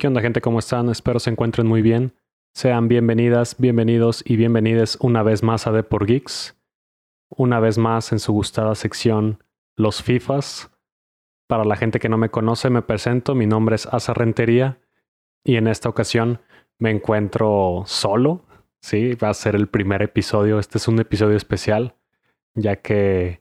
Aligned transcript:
¿Qué 0.00 0.06
onda 0.06 0.20
gente? 0.20 0.40
¿Cómo 0.40 0.60
están? 0.60 0.88
Espero 0.90 1.18
se 1.18 1.28
encuentren 1.28 1.66
muy 1.66 1.82
bien. 1.82 2.12
Sean 2.54 2.86
bienvenidas, 2.86 3.56
bienvenidos 3.58 4.22
y 4.24 4.36
bienvenides 4.36 4.96
una 5.00 5.24
vez 5.24 5.42
más 5.42 5.66
a 5.66 5.72
The 5.72 5.82
por 5.82 6.06
Geeks. 6.06 6.56
Una 7.30 7.58
vez 7.58 7.78
más 7.78 8.12
en 8.12 8.20
su 8.20 8.32
gustada 8.32 8.76
sección 8.76 9.42
Los 9.74 10.00
FIFAs. 10.00 10.70
Para 11.48 11.64
la 11.64 11.74
gente 11.74 11.98
que 11.98 12.08
no 12.08 12.16
me 12.16 12.28
conoce, 12.28 12.70
me 12.70 12.82
presento. 12.82 13.34
Mi 13.34 13.46
nombre 13.46 13.74
es 13.74 13.86
Asa 13.86 14.14
Rentería 14.14 14.78
y 15.42 15.56
en 15.56 15.66
esta 15.66 15.88
ocasión 15.88 16.42
me 16.78 16.92
encuentro 16.92 17.82
solo. 17.86 18.44
Sí, 18.80 19.14
va 19.14 19.30
a 19.30 19.34
ser 19.34 19.56
el 19.56 19.66
primer 19.66 20.02
episodio. 20.02 20.60
Este 20.60 20.78
es 20.78 20.86
un 20.86 21.00
episodio 21.00 21.36
especial, 21.36 21.96
ya 22.54 22.76
que 22.76 23.40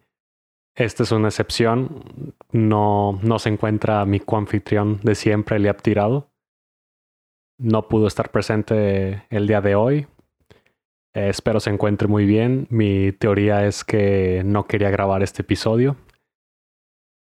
esta 0.73 1.03
es 1.03 1.11
una 1.11 1.27
excepción. 1.27 2.33
No, 2.51 3.19
no 3.21 3.37
se 3.37 3.49
encuentra 3.49 4.03
mi 4.05 4.19
coanfitrión 4.19 5.01
de 5.03 5.13
siempre, 5.13 5.57
Eliab 5.57 5.83
Tirado 5.83 6.31
no 7.57 7.87
pudo 7.87 8.07
estar 8.07 8.31
presente 8.31 9.25
el 9.29 9.47
día 9.47 9.61
de 9.61 9.75
hoy. 9.75 10.07
Eh, 11.13 11.29
espero 11.29 11.59
se 11.59 11.71
encuentre 11.71 12.07
muy 12.07 12.25
bien. 12.25 12.67
Mi 12.69 13.11
teoría 13.11 13.65
es 13.65 13.83
que 13.83 14.43
no 14.45 14.67
quería 14.67 14.89
grabar 14.89 15.23
este 15.23 15.41
episodio, 15.41 15.97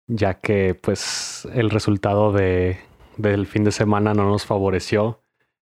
ya 0.07 0.35
que 0.35 0.75
pues 0.75 1.49
el 1.55 1.71
resultado 1.71 2.33
de, 2.33 2.79
del 3.17 3.47
fin 3.47 3.65
de 3.65 3.73
semana 3.73 4.13
no 4.13 4.29
nos 4.29 4.45
favoreció 4.45 5.23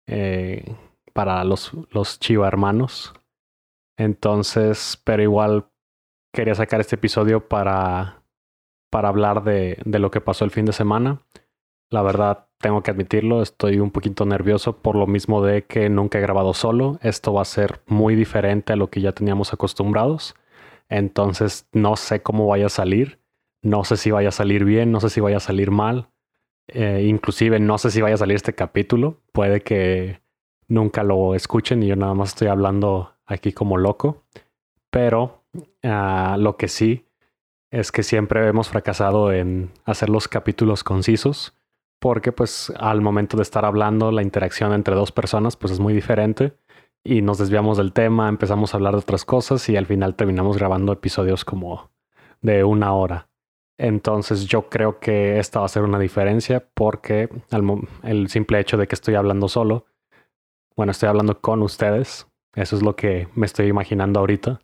eh, 0.07 0.77
para 1.15 1.43
los, 1.45 1.73
los 1.91 2.19
Chiva 2.21 2.47
hermanos. 2.47 3.15
Entonces, 3.97 5.01
pero 5.05 5.23
igual 5.23 5.71
quería 6.33 6.55
sacar 6.55 6.81
este 6.81 6.97
episodio 6.97 7.49
para, 7.49 8.23
para 8.91 9.09
hablar 9.09 9.45
de, 9.45 9.79
de 9.85 9.99
lo 9.99 10.11
que 10.11 10.21
pasó 10.21 10.45
el 10.45 10.51
fin 10.51 10.67
de 10.67 10.73
semana. 10.73 11.23
La 11.91 12.03
verdad, 12.03 12.50
tengo 12.61 12.83
que 12.83 12.91
admitirlo, 12.91 13.41
estoy 13.43 13.81
un 13.81 13.91
poquito 13.91 14.27
nervioso 14.27 14.77
por 14.77 14.95
lo 14.95 15.07
mismo 15.07 15.43
de 15.43 15.65
que 15.65 15.89
nunca 15.89 16.19
he 16.19 16.21
grabado 16.21 16.53
solo. 16.53 16.99
Esto 17.03 17.33
va 17.33 17.43
a 17.43 17.47
ser 17.47 17.81
muy 17.87 18.15
diferente 18.15 18.75
a 18.75 18.77
lo 18.77 18.91
que 18.91 19.01
ya 19.01 19.13
teníamos 19.13 19.55
acostumbrados. 19.55 20.35
Entonces 20.91 21.67
no 21.73 21.97
sé 21.97 22.23
cómo 22.23 22.47
vaya 22.47 22.67
a 22.67 22.71
salir. 22.71 23.19
No 23.63 23.85
sé 23.85 23.97
si 23.97 24.11
vaya 24.11 24.29
a 24.29 24.33
salir 24.33 24.65
bien, 24.65 24.93
no 24.93 25.01
sé 25.01 25.09
si 25.09 25.21
vaya 25.21 25.39
a 25.39 25.41
salir 25.41 25.71
mal. 25.71 26.11
Eh, 26.69 27.07
inclusive 27.09 27.59
no 27.61 27.79
sé 27.79 27.91
si 27.91 28.03
vaya 28.03 28.17
a 28.17 28.19
salir 28.19 28.37
este 28.37 28.55
capítulo. 28.55 29.17
Puede 29.33 29.63
que 29.63 30.21
nunca 30.69 31.03
lo 31.03 31.35
escuchen 31.35 31.83
y 31.83 31.87
yo 31.87 31.97
nada 31.97 32.13
más 32.13 32.31
estoy 32.31 32.49
hablando 32.49 33.15
aquí 33.25 33.53
como 33.53 33.79
loco. 33.79 34.25
Pero 34.91 35.45
ah, 35.83 36.37
lo 36.39 36.59
que 36.59 36.69
sí 36.69 37.07
es 37.71 37.91
que 37.91 38.03
siempre 38.03 38.47
hemos 38.47 38.69
fracasado 38.69 39.33
en 39.33 39.71
hacer 39.87 40.11
los 40.11 40.29
capítulos 40.29 40.85
concisos 40.85 41.55
porque 42.01 42.33
pues 42.33 42.73
al 42.79 43.03
momento 43.03 43.37
de 43.37 43.45
estar 43.45 43.65
hablando 43.65 44.11
la 44.11 44.23
interacción 44.23 44.73
entre 44.73 44.95
dos 44.95 45.13
personas 45.13 45.57
pues 45.57 45.73
es 45.73 45.81
muy 45.81 45.95
diferente 45.95 46.55
y 47.05 47.23
nos 47.23 47.39
desviamos 47.39 47.79
del 47.79 47.93
tema, 47.93 48.29
empezamos 48.29 48.75
a 48.75 48.79
hablar 48.79 48.95
de 48.95 49.01
otras 49.01 49.25
cosas 49.25 49.69
y 49.69 49.77
al 49.77 49.87
final 49.87 50.17
terminamos 50.17 50.59
grabando 50.59 50.93
episodios 50.93 51.45
como 51.45 51.91
de 52.41 52.65
una 52.65 52.93
hora. 52.93 53.29
Entonces 53.79 54.47
yo 54.47 54.69
creo 54.69 54.99
que 54.99 55.39
esta 55.39 55.61
va 55.61 55.67
a 55.67 55.69
ser 55.69 55.83
una 55.83 55.99
diferencia 55.99 56.67
porque 56.75 57.31
el 58.03 58.29
simple 58.29 58.61
hecho 58.61 58.77
de 58.77 58.87
que 58.87 58.95
estoy 58.95 59.15
hablando 59.15 59.49
solo, 59.49 59.87
bueno, 60.77 60.93
estoy 60.93 61.09
hablando 61.09 61.41
con 61.41 61.63
ustedes, 61.63 62.27
eso 62.55 62.77
es 62.77 62.83
lo 62.83 62.97
que 62.97 63.29
me 63.35 63.47
estoy 63.47 63.69
imaginando 63.69 64.21
ahorita, 64.21 64.61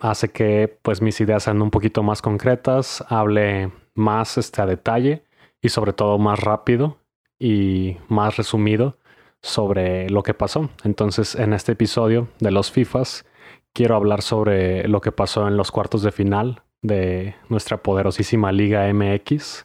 hace 0.00 0.30
que 0.30 0.78
pues 0.82 1.00
mis 1.00 1.20
ideas 1.20 1.44
sean 1.44 1.62
un 1.62 1.70
poquito 1.70 2.02
más 2.02 2.22
concretas, 2.22 3.04
hable 3.08 3.70
más 3.94 4.36
este, 4.38 4.60
a 4.62 4.66
detalle 4.66 5.23
y 5.64 5.70
sobre 5.70 5.94
todo 5.94 6.18
más 6.18 6.38
rápido 6.40 6.98
y 7.38 7.96
más 8.08 8.36
resumido 8.36 8.98
sobre 9.40 10.10
lo 10.10 10.22
que 10.22 10.34
pasó. 10.34 10.68
Entonces, 10.84 11.34
en 11.34 11.54
este 11.54 11.72
episodio 11.72 12.28
de 12.38 12.50
los 12.50 12.70
FIFAs, 12.70 13.24
quiero 13.72 13.96
hablar 13.96 14.20
sobre 14.20 14.86
lo 14.88 15.00
que 15.00 15.10
pasó 15.10 15.48
en 15.48 15.56
los 15.56 15.72
cuartos 15.72 16.02
de 16.02 16.12
final 16.12 16.62
de 16.82 17.34
nuestra 17.48 17.78
poderosísima 17.78 18.52
Liga 18.52 18.92
MX. 18.92 19.64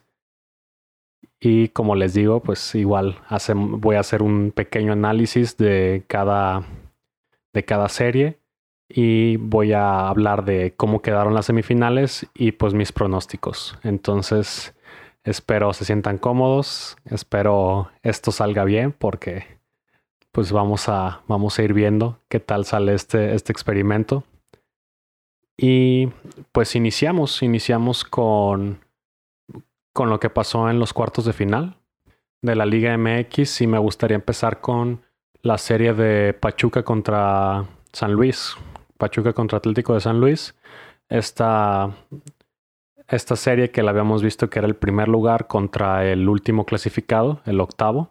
Y 1.42 1.68
como 1.70 1.96
les 1.96 2.14
digo, 2.14 2.42
pues 2.42 2.76
igual 2.76 3.18
voy 3.54 3.98
a 3.98 4.00
hacer 4.00 4.24
un 4.24 4.52
pequeño 4.52 4.94
análisis 4.94 5.58
de 5.58 6.06
cada, 6.08 6.64
de 7.52 7.66
cada 7.66 7.90
serie 7.90 8.40
y 8.88 9.36
voy 9.36 9.74
a 9.74 10.08
hablar 10.08 10.46
de 10.46 10.74
cómo 10.78 11.02
quedaron 11.02 11.34
las 11.34 11.48
semifinales 11.48 12.26
y 12.34 12.54
pues 12.54 12.74
mis 12.74 12.94
pronósticos. 12.94 13.78
Entonces, 13.84 14.74
Espero 15.24 15.74
se 15.74 15.86
sientan 15.86 16.18
cómodos. 16.18 16.98
Espero 17.06 17.92
esto 18.04 18.32
salga 18.32 18.64
bien 18.64 18.92
porque 18.92 19.60
pues 20.32 20.52
vamos 20.52 20.90
a, 20.90 21.22
vamos 21.28 21.58
a 21.58 21.64
ir 21.64 21.74
viendo 21.74 22.20
qué 22.30 22.40
tal 22.40 22.66
sale 22.66 22.94
este, 22.94 23.34
este 23.34 23.52
experimento. 23.52 24.24
Y 25.58 26.08
pues 26.52 26.76
iniciamos, 26.76 27.44
iniciamos 27.44 28.06
con, 28.06 28.80
con 29.94 30.10
lo 30.10 30.20
que 30.20 30.30
pasó 30.30 30.70
en 30.70 30.80
los 30.80 30.94
cuartos 30.94 31.26
de 31.26 31.34
final 31.34 31.76
de 32.42 32.56
la 32.56 32.66
Liga 32.66 32.98
MX 32.98 33.62
y 33.62 33.68
me 33.68 33.80
gustaría 33.80 34.16
empezar 34.16 34.62
con 34.62 35.02
la 35.42 35.58
serie 35.58 35.94
de 35.94 36.34
Pachuca 36.34 36.84
contra 36.84 37.66
San 37.92 38.14
Luis. 38.14 38.56
Pachuca 38.98 39.34
contra 39.34 39.58
Atlético 39.58 39.94
de 39.94 40.00
San 40.00 40.20
Luis. 40.20 40.56
Esta 41.10 41.94
esta 43.10 43.36
serie 43.36 43.72
que 43.72 43.84
la 43.84 43.92
habíamos 43.92 44.24
visto 44.24 44.50
que 44.50 44.60
era 44.60 44.68
el 44.68 44.76
primer 44.76 45.08
lugar 45.08 45.48
contra 45.48 46.06
el 46.06 46.30
último 46.30 46.66
clasificado, 46.66 47.42
el 47.46 47.60
octavo, 47.60 48.10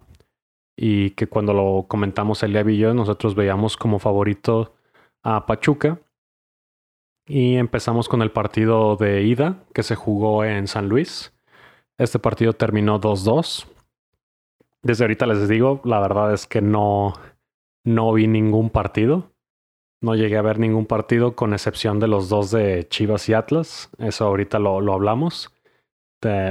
y 0.77 1.11
que 1.11 1.27
cuando 1.27 1.55
lo 1.55 1.87
comentamos 1.89 2.43
el 2.43 2.71
y 2.71 2.79
yo, 2.79 2.95
nosotros 2.95 3.35
veíamos 3.35 3.77
como 3.77 3.99
favorito 3.99 4.75
a 5.23 5.47
Pachuca. 5.47 6.01
Y 7.27 7.57
empezamos 7.57 8.09
con 8.09 8.23
el 8.23 8.31
partido 8.31 8.97
de 8.97 9.23
ida 9.23 9.65
que 9.75 9.83
se 9.83 9.97
jugó 9.97 10.45
en 10.45 10.67
San 10.67 10.89
Luis. 10.89 11.35
Este 11.99 12.19
partido 12.19 12.53
terminó 12.53 13.01
2-2. 13.01 13.67
Desde 14.83 15.05
ahorita 15.05 15.27
les 15.27 15.49
digo, 15.49 15.81
la 15.85 16.01
verdad 16.01 16.33
es 16.33 16.47
que 16.47 16.63
no, 16.63 17.13
no 17.85 18.13
vi 18.13 18.29
ningún 18.29 18.71
partido. 18.71 19.33
No 20.01 20.15
llegué 20.15 20.37
a 20.37 20.43
ver 20.43 20.59
ningún 20.59 20.87
partido 20.87 21.35
con 21.35 21.53
excepción 21.53 21.99
de 21.99 22.07
los 22.07 22.29
dos 22.29 22.51
de 22.51 22.87
Chivas 22.89 23.29
y 23.29 23.35
Atlas. 23.35 23.91
Eso 23.99 24.27
ahorita 24.27 24.59
lo, 24.59 24.81
lo 24.81 24.93
hablamos. 24.93 25.53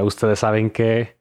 ustedes 0.04 0.40
saben 0.40 0.70
que 0.70 1.18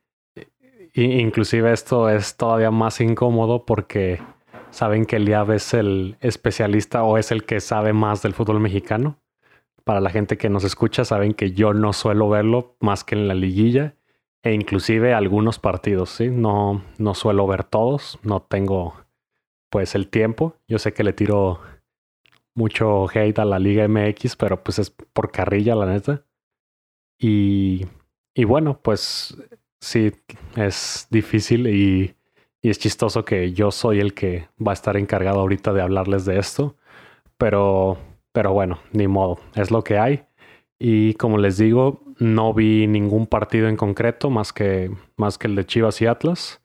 inclusive 0.95 1.73
esto 1.73 2.09
es 2.09 2.37
todavía 2.37 2.71
más 2.71 3.01
incómodo 3.01 3.65
porque 3.65 4.21
saben 4.71 5.07
que 5.07 5.17
Eliab 5.17 5.53
es 5.53 5.75
el 5.75 6.17
especialista 6.21 7.03
o 7.03 7.19
es 7.19 7.31
el 7.31 7.45
que 7.45 7.61
sabe 7.61 7.93
más 7.93 8.23
del 8.23 8.35
fútbol 8.35 8.61
mexicano. 8.61 9.19
Para 9.85 10.01
la 10.01 10.11
gente 10.11 10.37
que 10.37 10.49
nos 10.49 10.65
escucha 10.65 11.05
saben 11.05 11.33
que 11.33 11.53
yo 11.53 11.73
no 11.73 11.93
suelo 11.93 12.29
verlo 12.29 12.77
más 12.81 13.05
que 13.05 13.15
en 13.15 13.29
la 13.29 13.35
liguilla 13.35 13.95
e 14.43 14.53
inclusive 14.53 15.15
algunos 15.15 15.59
partidos, 15.59 16.11
¿sí? 16.11 16.29
No, 16.29 16.83
no 16.99 17.15
suelo 17.15 17.47
ver 17.47 17.65
todos, 17.65 18.19
no 18.23 18.43
tengo 18.43 18.95
pues 19.71 19.95
el 19.95 20.09
tiempo. 20.09 20.57
Yo 20.69 20.79
sé 20.79 20.93
que 20.93 21.05
le 21.05 21.13
tiro 21.13 21.61
mucho 22.57 23.07
hate 23.09 23.39
a 23.39 23.45
la 23.45 23.59
Liga 23.59 23.87
MX, 23.87 24.35
pero 24.37 24.65
pues 24.65 24.79
es 24.81 24.91
por 24.91 25.31
carrilla, 25.31 25.77
la 25.77 25.87
neta. 25.87 26.25
Y, 27.19 27.87
y 28.35 28.45
bueno, 28.45 28.81
pues 28.83 29.37
sí, 29.81 30.13
es 30.57 31.07
difícil 31.11 31.69
y, 31.69 32.17
y, 32.63 32.71
es 32.71 32.79
chistoso 32.79 33.25
que 33.25 33.53
yo 33.53 33.71
soy 33.71 34.01
el 34.01 34.15
que 34.15 34.49
va 34.59 34.73
a 34.73 34.75
estar 34.75 34.97
encargado 34.97 35.41
ahorita 35.41 35.73
de 35.73 35.83
hablarles 35.83 36.25
de 36.25 36.39
esto. 36.39 36.77
Pero, 37.39 37.99
pero 38.33 38.53
bueno, 38.53 38.81
ni 38.93 39.07
modo, 39.07 39.39
es 39.55 39.71
lo 39.71 39.85
que 39.85 39.99
hay. 39.99 40.25
Y 40.79 41.15
como 41.15 41.39
les 41.39 41.59
digo, 41.59 42.03
no 42.19 42.55
vi 42.55 42.87
ningún 42.87 43.27
partido 43.27 43.69
en 43.69 43.77
concreto 43.77 44.31
más 44.31 44.53
que, 44.53 44.91
más 45.17 45.39
que 45.39 45.49
el 45.49 45.57
de 45.57 45.67
Chivas 45.67 46.01
y 46.03 46.07
Atlas. 46.07 46.63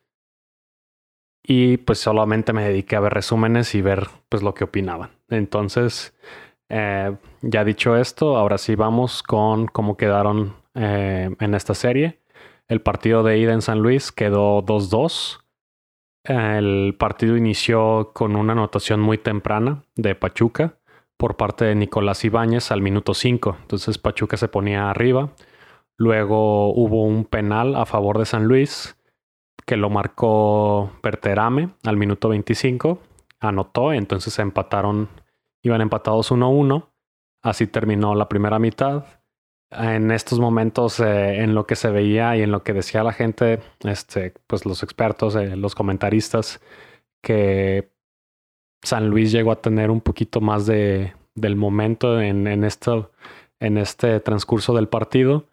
Y 1.43 1.77
pues 1.77 1.99
solamente 1.99 2.53
me 2.53 2.63
dediqué 2.63 2.95
a 2.95 2.99
ver 2.99 3.13
resúmenes 3.13 3.73
y 3.75 3.81
ver 3.81 4.07
pues 4.29 4.43
lo 4.43 4.53
que 4.53 4.63
opinaban. 4.63 5.11
Entonces, 5.29 6.13
eh, 6.69 7.15
ya 7.41 7.63
dicho 7.63 7.97
esto, 7.97 8.38
ahora 8.38 8.57
sí 8.57 8.75
vamos 8.75 9.23
con 9.23 9.67
cómo 9.67 9.97
quedaron 9.97 10.55
eh, 10.75 11.29
en 11.39 11.53
esta 11.53 11.73
serie. 11.73 12.19
El 12.67 12.81
partido 12.81 13.23
de 13.23 13.38
ida 13.38 13.53
en 13.53 13.61
San 13.61 13.79
Luis 13.79 14.11
quedó 14.11 14.63
2-2. 14.63 15.39
El 16.23 16.95
partido 16.97 17.35
inició 17.35 18.11
con 18.13 18.35
una 18.35 18.53
anotación 18.53 19.01
muy 19.01 19.17
temprana 19.17 19.83
de 19.95 20.15
Pachuca 20.15 20.75
por 21.17 21.35
parte 21.35 21.65
de 21.65 21.75
Nicolás 21.75 22.23
Ibáñez 22.23 22.71
al 22.71 22.81
minuto 22.81 23.13
5. 23.13 23.57
Entonces 23.61 23.97
Pachuca 23.97 24.38
se 24.38 24.47
ponía 24.47 24.89
arriba. 24.89 25.31
Luego 25.97 26.73
hubo 26.73 27.03
un 27.03 27.25
penal 27.25 27.75
a 27.75 27.85
favor 27.85 28.17
de 28.17 28.25
San 28.25 28.45
Luis 28.45 28.95
que 29.65 29.77
lo 29.77 29.89
marcó 29.89 30.92
Berterame 31.03 31.69
al 31.83 31.98
minuto 31.98 32.30
25. 32.30 33.00
Anotó, 33.39 33.94
entonces 33.94 34.33
se 34.33 34.42
empataron 34.42 35.09
Iban 35.63 35.81
empatados 35.81 36.31
1-1. 36.31 36.89
Así 37.44 37.68
terminó 37.68 38.15
la 38.15 38.30
primera 38.30 38.59
mitad. 38.59 39.06
en 39.71 40.12
estos 40.12 40.39
momentos, 40.39 41.00
eh, 41.00 41.42
en 41.42 41.56
lo 41.56 41.65
que 41.65 41.77
se 41.77 41.89
veía 41.89 42.36
y 42.36 42.42
en 42.42 42.51
lo 42.51 42.62
que 42.63 42.74
decía 42.74 43.03
la 43.03 43.13
gente, 43.13 43.62
este, 43.86 44.33
pues 44.48 44.65
los 44.65 44.83
expertos, 44.83 45.36
eh, 45.38 45.56
los 45.56 45.75
comentaristas, 45.75 46.59
que 47.24 47.89
San 48.83 49.09
Luis 49.09 49.31
llegó 49.31 49.51
a 49.51 49.62
tener 49.62 49.89
un 49.89 50.01
poquito 50.01 50.42
más 50.42 50.65
de, 50.65 51.13
del 51.36 51.56
momento 51.56 52.19
en, 52.19 52.48
en, 52.48 52.65
esto, 52.65 53.12
en 53.62 53.77
este 53.77 54.19
transcurso 54.19 54.74
del 54.74 54.89
partido, 54.89 55.45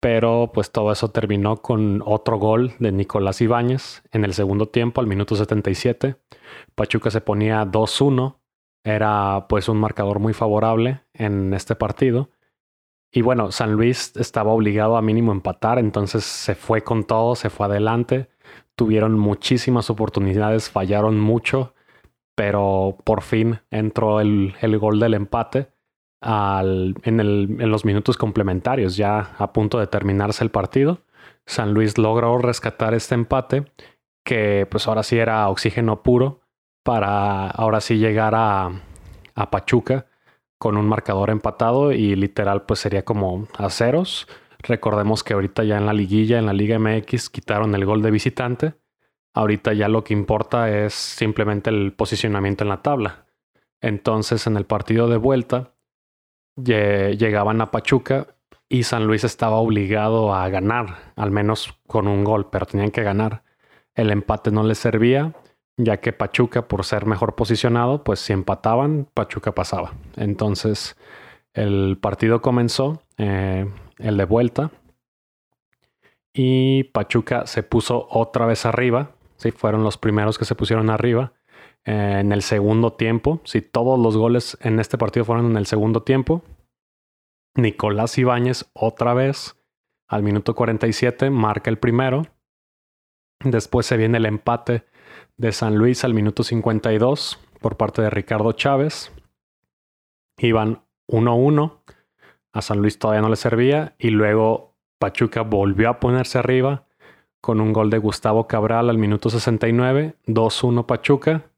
pero 0.00 0.50
pues 0.54 0.70
todo 0.70 0.92
eso 0.92 1.10
terminó 1.10 1.56
con 1.56 2.02
otro 2.04 2.38
gol 2.38 2.74
de 2.78 2.92
Nicolás 2.92 3.40
Ibáñez 3.40 4.02
en 4.12 4.24
el 4.24 4.34
segundo 4.34 4.68
tiempo, 4.68 5.00
al 5.00 5.06
minuto 5.06 5.34
77. 5.34 6.16
Pachuca 6.74 7.10
se 7.10 7.20
ponía 7.20 7.64
2-1, 7.64 8.36
era 8.84 9.46
pues 9.48 9.68
un 9.68 9.78
marcador 9.78 10.18
muy 10.18 10.34
favorable 10.34 11.02
en 11.12 11.52
este 11.54 11.74
partido 11.74 12.30
y 13.10 13.22
bueno, 13.22 13.50
San 13.52 13.72
Luis 13.72 14.12
estaba 14.16 14.52
obligado 14.52 14.96
a 14.96 15.02
mínimo 15.02 15.32
empatar, 15.32 15.78
entonces 15.78 16.24
se 16.24 16.54
fue 16.54 16.82
con 16.82 17.04
todo, 17.04 17.34
se 17.36 17.50
fue 17.50 17.66
adelante. 17.66 18.28
Tuvieron 18.74 19.18
muchísimas 19.18 19.90
oportunidades, 19.90 20.70
fallaron 20.70 21.18
mucho, 21.18 21.74
pero 22.34 22.98
por 23.04 23.22
fin 23.22 23.60
entró 23.70 24.20
el, 24.20 24.54
el 24.60 24.78
gol 24.78 25.00
del 25.00 25.14
empate 25.14 25.72
en 26.20 27.70
los 27.70 27.84
minutos 27.84 28.16
complementarios, 28.16 28.96
ya 28.96 29.34
a 29.38 29.52
punto 29.52 29.78
de 29.78 29.86
terminarse 29.86 30.42
el 30.44 30.50
partido. 30.50 31.00
San 31.46 31.72
Luis 31.72 31.96
logró 31.98 32.38
rescatar 32.38 32.94
este 32.94 33.14
empate, 33.14 33.64
que 34.24 34.66
pues 34.70 34.86
ahora 34.88 35.02
sí 35.02 35.18
era 35.18 35.48
oxígeno 35.48 36.02
puro 36.02 36.40
para 36.82 37.48
ahora 37.50 37.80
sí 37.80 37.98
llegar 37.98 38.34
a, 38.34 38.70
a 39.34 39.50
Pachuca 39.50 40.06
con 40.58 40.76
un 40.76 40.88
marcador 40.88 41.30
empatado 41.30 41.92
y 41.92 42.16
literal 42.16 42.62
pues 42.62 42.80
sería 42.80 43.04
como 43.04 43.46
a 43.56 43.70
ceros. 43.70 44.26
Recordemos 44.60 45.22
que 45.22 45.34
ahorita 45.34 45.62
ya 45.64 45.78
en 45.78 45.86
la 45.86 45.92
liguilla, 45.92 46.38
en 46.38 46.46
la 46.46 46.52
Liga 46.52 46.78
MX, 46.78 47.30
quitaron 47.30 47.74
el 47.74 47.84
gol 47.84 48.02
de 48.02 48.10
visitante. 48.10 48.74
Ahorita 49.34 49.72
ya 49.72 49.88
lo 49.88 50.02
que 50.02 50.14
importa 50.14 50.68
es 50.68 50.94
simplemente 50.94 51.70
el 51.70 51.92
posicionamiento 51.92 52.64
en 52.64 52.70
la 52.70 52.82
tabla. 52.82 53.26
Entonces 53.80 54.48
en 54.48 54.56
el 54.56 54.66
partido 54.66 55.08
de 55.08 55.16
vuelta 55.16 55.74
llegaban 56.62 57.60
a 57.60 57.70
Pachuca 57.70 58.28
y 58.68 58.82
San 58.82 59.06
Luis 59.06 59.24
estaba 59.24 59.56
obligado 59.56 60.34
a 60.34 60.48
ganar, 60.48 61.12
al 61.16 61.30
menos 61.30 61.78
con 61.86 62.06
un 62.08 62.24
gol, 62.24 62.48
pero 62.50 62.66
tenían 62.66 62.90
que 62.90 63.02
ganar. 63.02 63.42
El 63.94 64.10
empate 64.10 64.50
no 64.50 64.62
les 64.62 64.78
servía 64.78 65.34
ya 65.78 65.98
que 65.98 66.12
Pachuca, 66.12 66.66
por 66.66 66.84
ser 66.84 67.06
mejor 67.06 67.36
posicionado, 67.36 68.02
pues 68.02 68.18
si 68.18 68.32
empataban, 68.32 69.08
Pachuca 69.14 69.54
pasaba. 69.54 69.94
Entonces, 70.16 70.96
el 71.54 71.98
partido 71.98 72.42
comenzó, 72.42 73.00
eh, 73.16 73.64
el 73.98 74.16
de 74.16 74.24
vuelta, 74.24 74.72
y 76.34 76.84
Pachuca 76.84 77.46
se 77.46 77.62
puso 77.62 78.08
otra 78.10 78.44
vez 78.44 78.66
arriba, 78.66 79.12
¿sí? 79.36 79.52
fueron 79.52 79.84
los 79.84 79.96
primeros 79.96 80.36
que 80.36 80.44
se 80.44 80.56
pusieron 80.56 80.90
arriba. 80.90 81.32
Eh, 81.88 82.20
en 82.20 82.32
el 82.32 82.42
segundo 82.42 82.92
tiempo, 82.92 83.40
si 83.44 83.62
todos 83.62 83.98
los 83.98 84.14
goles 84.14 84.58
en 84.60 84.78
este 84.78 84.98
partido 84.98 85.24
fueron 85.24 85.46
en 85.46 85.56
el 85.56 85.64
segundo 85.64 86.02
tiempo, 86.02 86.42
Nicolás 87.54 88.18
Ibáñez 88.18 88.70
otra 88.74 89.14
vez 89.14 89.56
al 90.06 90.22
minuto 90.22 90.54
47 90.54 91.30
marca 91.30 91.70
el 91.70 91.78
primero. 91.78 92.26
Después 93.42 93.86
se 93.86 93.96
viene 93.96 94.18
el 94.18 94.26
empate 94.26 94.84
de 95.38 95.50
San 95.52 95.76
Luis 95.76 96.04
al 96.04 96.12
minuto 96.12 96.42
52 96.42 97.38
por 97.58 97.78
parte 97.78 98.02
de 98.02 98.10
Ricardo 98.10 98.52
Chávez. 98.52 99.10
Iban 100.36 100.84
1-1. 101.10 101.80
A 102.52 102.60
San 102.60 102.80
Luis 102.80 102.98
todavía 102.98 103.22
no 103.22 103.30
le 103.30 103.36
servía. 103.36 103.96
Y 103.98 104.10
luego 104.10 104.76
Pachuca 104.98 105.40
volvió 105.40 105.88
a 105.88 106.00
ponerse 106.00 106.38
arriba 106.38 106.86
con 107.40 107.62
un 107.62 107.72
gol 107.72 107.88
de 107.88 107.96
Gustavo 107.96 108.46
Cabral 108.46 108.90
al 108.90 108.98
minuto 108.98 109.30
69. 109.30 110.16
2-1 110.26 110.84
Pachuca. 110.84 111.50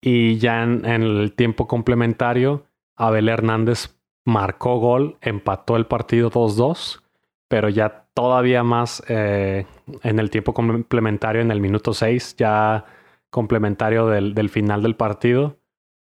Y 0.00 0.38
ya 0.38 0.62
en, 0.62 0.84
el 0.86 1.32
tiempo 1.34 1.66
complementario, 1.66 2.64
Abel 2.96 3.28
Hernández 3.28 3.96
marcó 4.24 4.78
gol, 4.78 5.18
empató 5.20 5.76
el 5.76 5.86
partido 5.86 6.30
2-2. 6.30 7.02
Pero 7.48 7.68
ya 7.68 8.06
todavía 8.14 8.62
más 8.62 9.02
eh, 9.08 9.66
en 10.02 10.18
el 10.18 10.30
tiempo 10.30 10.54
complementario, 10.54 11.42
en 11.42 11.50
el 11.50 11.60
minuto 11.60 11.92
6, 11.92 12.36
ya 12.36 12.84
complementario 13.28 14.06
del, 14.06 14.50
final 14.50 14.82
del 14.82 14.96
partido, 14.96 15.58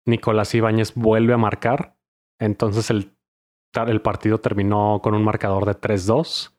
Nicolás 0.05 0.55
Ibáñez 0.55 0.95
vuelve 0.95 1.35
a 1.35 1.39
marcar. 1.39 1.97
Entonces 2.39 2.91
el 2.91 4.01
partido 4.01 4.39
terminó 4.39 5.01
con 5.03 5.15
un 5.15 5.23
marcador 5.23 5.67
de 5.67 5.75
3-2 5.75 6.53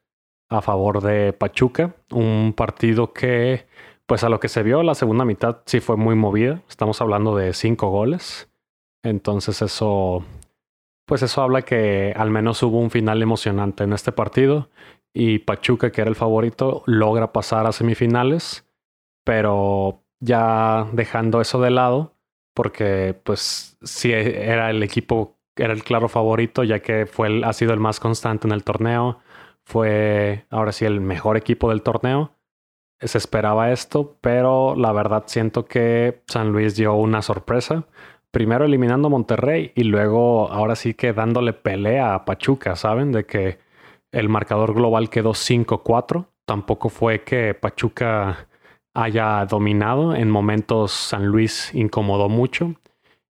a 0.50 0.62
favor 0.62 1.02
de 1.02 1.34
Pachuca. 1.34 1.96
Un 2.12 2.54
partido 2.56 3.14
que, 3.14 3.68
pues 4.10 4.24
a 4.24 4.30
lo 4.30 4.40
que 4.40 4.48
se 4.48 4.64
vio, 4.64 4.82
la 4.82 4.96
segunda 4.96 5.24
mitad 5.24 5.60
sí 5.68 5.82
fue 5.82 5.96
muy 5.96 6.16
movida. 6.16 6.64
Estamos 6.68 7.00
hablando 7.00 7.36
de 7.36 7.54
cinco 7.54 7.90
goles. 7.92 8.50
Entonces 9.04 9.62
eso, 9.62 10.26
pues 11.06 11.22
eso 11.22 11.44
habla 11.44 11.62
que 11.62 12.12
al 12.18 12.32
menos 12.32 12.64
hubo 12.64 12.80
un 12.80 12.90
final 12.90 13.22
emocionante 13.22 13.84
en 13.84 13.94
este 13.94 14.12
partido 14.12 14.70
y 15.14 15.38
Pachuca, 15.38 15.92
que 15.92 16.02
era 16.02 16.10
el 16.10 16.16
favorito, 16.16 16.82
logra 16.88 17.32
pasar 17.32 17.68
a 17.68 17.72
semifinales, 17.72 18.68
pero 19.24 20.02
ya 20.20 20.88
dejando 20.92 21.40
eso 21.40 21.62
de 21.62 21.70
lado, 21.70 22.16
porque 22.56 23.14
pues 23.24 23.78
sí 23.84 24.12
era 24.12 24.72
el 24.72 24.82
equipo, 24.82 25.38
era 25.56 25.72
el 25.72 25.84
claro 25.84 26.10
favorito, 26.10 26.64
ya 26.64 26.80
que 26.80 27.06
fue 27.06 27.44
ha 27.44 27.54
sido 27.54 27.74
el 27.74 27.80
más 27.80 28.00
constante 28.00 28.48
en 28.48 28.54
el 28.54 28.64
torneo, 28.64 29.20
fue 29.66 30.48
ahora 30.50 30.72
sí 30.72 30.86
el 30.86 31.00
mejor 31.00 31.38
equipo 31.38 31.70
del 31.70 31.84
torneo. 31.84 32.32
Se 33.02 33.18
esperaba 33.18 33.72
esto, 33.72 34.18
pero 34.22 34.76
la 34.76 34.92
verdad 34.92 35.24
siento 35.28 35.66
que 35.66 36.22
San 36.28 36.52
Luis 36.52 36.76
dio 36.76 36.96
una 36.96 37.22
sorpresa. 37.22 37.86
Primero 38.32 38.66
eliminando 38.66 39.08
a 39.08 39.12
Monterrey 39.12 39.72
y 39.76 39.84
luego 39.84 40.52
ahora 40.52 40.76
sí 40.76 40.94
que 40.94 41.14
dándole 41.14 41.54
pelea 41.54 42.14
a 42.14 42.26
Pachuca, 42.26 42.76
¿saben? 42.76 43.12
De 43.12 43.26
que 43.26 43.60
el 44.12 44.30
marcador 44.30 44.74
global 44.74 45.10
quedó 45.10 45.32
5-4. 45.32 46.28
Tampoco 46.46 46.90
fue 46.90 47.24
que 47.24 47.54
Pachuca 47.54 48.50
haya 48.94 49.46
dominado. 49.46 50.16
En 50.16 50.30
momentos 50.30 50.92
San 50.92 51.28
Luis 51.28 51.74
incomodó 51.74 52.28
mucho. 52.28 52.76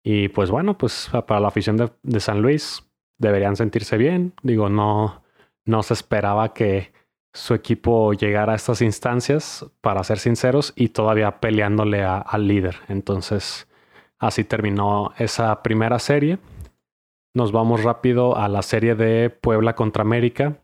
Y 0.03 0.27
pues 0.29 0.51
bueno, 0.51 0.77
pues 0.77 1.09
para 1.27 1.39
la 1.39 1.47
afición 1.47 1.77
de, 1.77 2.19
San 2.19 2.41
Luis 2.41 2.83
deberían 3.17 3.55
sentirse 3.55 3.97
bien. 3.97 4.33
Digo, 4.43 4.69
no, 4.69 5.23
no 5.65 5.83
se 5.83 5.93
esperaba 5.93 6.53
que 6.53 6.91
su 7.33 7.53
equipo 7.55 8.13
llegara 8.13 8.53
a 8.53 8.55
estas 8.55 8.81
instancias, 8.81 9.65
para 9.81 10.03
ser 10.03 10.19
sinceros, 10.19 10.73
y 10.75 10.89
todavía 10.89 11.39
peleándole 11.39 12.03
al 12.03 12.47
líder. 12.47 12.77
Entonces, 12.87 13.67
así 14.19 14.43
terminó 14.43 15.11
esa 15.17 15.63
primera 15.63 15.99
serie. 15.99 16.37
Nos 17.35 17.51
vamos 17.51 17.83
rápido 17.83 18.37
a 18.37 18.47
la 18.47 18.61
serie 18.61 18.93
de 18.93 19.31
Puebla 19.31 19.73
contra 19.73 20.03
América. 20.03 20.59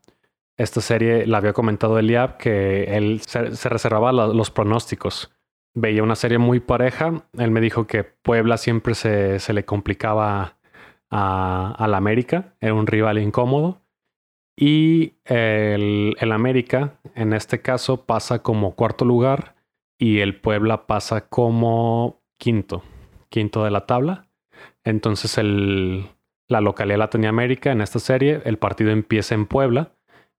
Esta 0.56 0.82
serie 0.82 1.26
la 1.26 1.40
había 1.40 1.54
comentado 1.54 1.98
Eliab 1.98 2.38
que 2.38 2.84
él 2.96 3.22
se, 3.26 3.70
reservaba 3.70 4.12
los 4.12 4.52
pronósticos. 4.52 5.32
Veía 5.74 6.04
una 6.04 6.16
serie 6.16 6.38
muy 6.38 6.60
pareja. 6.60 7.24
Él 7.38 7.50
me 7.50 7.62
dijo 7.62 7.88
que 7.88 8.04
Puebla 8.04 8.58
siempre 8.58 8.94
se, 8.94 9.54
le 9.54 9.66
complicaba 9.66 10.58
a, 11.10 11.88
la 11.90 11.98
América. 11.98 12.54
Era 12.60 12.76
un 12.76 12.86
rival 12.86 13.18
incómodo. 13.18 13.79
Y 14.62 15.14
el, 15.24 16.18
América, 16.34 17.00
en 17.16 17.32
este 17.32 17.62
caso, 17.62 18.06
pasa 18.06 18.44
como 18.44 18.76
cuarto 18.76 19.06
lugar 19.06 19.56
y 19.98 20.20
el 20.20 20.38
Puebla 20.38 20.86
pasa 20.86 21.30
como 21.30 22.22
quinto, 22.38 22.84
quinto 23.30 23.64
de 23.64 23.72
la 23.72 23.86
tabla. 23.86 24.28
Entonces 24.84 25.38
el, 25.38 26.10
la 26.50 26.60
localidad 26.60 27.10
la 27.14 27.30
América 27.30 27.72
en 27.72 27.80
esta 27.80 28.00
serie. 28.00 28.42
El 28.44 28.58
partido 28.58 28.92
empieza 28.92 29.34
en 29.34 29.46
Puebla 29.46 29.94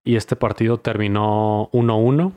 y 0.04 0.16
este 0.16 0.36
partido 0.36 0.76
terminó 0.80 1.70
1-1. 1.72 2.34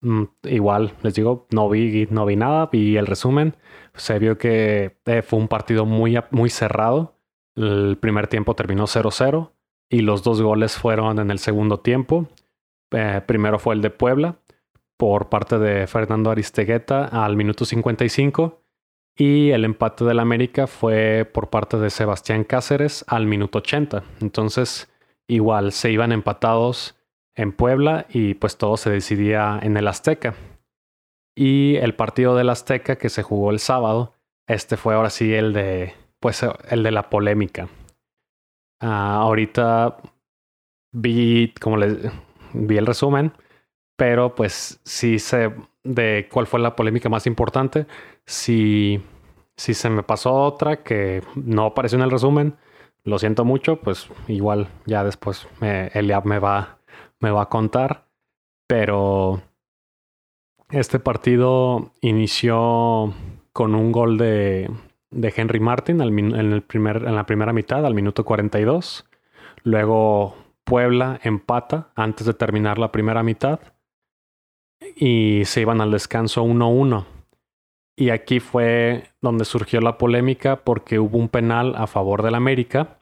Mm, 0.00 0.24
igual, 0.44 0.94
les 1.02 1.14
digo, 1.14 1.46
no 1.50 1.68
vi, 1.68 2.08
no 2.10 2.24
vi 2.24 2.36
nada, 2.36 2.70
el 2.96 3.06
resumen. 3.06 3.56
Se 3.92 4.18
vio 4.18 4.38
que 4.38 4.96
eh, 5.04 5.20
fue 5.20 5.38
un 5.38 5.48
partido 5.48 5.84
muy, 5.84 6.18
muy 6.30 6.48
cerrado. 6.48 7.18
El 7.56 7.98
primer 8.00 8.26
tiempo 8.26 8.54
terminó 8.54 8.84
0-0 8.84 9.50
y 9.88 10.00
los 10.00 10.22
dos 10.22 10.40
goles 10.40 10.76
fueron 10.76 11.18
en 11.18 11.30
el 11.30 11.38
segundo 11.38 11.80
tiempo. 11.80 12.28
Eh, 12.90 13.20
primero 13.26 13.58
fue 13.58 13.74
el 13.74 13.82
de 13.82 13.90
Puebla 13.90 14.36
por 14.96 15.28
parte 15.28 15.58
de 15.58 15.86
Fernando 15.86 16.30
Aristegueta 16.30 17.06
al 17.06 17.36
minuto 17.36 17.64
55 17.64 18.60
y 19.16 19.50
el 19.50 19.64
empate 19.64 20.04
del 20.04 20.18
América 20.18 20.66
fue 20.66 21.28
por 21.32 21.50
parte 21.50 21.78
de 21.78 21.90
Sebastián 21.90 22.44
Cáceres 22.44 23.04
al 23.08 23.26
minuto 23.26 23.58
80. 23.58 24.02
Entonces, 24.20 24.92
igual 25.28 25.72
se 25.72 25.92
iban 25.92 26.12
empatados 26.12 26.96
en 27.36 27.52
Puebla 27.52 28.06
y 28.08 28.34
pues 28.34 28.58
todo 28.58 28.76
se 28.76 28.90
decidía 28.90 29.58
en 29.62 29.76
el 29.76 29.88
Azteca. 29.88 30.34
Y 31.36 31.76
el 31.76 31.94
partido 31.94 32.36
del 32.36 32.50
Azteca 32.50 32.96
que 32.96 33.08
se 33.08 33.22
jugó 33.22 33.50
el 33.50 33.58
sábado, 33.58 34.14
este 34.46 34.76
fue 34.76 34.94
ahora 34.94 35.10
sí 35.10 35.32
el 35.32 35.52
de 35.52 35.94
pues 36.20 36.44
el 36.70 36.82
de 36.82 36.90
la 36.90 37.10
polémica. 37.10 37.68
Ah, 38.80 39.16
ahorita 39.16 39.96
vi, 40.92 41.52
como 41.60 41.76
les 41.76 41.98
vi 42.52 42.76
el 42.76 42.86
resumen, 42.86 43.32
pero 43.96 44.34
pues 44.34 44.80
sí 44.84 45.18
sé 45.18 45.52
de 45.84 46.28
cuál 46.32 46.46
fue 46.46 46.60
la 46.60 46.76
polémica 46.76 47.08
más 47.08 47.26
importante. 47.26 47.86
Si, 48.26 49.02
si 49.56 49.74
se 49.74 49.90
me 49.90 50.02
pasó 50.02 50.34
otra 50.34 50.82
que 50.82 51.22
no 51.36 51.66
apareció 51.66 51.98
en 51.98 52.04
el 52.04 52.10
resumen, 52.10 52.56
lo 53.04 53.18
siento 53.18 53.44
mucho, 53.44 53.76
pues 53.76 54.08
igual 54.28 54.68
ya 54.86 55.04
después 55.04 55.46
me, 55.60 55.88
Eliab 55.88 56.24
me 56.24 56.38
va, 56.38 56.78
me 57.20 57.30
va 57.30 57.42
a 57.42 57.48
contar. 57.48 58.06
Pero 58.66 59.42
este 60.70 60.98
partido 60.98 61.92
inició 62.00 63.12
con 63.52 63.74
un 63.74 63.92
gol 63.92 64.16
de, 64.16 64.70
de 65.14 65.32
Henry 65.34 65.60
Martin 65.60 66.00
en, 66.00 66.34
el 66.34 66.62
primer, 66.62 67.04
en 67.04 67.14
la 67.14 67.26
primera 67.26 67.52
mitad, 67.52 67.86
al 67.86 67.94
minuto 67.94 68.24
42. 68.24 69.06
Luego 69.62 70.36
Puebla 70.64 71.20
empata 71.22 71.92
antes 71.94 72.26
de 72.26 72.34
terminar 72.34 72.78
la 72.78 72.90
primera 72.90 73.22
mitad 73.22 73.60
y 74.96 75.42
se 75.44 75.60
iban 75.60 75.80
al 75.80 75.90
descanso 75.90 76.44
1-1. 76.44 77.06
Y 77.96 78.10
aquí 78.10 78.40
fue 78.40 79.10
donde 79.20 79.44
surgió 79.44 79.80
la 79.80 79.98
polémica 79.98 80.64
porque 80.64 80.98
hubo 80.98 81.16
un 81.18 81.28
penal 81.28 81.74
a 81.76 81.86
favor 81.86 82.22
del 82.22 82.34
América, 82.34 82.98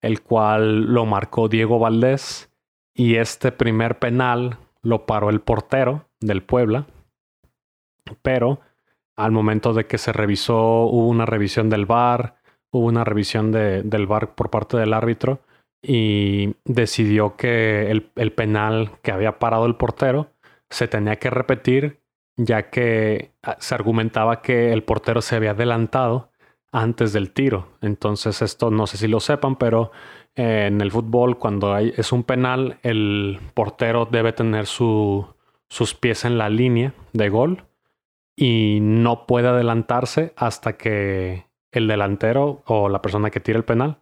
el 0.00 0.22
cual 0.22 0.92
lo 0.92 1.06
marcó 1.06 1.48
Diego 1.48 1.78
Valdés 1.78 2.50
y 2.94 3.16
este 3.16 3.52
primer 3.52 3.98
penal 3.98 4.58
lo 4.82 5.06
paró 5.06 5.30
el 5.30 5.40
portero 5.40 6.06
del 6.20 6.42
Puebla. 6.42 6.86
Pero 8.22 8.60
al 9.16 9.32
momento 9.32 9.72
de 9.72 9.86
que 9.86 9.98
se 9.98 10.12
revisó, 10.12 10.86
hubo 10.86 11.08
una 11.08 11.26
revisión 11.26 11.70
del 11.70 11.86
VAR, 11.86 12.36
hubo 12.70 12.86
una 12.86 13.04
revisión 13.04 13.52
del 13.52 14.06
VAR 14.06 14.34
por 14.34 14.50
parte 14.50 14.76
del 14.76 14.92
árbitro 14.92 15.40
y 15.82 16.56
decidió 16.64 17.36
que 17.36 17.90
el, 17.90 18.10
el 18.16 18.32
penal 18.32 18.92
que 19.02 19.12
había 19.12 19.38
parado 19.38 19.66
el 19.66 19.76
portero 19.76 20.30
se 20.70 20.88
tenía 20.88 21.16
que 21.16 21.30
repetir 21.30 22.00
ya 22.36 22.70
que 22.70 23.32
ah, 23.42 23.56
se 23.60 23.74
argumentaba 23.74 24.42
que 24.42 24.72
el 24.72 24.82
portero 24.82 25.22
se 25.22 25.36
había 25.36 25.52
adelantado 25.52 26.30
antes 26.72 27.12
del 27.12 27.30
tiro. 27.30 27.68
Entonces 27.80 28.42
esto 28.42 28.70
no 28.70 28.86
sé 28.86 28.96
si 28.96 29.08
lo 29.08 29.20
sepan, 29.20 29.56
pero 29.56 29.92
eh, 30.34 30.66
en 30.66 30.80
el 30.80 30.90
fútbol 30.90 31.38
cuando 31.38 31.72
hay, 31.72 31.92
es 31.96 32.12
un 32.12 32.24
penal, 32.24 32.78
el 32.82 33.38
portero 33.54 34.06
debe 34.10 34.32
tener 34.32 34.66
su, 34.66 35.26
sus 35.68 35.94
pies 35.94 36.24
en 36.24 36.38
la 36.38 36.48
línea 36.48 36.92
de 37.12 37.28
gol 37.28 37.64
y 38.36 38.78
no 38.80 39.26
puede 39.26 39.48
adelantarse 39.48 40.32
hasta 40.36 40.76
que 40.76 41.46
el 41.70 41.88
delantero 41.88 42.62
o 42.66 42.88
la 42.88 43.02
persona 43.02 43.30
que 43.30 43.40
tira 43.40 43.58
el 43.58 43.64
penal 43.64 44.00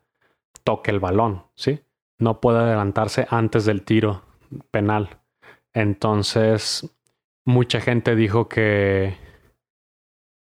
toque 0.65 0.91
el 0.91 1.01
balón, 1.01 1.45
¿sí? 1.55 1.81
No 2.19 2.41
puede 2.41 2.61
adelantarse 2.61 3.27
antes 3.31 3.65
del 3.65 3.83
tiro 3.83 4.23
penal. 4.71 5.21
Entonces, 5.73 6.95
mucha 7.45 7.81
gente 7.81 8.15
dijo 8.15 8.49
que, 8.49 9.17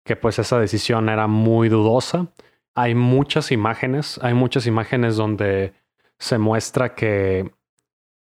que 0.04 0.16
pues 0.16 0.38
esa 0.38 0.58
decisión 0.58 1.08
era 1.08 1.26
muy 1.26 1.68
dudosa. 1.68 2.28
Hay 2.74 2.94
muchas 2.94 3.50
imágenes, 3.52 4.18
hay 4.22 4.34
muchas 4.34 4.66
imágenes 4.66 5.16
donde 5.16 5.74
se 6.18 6.38
muestra 6.38 6.94
que 6.94 7.52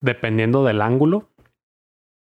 dependiendo 0.00 0.64
del 0.64 0.82
ángulo, 0.82 1.30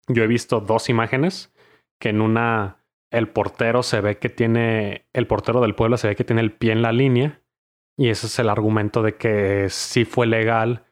yo 0.08 0.24
he 0.24 0.28
visto 0.28 0.60
dos 0.60 0.90
imágenes 0.90 1.54
que 2.00 2.10
en 2.10 2.22
una 2.22 2.79
el 3.12 3.30
portero 3.30 3.84
se 3.84 4.02
ve 4.02 4.18
que 4.18 4.30
tiene, 4.30 5.06
el 5.14 5.28
portero 5.28 5.62
del 5.62 5.76
pueblo 5.76 5.98
se 5.98 6.08
ve 6.08 6.16
que 6.16 6.24
tiene 6.24 6.42
el 6.42 6.52
pie 6.52 6.72
en 6.72 6.82
la 6.82 6.92
línea 6.92 7.42
y 7.98 8.10
ese 8.10 8.28
es 8.28 8.40
el 8.40 8.50
argumento 8.50 9.02
de 9.02 9.16
que 9.16 9.68
sí 9.70 10.06
fue 10.06 10.28
legal 10.28 10.86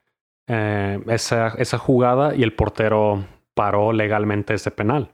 eh, 0.48 1.00
esa, 1.08 1.50
esa 1.58 1.78
jugada 1.78 2.36
y 2.36 2.44
el 2.44 2.54
portero 2.54 3.26
paró 3.54 3.94
legalmente 3.94 4.54
ese 4.54 4.72
penal. 4.72 5.14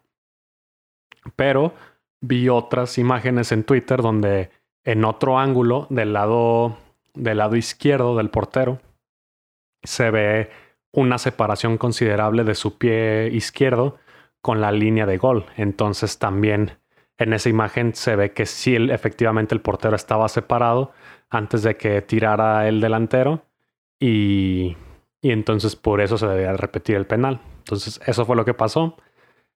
Pero 1.35 1.73
vi 2.21 2.49
otras 2.49 2.97
imágenes 2.97 3.51
en 3.51 3.63
Twitter 3.63 4.01
donde 4.01 4.49
en 4.83 5.05
otro 5.05 5.39
ángulo 5.39 5.87
del 5.89 6.13
lado, 6.13 6.77
del 7.13 7.37
lado 7.37 7.55
izquierdo 7.55 8.17
del 8.17 8.29
portero 8.29 8.79
se 9.83 10.11
ve 10.11 10.49
una 10.91 11.17
separación 11.17 11.77
considerable 11.77 12.43
de 12.43 12.55
su 12.55 12.77
pie 12.77 13.29
izquierdo 13.31 13.97
con 14.41 14.61
la 14.61 14.71
línea 14.71 15.05
de 15.05 15.17
gol. 15.17 15.45
Entonces 15.57 16.19
también 16.19 16.77
en 17.17 17.33
esa 17.33 17.49
imagen 17.49 17.93
se 17.95 18.15
ve 18.15 18.33
que 18.33 18.45
sí 18.45 18.75
efectivamente 18.75 19.55
el 19.55 19.61
portero 19.61 19.95
estaba 19.95 20.27
separado 20.29 20.91
antes 21.29 21.63
de 21.63 21.77
que 21.77 22.01
tirara 22.01 22.67
el 22.67 22.81
delantero 22.81 23.45
y, 23.99 24.75
y 25.21 25.31
entonces 25.31 25.75
por 25.75 26.01
eso 26.01 26.17
se 26.17 26.27
debía 26.27 26.53
repetir 26.53 26.95
el 26.95 27.07
penal. 27.07 27.39
Entonces 27.59 27.99
eso 28.05 28.25
fue 28.25 28.35
lo 28.35 28.45
que 28.45 28.53
pasó. 28.53 28.97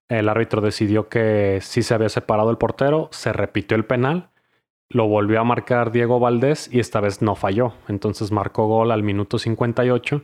El 0.07 0.29
árbitro 0.29 0.61
decidió 0.61 1.09
que 1.09 1.59
sí 1.61 1.83
se 1.83 1.93
había 1.93 2.09
separado 2.09 2.49
el 2.49 2.57
portero, 2.57 3.09
se 3.11 3.33
repitió 3.33 3.75
el 3.75 3.85
penal, 3.85 4.29
lo 4.89 5.07
volvió 5.07 5.41
a 5.41 5.43
marcar 5.43 5.91
Diego 5.91 6.19
Valdés 6.19 6.69
y 6.71 6.79
esta 6.79 7.01
vez 7.01 7.21
no 7.21 7.35
falló. 7.35 7.73
Entonces 7.89 8.31
marcó 8.31 8.67
gol 8.67 8.91
al 8.91 9.03
minuto 9.03 9.37
58 9.37 10.23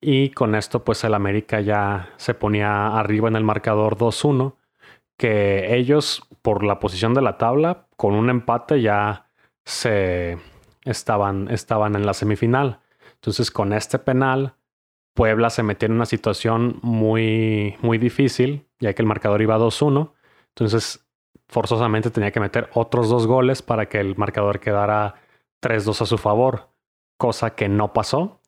y 0.00 0.30
con 0.30 0.54
esto 0.54 0.84
pues 0.84 1.04
el 1.04 1.14
América 1.14 1.60
ya 1.60 2.12
se 2.16 2.34
ponía 2.34 2.98
arriba 2.98 3.28
en 3.28 3.36
el 3.36 3.44
marcador 3.44 3.96
2-1, 3.96 4.56
que 5.20 5.76
ellos 5.76 6.22
por 6.40 6.64
la 6.64 6.78
posición 6.78 7.12
de 7.12 7.20
la 7.20 7.36
tabla 7.36 7.86
con 7.96 8.14
un 8.14 8.30
empate 8.30 8.80
ya 8.80 9.26
se 9.66 10.38
estaban, 10.86 11.50
estaban 11.50 11.94
en 11.94 12.06
la 12.06 12.14
semifinal. 12.14 12.80
Entonces 13.16 13.50
con 13.50 13.74
este 13.74 13.98
penal 13.98 14.54
Puebla 15.12 15.50
se 15.50 15.62
metió 15.62 15.84
en 15.84 15.92
una 15.92 16.06
situación 16.06 16.78
muy, 16.80 17.76
muy 17.82 17.98
difícil, 17.98 18.66
ya 18.78 18.94
que 18.94 19.02
el 19.02 19.08
marcador 19.08 19.42
iba 19.42 19.58
2-1. 19.58 20.14
Entonces, 20.48 21.06
forzosamente 21.48 22.10
tenía 22.10 22.30
que 22.30 22.40
meter 22.40 22.70
otros 22.72 23.10
dos 23.10 23.26
goles 23.26 23.60
para 23.60 23.90
que 23.90 24.00
el 24.00 24.16
marcador 24.16 24.58
quedara 24.58 25.16
3-2 25.62 26.00
a 26.00 26.06
su 26.06 26.16
favor, 26.16 26.70
cosa 27.18 27.54
que 27.54 27.68
no 27.68 27.92
pasó, 27.92 28.40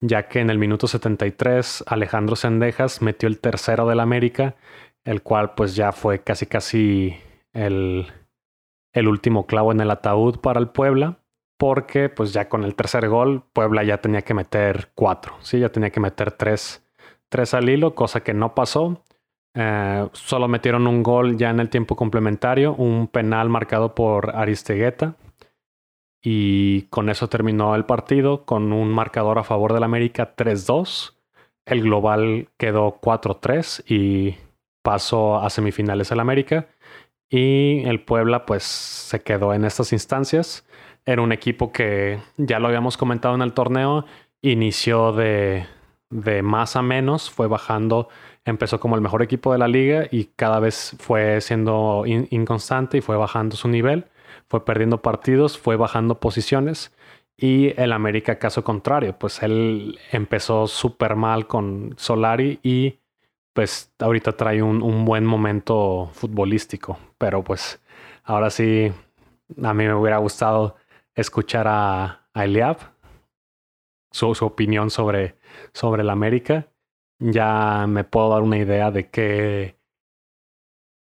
ya 0.00 0.28
que 0.28 0.38
en 0.38 0.50
el 0.50 0.58
minuto 0.58 0.86
73 0.86 1.82
Alejandro 1.88 2.36
Sendejas 2.36 3.02
metió 3.02 3.28
el 3.28 3.40
tercero 3.40 3.88
del 3.88 3.98
América, 3.98 4.54
el 5.04 5.22
cual 5.22 5.54
pues 5.54 5.76
ya 5.76 5.92
fue 5.92 6.22
casi 6.22 6.46
casi 6.46 7.16
el, 7.52 8.06
el 8.92 9.08
último 9.08 9.46
clavo 9.46 9.72
en 9.72 9.80
el 9.80 9.90
ataúd 9.90 10.40
para 10.40 10.60
el 10.60 10.68
Puebla 10.68 11.20
porque 11.60 12.08
pues 12.08 12.32
ya 12.32 12.48
con 12.48 12.64
el 12.64 12.74
tercer 12.74 13.06
gol 13.10 13.42
Puebla 13.52 13.84
ya 13.84 13.98
tenía 13.98 14.22
que 14.22 14.32
meter 14.32 14.92
cuatro, 14.94 15.34
¿sí? 15.40 15.58
ya 15.60 15.68
tenía 15.68 15.90
que 15.90 16.00
meter 16.00 16.32
tres, 16.32 16.82
tres 17.28 17.52
al 17.52 17.68
hilo, 17.68 17.94
cosa 17.94 18.22
que 18.22 18.32
no 18.32 18.54
pasó. 18.54 19.04
Eh, 19.52 20.08
solo 20.12 20.48
metieron 20.48 20.86
un 20.86 21.02
gol 21.02 21.36
ya 21.36 21.50
en 21.50 21.60
el 21.60 21.68
tiempo 21.68 21.96
complementario, 21.96 22.74
un 22.74 23.08
penal 23.08 23.50
marcado 23.50 23.94
por 23.94 24.34
Aristegueta. 24.36 25.16
Y 26.22 26.82
con 26.84 27.10
eso 27.10 27.28
terminó 27.28 27.74
el 27.74 27.84
partido 27.84 28.46
con 28.46 28.72
un 28.72 28.90
marcador 28.90 29.38
a 29.38 29.44
favor 29.44 29.74
del 29.74 29.82
América 29.82 30.34
3-2. 30.34 31.14
El 31.66 31.82
global 31.82 32.48
quedó 32.56 33.00
4-3 33.02 33.84
y 33.86 34.36
pasó 34.82 35.36
a 35.36 35.50
semifinales 35.50 36.10
el 36.10 36.20
América. 36.20 36.68
Y 37.28 37.82
el 37.84 38.02
Puebla 38.02 38.44
pues 38.46 38.64
se 38.64 39.22
quedó 39.22 39.54
en 39.54 39.64
estas 39.64 39.92
instancias. 39.92 40.66
Era 41.06 41.22
un 41.22 41.32
equipo 41.32 41.72
que 41.72 42.20
ya 42.36 42.58
lo 42.58 42.68
habíamos 42.68 42.96
comentado 42.96 43.34
en 43.34 43.42
el 43.42 43.52
torneo, 43.52 44.04
inició 44.42 45.12
de, 45.12 45.66
de 46.10 46.42
más 46.42 46.76
a 46.76 46.82
menos, 46.82 47.30
fue 47.30 47.46
bajando, 47.46 48.08
empezó 48.44 48.80
como 48.80 48.96
el 48.96 49.00
mejor 49.00 49.22
equipo 49.22 49.52
de 49.52 49.58
la 49.58 49.68
liga 49.68 50.06
y 50.10 50.26
cada 50.36 50.60
vez 50.60 50.96
fue 50.98 51.40
siendo 51.40 52.04
inconstante 52.06 52.98
y 52.98 53.00
fue 53.00 53.16
bajando 53.16 53.56
su 53.56 53.68
nivel, 53.68 54.06
fue 54.48 54.64
perdiendo 54.64 55.00
partidos, 55.02 55.58
fue 55.58 55.76
bajando 55.76 56.20
posiciones 56.20 56.92
y 57.40 57.72
el 57.80 57.92
América 57.92 58.38
caso 58.38 58.62
contrario, 58.62 59.16
pues 59.18 59.42
él 59.42 59.98
empezó 60.12 60.66
súper 60.66 61.16
mal 61.16 61.46
con 61.46 61.94
Solari 61.96 62.60
y 62.62 62.98
pues 63.52 63.92
ahorita 63.98 64.32
trae 64.32 64.62
un, 64.62 64.82
un, 64.82 65.04
buen 65.04 65.24
momento 65.24 66.10
futbolístico, 66.12 66.98
pero 67.18 67.42
pues 67.42 67.80
ahora 68.24 68.50
sí, 68.50 68.92
a 69.62 69.74
mí 69.74 69.84
me 69.84 69.94
hubiera 69.94 70.18
gustado 70.18 70.76
escuchar 71.14 71.66
a, 71.68 72.16
Eliab, 72.34 72.78
su, 74.12 74.34
su, 74.34 74.46
opinión 74.46 74.90
sobre, 74.90 75.36
sobre 75.72 76.04
la 76.04 76.12
América, 76.12 76.68
ya 77.18 77.86
me 77.88 78.04
puedo 78.04 78.30
dar 78.30 78.42
una 78.42 78.56
idea 78.56 78.90
de 78.90 79.10
qué, 79.10 79.76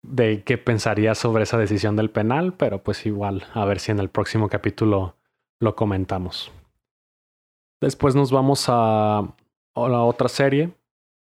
de 0.03 0.43
qué 0.43 0.57
pensaría 0.57 1.15
sobre 1.15 1.43
esa 1.43 1.57
decisión 1.57 1.95
del 1.95 2.09
penal, 2.09 2.53
pero 2.53 2.83
pues 2.83 3.05
igual, 3.05 3.45
a 3.53 3.65
ver 3.65 3.79
si 3.79 3.91
en 3.91 3.99
el 3.99 4.09
próximo 4.09 4.49
capítulo 4.49 5.15
lo 5.59 5.75
comentamos. 5.75 6.51
Después 7.79 8.15
nos 8.15 8.31
vamos 8.31 8.65
a, 8.67 9.19
a 9.19 9.87
la 9.87 10.01
otra 10.01 10.27
serie, 10.27 10.71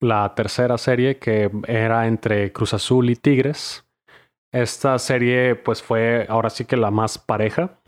la 0.03 0.35
tercera 0.35 0.77
serie 0.77 1.17
que 1.17 1.49
era 1.67 2.07
entre 2.07 2.51
Cruz 2.51 2.73
Azul 2.73 3.09
y 3.09 3.15
Tigres. 3.15 3.85
Esta 4.51 4.99
serie 4.99 5.55
pues 5.55 5.81
fue 5.81 6.27
ahora 6.29 6.49
sí 6.49 6.65
que 6.65 6.77
la 6.77 6.91
más 6.91 7.17
pareja. 7.17 7.79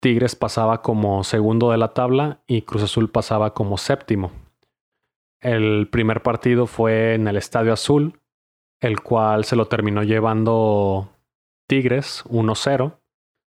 Tigres 0.00 0.34
pasaba 0.34 0.82
como 0.82 1.22
segundo 1.24 1.70
de 1.70 1.78
la 1.78 1.92
tabla 1.92 2.40
y 2.46 2.62
Cruz 2.62 2.82
Azul 2.82 3.10
pasaba 3.10 3.54
como 3.54 3.78
séptimo. 3.78 4.32
El 5.40 5.88
primer 5.88 6.22
partido 6.22 6.66
fue 6.66 7.14
en 7.14 7.28
el 7.28 7.36
Estadio 7.36 7.72
Azul, 7.72 8.20
el 8.80 9.00
cual 9.00 9.44
se 9.44 9.54
lo 9.54 9.66
terminó 9.66 10.02
llevando 10.02 11.10
Tigres 11.68 12.24
1-0. 12.26 12.98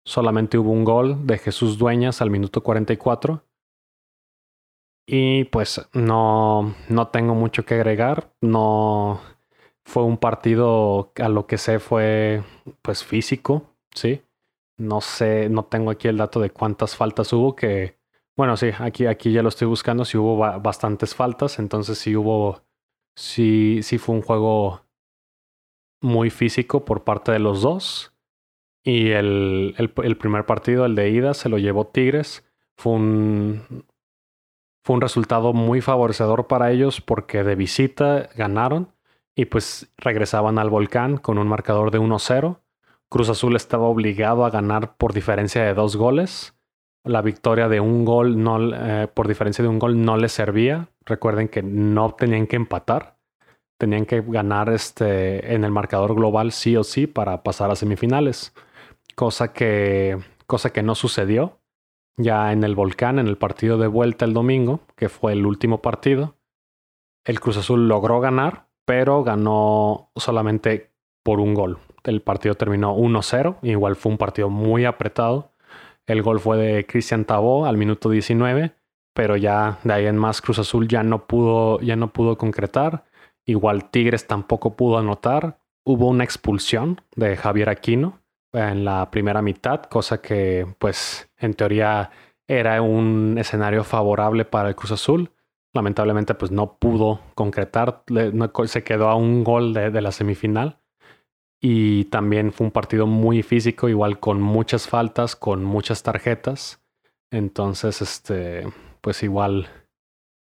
Solamente 0.05 0.59
hubo 0.59 0.71
un 0.71 0.85
gol 0.85 1.27
de 1.27 1.39
Jesús 1.39 1.79
Dueñas 1.79 2.21
al 2.21 2.31
minuto 2.31 2.63
44. 2.63 3.43
Y 5.11 5.45
pues 5.45 5.89
no, 5.95 6.75
no 6.91 7.09
tengo 7.09 7.35
mucho 7.35 7.65
que 7.65 7.75
agregar. 7.77 8.31
No 8.43 9.23
fue 9.83 10.03
un 10.05 10.19
partido 10.19 11.13
a 11.17 11.31
lo 11.31 11.47
que 11.47 11.57
sé 11.57 11.79
fue 11.79 12.43
pues 12.83 13.05
físico, 13.05 13.75
¿sí? 13.95 14.21
No 14.77 15.01
sé, 15.01 15.49
no 15.49 15.65
tengo 15.65 15.91
aquí 15.91 16.09
el 16.09 16.19
dato 16.19 16.41
de 16.41 16.51
cuántas 16.51 16.95
faltas 16.95 17.33
hubo, 17.33 17.57
que 17.57 17.97
bueno, 18.37 18.59
sí, 18.59 18.69
aquí, 18.79 19.07
aquí 19.07 19.33
ya 19.33 19.43
lo 19.43 19.49
estoy 19.49 19.67
buscando, 19.67 20.05
sí 20.05 20.19
hubo 20.19 20.37
bastantes 20.37 21.15
faltas, 21.15 21.59
entonces 21.59 21.99
sí 21.99 22.15
hubo, 22.15 22.63
sí, 23.17 23.81
sí 23.83 23.97
fue 23.97 24.15
un 24.17 24.23
juego 24.23 24.85
muy 26.03 26.29
físico 26.29 26.85
por 26.85 27.05
parte 27.05 27.33
de 27.33 27.39
los 27.39 27.63
dos. 27.63 28.13
Y 28.85 29.11
el, 29.13 29.75
el, 29.79 29.93
el 30.05 30.17
primer 30.19 30.45
partido, 30.45 30.85
el 30.85 30.95
de 30.95 31.09
ida, 31.11 31.33
se 31.35 31.49
lo 31.49 31.59
llevó 31.59 31.87
Tigres. 31.87 32.45
Fue 32.77 32.93
un, 32.93 33.87
fue 34.83 34.95
un 34.95 35.01
resultado 35.01 35.53
muy 35.53 35.81
favorecedor 35.81 36.47
para 36.47 36.71
ellos 36.71 37.01
porque 37.01 37.45
de 37.45 37.55
visita 37.55 38.29
ganaron 38.37 38.93
y 39.35 39.47
pues 39.47 39.93
regresaban 39.97 40.59
al 40.59 40.71
volcán 40.71 41.17
con 41.19 41.39
un 41.39 41.49
marcador 41.49 41.91
de 41.91 42.01
1-0. 42.01 42.61
Cruz 43.09 43.29
Azul 43.29 43.57
estaba 43.57 43.87
obligado 43.87 44.45
a 44.45 44.51
ganar 44.51 44.97
por 44.97 45.13
diferencia 45.13 45.63
de 45.63 45.75
dos 45.75 45.97
goles 45.97 46.55
la 47.09 47.23
victoria 47.23 47.69
de 47.69 47.81
un 47.81 48.05
gol 48.05 48.43
no, 48.43 48.75
eh, 48.75 49.09
por 49.09 49.29
diferencia 49.29 49.63
de 49.63 49.69
un 49.69 49.79
gol 49.79 50.05
no 50.05 50.17
les 50.17 50.33
servía. 50.33 50.89
Recuerden 51.05 51.49
que 51.49 51.63
no 51.63 52.15
tenían 52.15 52.47
que 52.47 52.57
empatar. 52.57 53.17
Tenían 53.79 54.07
que 54.07 54.21
ganar 54.21 54.69
este, 54.71 55.55
en 55.55 55.65
el 55.65 55.71
marcador 55.71 56.15
global 56.15 56.53
sí 56.53 56.77
o 56.77 56.85
sí 56.85 57.07
para 57.07 57.43
pasar 57.43 57.71
a 57.71 57.77
semifinales. 57.77 58.53
Cosa 59.15 59.53
que, 59.53 60.19
cosa 60.47 60.71
que 60.71 60.83
no 60.83 60.95
sucedió. 60.95 61.58
Ya 62.19 62.53
en 62.53 62.63
el 62.65 62.75
volcán, 62.75 63.19
en 63.19 63.27
el 63.27 63.39
partido 63.39 63.79
de 63.79 63.87
vuelta 63.87 64.27
el 64.27 64.35
domingo, 64.35 64.81
que 64.95 65.09
fue 65.09 65.33
el 65.33 65.47
último 65.47 65.81
partido, 65.81 66.35
el 67.25 67.41
Cruz 67.41 67.57
Azul 67.57 67.89
logró 67.89 68.21
ganar, 68.21 68.67
pero 68.85 69.25
ganó 69.25 70.11
solamente 70.17 70.91
por 71.23 71.41
un 71.41 71.55
gol. 71.55 71.79
El 72.05 72.21
partido 72.21 72.55
terminó 72.55 72.95
1-0. 72.97 73.57
Igual 73.63 73.97
fue 73.97 74.13
un 74.13 74.19
partido 74.19 74.51
muy 74.51 74.85
apretado 74.85 75.53
el 76.09 76.23
gol 76.23 76.41
fue 76.41 76.57
de 76.57 76.87
Cristian 76.87 77.27
Tabó 77.27 77.67
al 77.67 77.77
minuto 77.77 78.09
19, 78.09 78.73
pero 79.15 79.37
ya 79.37 79.79
de 79.85 79.93
ahí 79.93 80.07
en 80.07 80.17
más 80.17 80.41
Cruz 80.41 80.59
Azul 80.59 80.89
ya 80.89 81.03
no 81.03 81.27
pudo, 81.27 81.81
ya 81.81 81.97
no 81.97 82.15
pudo 82.15 82.39
concretar. 82.39 83.05
Igual 83.45 83.91
Tigres 83.91 84.27
tampoco 84.27 84.75
pudo 84.75 84.97
anotar. 84.97 85.59
Hubo 85.85 86.09
una 86.09 86.25
expulsión 86.25 87.03
de 87.15 87.37
Javier 87.37 87.69
Aquino 87.69 88.21
en 88.53 88.87
la 88.87 89.11
primera 89.11 89.43
mitad, 89.43 89.83
cosa 89.83 90.23
que 90.23 90.67
pues 90.79 91.28
en 91.39 91.55
teoría 91.55 92.11
era 92.47 92.81
un 92.83 93.37
escenario 93.39 93.85
favorable 93.85 94.45
para 94.45 94.69
el 94.69 94.77
Cruz 94.77 94.93
Azul. 94.93 95.31
Lamentablemente 95.75 96.35
pues 96.35 96.51
no 96.51 96.79
pudo 96.79 97.21
concretar, 97.35 98.03
se 98.67 98.85
quedó 98.85 99.09
a 99.09 99.17
un 99.17 99.45
gol 99.45 99.75
de 99.75 100.01
la 100.01 100.13
semifinal 100.13 100.79
y 101.61 102.05
también 102.07 102.53
fue 102.53 102.67
un 102.67 102.71
partido 102.71 103.07
muy 103.07 103.43
físico, 103.43 103.89
igual 103.89 104.21
con 104.21 104.41
muchas 104.41 104.89
faltas, 104.89 105.35
con 105.35 105.65
muchas 105.65 106.03
tarjetas. 106.03 106.81
Entonces, 107.31 108.01
este, 108.01 108.67
pues 109.01 109.23
igual, 109.23 109.69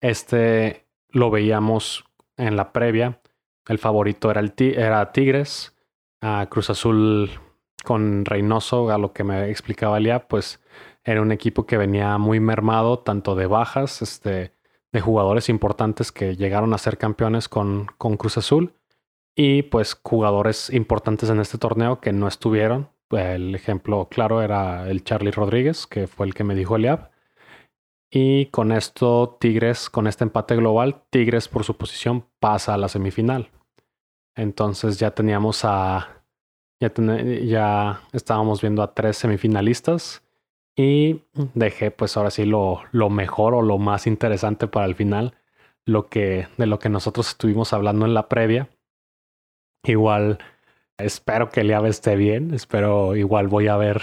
este 0.01 0.85
lo 1.09 1.31
veíamos 1.31 2.05
en 2.37 2.55
la 2.55 2.71
previa. 2.71 3.21
El 3.67 3.79
favorito 3.79 4.29
era, 4.29 4.39
el 4.39 4.53
era 4.57 5.11
Tigres. 5.11 5.75
Cruz 6.49 6.69
Azul 6.69 7.31
con 7.83 8.25
Reynoso, 8.25 8.89
a 8.89 8.97
lo 8.97 9.13
que 9.13 9.23
me 9.23 9.49
explicaba 9.49 9.99
ya, 9.99 10.27
pues 10.27 10.59
era 11.03 11.21
un 11.21 11.31
equipo 11.31 11.65
que 11.65 11.77
venía 11.77 12.17
muy 12.17 12.39
mermado, 12.39 12.99
tanto 12.99 13.35
de 13.35 13.47
bajas, 13.47 14.01
este, 14.01 14.53
de 14.91 15.01
jugadores 15.01 15.49
importantes 15.49 16.11
que 16.11 16.35
llegaron 16.35 16.73
a 16.73 16.77
ser 16.77 16.97
campeones 16.97 17.49
con, 17.49 17.87
con 17.97 18.17
Cruz 18.17 18.37
Azul 18.37 18.73
y 19.35 19.63
pues 19.63 19.99
jugadores 20.03 20.69
importantes 20.69 21.29
en 21.29 21.39
este 21.39 21.57
torneo 21.57 22.01
que 22.01 22.11
no 22.11 22.27
estuvieron. 22.27 22.89
El 23.09 23.55
ejemplo 23.55 24.07
claro 24.09 24.41
era 24.41 24.89
el 24.89 25.03
Charlie 25.03 25.31
Rodríguez, 25.31 25.87
que 25.87 26.07
fue 26.07 26.27
el 26.27 26.33
que 26.33 26.43
me 26.43 26.55
dijo 26.55 26.75
Eliab. 26.75 27.09
Y 28.11 28.47
con 28.47 28.71
esto, 28.71 29.37
Tigres, 29.39 29.89
con 29.89 30.07
este 30.07 30.23
empate 30.23 30.55
global, 30.55 31.03
Tigres 31.09 31.47
por 31.47 31.63
su 31.63 31.77
posición 31.77 32.25
pasa 32.39 32.73
a 32.73 32.77
la 32.77 32.87
semifinal. 32.87 33.51
Entonces 34.35 34.99
ya 34.99 35.11
teníamos 35.11 35.63
a. 35.63 36.18
Ya, 36.79 36.91
ya 37.43 38.01
estábamos 38.13 38.61
viendo 38.61 38.83
a 38.83 38.93
tres 38.93 39.17
semifinalistas. 39.17 40.23
Y 40.75 41.23
dejé, 41.53 41.91
pues 41.91 42.15
ahora 42.15 42.31
sí, 42.31 42.45
lo, 42.45 42.81
lo 42.91 43.09
mejor 43.09 43.53
o 43.53 43.61
lo 43.61 43.77
más 43.77 44.07
interesante 44.07 44.67
para 44.67 44.85
el 44.85 44.95
final. 44.95 45.35
Lo 45.85 46.07
que, 46.07 46.47
de 46.57 46.65
lo 46.67 46.79
que 46.79 46.89
nosotros 46.89 47.29
estuvimos 47.29 47.73
hablando 47.73 48.05
en 48.05 48.13
la 48.13 48.29
previa 48.29 48.69
Igual 49.83 50.39
espero 50.97 51.49
que 51.49 51.61
Eliab 51.61 51.85
esté 51.85 52.15
bien. 52.15 52.53
Espero, 52.53 53.15
igual 53.15 53.47
voy 53.47 53.67
a 53.67 53.77
ver. 53.77 54.01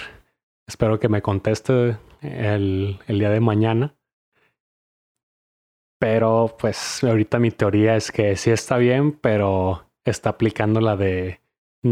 Espero 0.67 0.99
que 0.99 1.09
me 1.09 1.23
conteste 1.23 1.99
el, 2.23 2.99
el 3.07 3.19
día 3.19 3.31
de 3.31 3.41
mañana. 3.41 3.95
Pero 5.99 6.57
pues 6.59 7.03
ahorita 7.05 7.39
mi 7.39 7.51
teoría 7.51 7.97
es 7.97 8.11
que 8.13 8.37
sí 8.37 8.51
está 8.51 8.77
bien, 8.77 9.13
pero 9.13 9.87
está 10.05 10.31
aplicando 10.31 10.81
la 10.81 10.97
de 10.97 11.41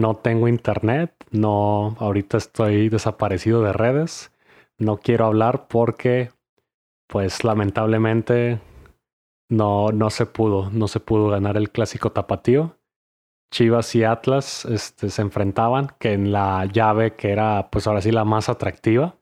no 0.00 0.16
tengo 0.16 0.48
internet, 0.48 1.12
no, 1.30 1.96
ahorita 1.98 2.36
estoy 2.36 2.88
desaparecido 2.88 3.62
de 3.62 3.72
redes, 3.72 4.32
no 4.78 4.98
quiero 4.98 5.26
hablar 5.26 5.68
porque 5.68 6.30
pues 7.06 7.44
lamentablemente 7.44 8.60
no, 9.48 9.90
no 9.90 10.10
se 10.10 10.26
pudo, 10.26 10.70
no 10.70 10.88
se 10.88 11.00
pudo 11.00 11.28
ganar 11.28 11.56
el 11.56 11.70
clásico 11.70 12.12
tapatío 12.12 12.76
Chivas 13.54 13.94
y 13.94 14.02
Atlas 14.02 14.64
este, 14.64 15.10
se 15.10 15.22
enfrentaban, 15.22 15.94
que 16.00 16.12
en 16.12 16.32
la 16.32 16.64
llave 16.66 17.14
que 17.14 17.30
era 17.30 17.70
pues 17.70 17.86
ahora 17.86 18.02
sí 18.02 18.10
la 18.10 18.24
más 18.24 18.48
atractiva, 18.48 19.16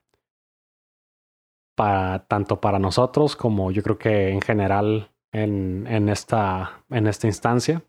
para, 1.76 2.26
tanto 2.26 2.58
para 2.58 2.78
nosotros 2.78 3.36
como 3.36 3.70
yo 3.70 3.82
creo 3.82 3.98
que 3.98 4.30
en 4.30 4.40
general 4.40 5.12
en, 5.32 5.86
en, 5.86 6.08
esta, 6.08 6.82
en 6.88 7.08
esta 7.08 7.26
instancia. 7.26 7.82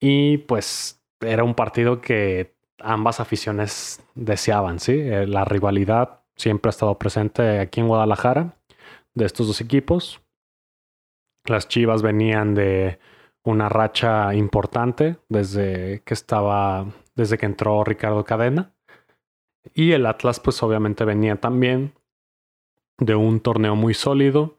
Y 0.00 0.38
pues 0.38 1.01
era 1.22 1.44
un 1.44 1.54
partido 1.54 2.00
que 2.00 2.54
ambas 2.80 3.20
aficiones 3.20 4.02
deseaban, 4.14 4.80
¿sí? 4.80 4.92
Eh, 4.92 5.26
la 5.26 5.44
rivalidad 5.44 6.20
siempre 6.36 6.68
ha 6.68 6.70
estado 6.70 6.98
presente 6.98 7.60
aquí 7.60 7.80
en 7.80 7.88
Guadalajara 7.88 8.56
de 9.14 9.24
estos 9.24 9.46
dos 9.46 9.60
equipos. 9.60 10.20
Las 11.44 11.68
Chivas 11.68 12.02
venían 12.02 12.54
de 12.54 12.98
una 13.44 13.68
racha 13.68 14.34
importante 14.34 15.16
desde 15.28 16.02
que 16.04 16.14
estaba, 16.14 16.86
desde 17.14 17.38
que 17.38 17.46
entró 17.46 17.84
Ricardo 17.84 18.24
Cadena. 18.24 18.72
Y 19.74 19.92
el 19.92 20.06
Atlas, 20.06 20.40
pues 20.40 20.62
obviamente 20.62 21.04
venía 21.04 21.36
también 21.36 21.94
de 22.98 23.14
un 23.14 23.40
torneo 23.40 23.76
muy 23.76 23.94
sólido 23.94 24.58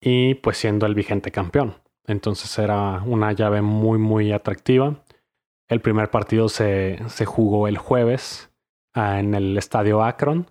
y 0.00 0.34
pues 0.34 0.58
siendo 0.58 0.86
el 0.86 0.94
vigente 0.94 1.30
campeón. 1.30 1.74
Entonces 2.06 2.58
era 2.58 3.02
una 3.04 3.32
llave 3.32 3.62
muy, 3.62 3.98
muy 3.98 4.32
atractiva. 4.32 5.02
El 5.70 5.80
primer 5.80 6.10
partido 6.10 6.48
se, 6.48 6.98
se 7.06 7.24
jugó 7.24 7.68
el 7.68 7.78
jueves 7.78 8.50
ah, 8.92 9.20
en 9.20 9.34
el 9.36 9.56
estadio 9.56 10.02
Akron, 10.02 10.50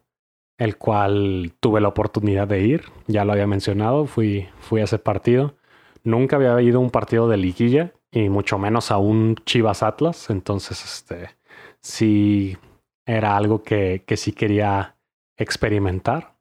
el 0.58 0.78
cual 0.78 1.52
tuve 1.60 1.82
la 1.82 1.90
oportunidad 1.90 2.48
de 2.48 2.62
ir. 2.62 2.86
Ya 3.08 3.26
lo 3.26 3.34
había 3.34 3.46
mencionado, 3.46 4.06
fui, 4.06 4.48
fui 4.62 4.80
a 4.80 4.86
ese 4.86 4.98
partido. 4.98 5.58
Nunca 6.06 6.38
había 6.38 6.60
ido 6.62 6.80
a 6.80 6.82
un 6.82 6.90
partido 6.90 7.28
de 7.28 7.36
liguilla 7.36 7.94
y 8.12 8.30
mucho 8.30 8.58
menos 8.58 8.92
a 8.92 8.98
un 8.98 9.36
Chivas 9.46 9.84
Atlas. 9.84 10.30
Entonces, 10.30 10.86
este 10.86 11.32
sí 11.82 12.58
era 13.06 13.36
algo 13.36 13.62
que, 13.62 14.06
que 14.08 14.16
sí 14.16 14.32
quería 14.32 14.96
experimentar. 15.36 16.38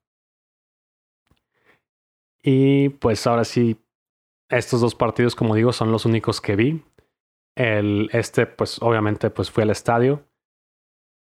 Y 2.44 2.90
pues 2.90 3.26
ahora 3.26 3.44
sí, 3.44 3.76
estos 4.48 4.80
dos 4.80 4.94
partidos, 4.94 5.34
como 5.34 5.56
digo, 5.56 5.72
son 5.72 5.90
los 5.90 6.04
únicos 6.06 6.40
que 6.40 6.54
vi. 6.54 6.84
El, 7.58 8.08
este, 8.12 8.46
pues 8.46 8.80
obviamente, 8.80 9.30
pues 9.30 9.50
fui 9.50 9.64
al 9.64 9.70
estadio. 9.70 10.22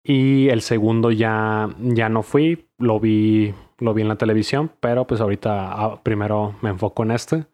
Y 0.04 0.50
el 0.50 0.60
segundo 0.60 1.10
ya, 1.10 1.74
ya 1.80 2.10
no 2.10 2.22
fui, 2.22 2.68
lo 2.78 3.00
vi, 3.00 3.54
lo 3.78 3.94
vi 3.94 4.02
en 4.02 4.08
la 4.08 4.16
televisión, 4.16 4.70
pero 4.80 5.06
pues 5.06 5.20
ahorita 5.22 5.72
ah, 5.72 6.02
primero 6.02 6.56
me 6.60 6.70
enfoco 6.70 7.04
en 7.04 7.12
este. 7.12 7.46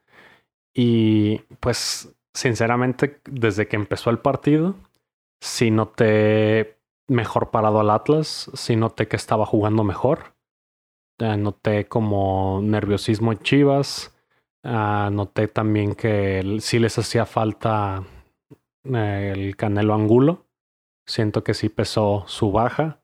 Y 0.75 1.39
pues 1.61 2.17
sinceramente, 2.35 3.21
desde 3.25 3.69
que 3.69 3.77
empezó 3.77 4.11
el 4.11 4.19
partido, 4.19 4.75
sí 5.41 5.71
noté 5.71 6.79
mejor 7.09 7.51
parado 7.53 7.79
al 7.81 7.91
Atlas, 7.91 8.51
sí 8.55 8.75
noté 8.75 9.07
que 9.07 9.17
estaba 9.17 9.47
jugando 9.47 9.85
mejor. 9.85 10.35
noté 11.21 11.87
como 11.87 12.61
nerviosismo 12.63 13.33
en 13.33 13.39
Chivas. 13.39 14.13
Ah, 14.65 15.11
noté 15.13 15.47
también 15.49 15.95
que 15.95 16.59
sí 16.61 16.81
les 16.81 16.99
hacía 16.99 17.27
falta 17.27 18.03
eh, 18.03 18.16
el 18.95 19.57
Canelo 19.57 19.95
Angulo. 19.95 20.47
Siento 21.07 21.45
que 21.45 21.55
sí 21.55 21.69
pesó 21.69 22.25
su 22.27 22.53
baja. 22.53 23.01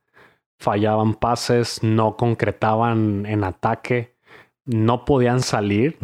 Fallaban 0.59 1.15
pases, 1.15 1.83
no 1.83 2.17
concretaban 2.17 3.27
en 3.27 3.45
ataque, 3.45 4.17
no 4.65 5.05
podían 5.05 5.41
salir. 5.41 5.99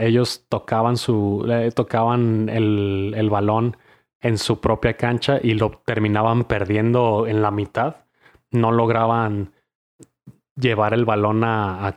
ellos 0.00 0.46
tocaban 0.48 0.96
su, 0.96 1.46
tocaban 1.74 2.48
el, 2.48 3.14
el 3.16 3.30
balón 3.30 3.76
en 4.20 4.38
su 4.38 4.60
propia 4.60 4.96
cancha 4.96 5.38
y 5.42 5.54
lo 5.54 5.70
terminaban 5.84 6.44
perdiendo 6.44 7.26
en 7.26 7.42
la 7.42 7.50
mitad. 7.50 7.96
No 8.50 8.72
lograban 8.72 9.52
llevar 10.56 10.94
el 10.94 11.04
balón 11.04 11.42
a, 11.44 11.96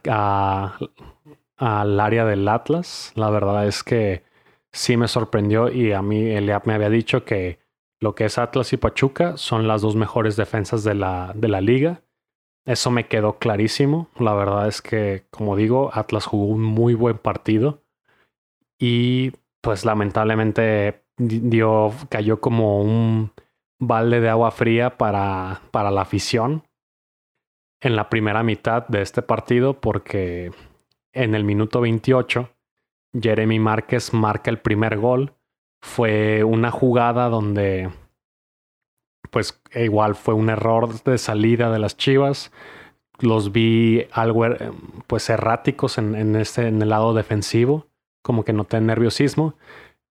al 1.58 2.00
área 2.00 2.26
del 2.26 2.48
Atlas. 2.48 3.12
La 3.16 3.30
verdad 3.30 3.68
es 3.68 3.84
que 3.84 4.24
sí 4.74 4.98
me 4.98 5.08
sorprendió 5.08 5.72
y 5.72 5.94
a 5.94 6.02
mí 6.02 6.32
Eliab 6.32 6.64
me 6.66 6.74
había 6.74 6.90
dicho 6.90 7.24
que 7.24 7.60
lo 8.02 8.16
que 8.16 8.26
es 8.26 8.38
Atlas 8.38 8.74
y 8.74 8.78
Pachuca 8.78 9.38
son 9.38 9.68
las 9.68 9.82
dos 9.82 9.96
mejores 9.96 10.36
defensas 10.36 10.84
de 10.84 10.96
la, 10.96 11.32
de 11.36 11.48
la 11.48 11.62
liga. 11.62 12.02
Eso 12.66 12.92
me 12.92 13.08
quedó 13.08 13.38
clarísimo. 13.40 14.10
La 14.20 14.34
verdad 14.34 14.68
es 14.68 14.82
que, 14.82 15.26
como 15.30 15.56
digo, 15.56 15.90
Atlas 15.94 16.26
jugó 16.26 16.48
un 16.48 16.64
muy 16.64 16.96
buen 16.96 17.18
partido 17.18 17.84
y 18.78 19.32
pues 19.62 19.86
lamentablemente 19.86 21.06
dio, 21.18 21.94
cayó 22.10 22.42
como 22.42 22.82
un 22.82 23.32
balde 23.80 24.20
de 24.20 24.30
agua 24.30 24.52
fría 24.52 24.98
para, 24.98 25.62
para 25.72 25.92
la 25.92 26.02
afición 26.02 26.64
en 27.82 27.96
la 27.96 28.10
primera 28.10 28.44
mitad 28.44 28.88
de 28.88 29.02
este 29.02 29.22
partido 29.22 29.80
porque 29.80 30.52
en 31.14 31.36
el 31.36 31.44
minuto 31.44 31.82
28 31.82 32.50
Jeremy 33.20 33.60
Márquez 33.60 34.14
marca 34.14 34.50
el 34.50 34.60
primer 34.60 34.98
gol. 34.98 35.34
Fue 35.82 36.44
una 36.44 36.72
jugada 36.72 37.30
donde 37.30 37.90
pues 39.34 39.60
igual 39.74 40.16
fue 40.16 40.36
un 40.36 40.50
error 40.50 41.04
de 41.04 41.18
salida 41.18 41.72
de 41.72 41.80
las 41.80 41.98
Chivas. 41.98 42.52
Los 43.20 43.52
vi 43.52 44.06
algo 44.12 44.46
eh, 44.46 44.72
pues 45.08 45.30
erráticos 45.30 45.98
en, 45.98 46.16
en, 46.16 46.36
este, 46.36 46.68
en 46.68 46.82
el 46.82 46.90
lado 46.90 47.14
defensivo, 47.14 47.88
como 48.22 48.46
que 48.46 48.54
noté 48.54 48.80
nerviosismo. 48.80 49.56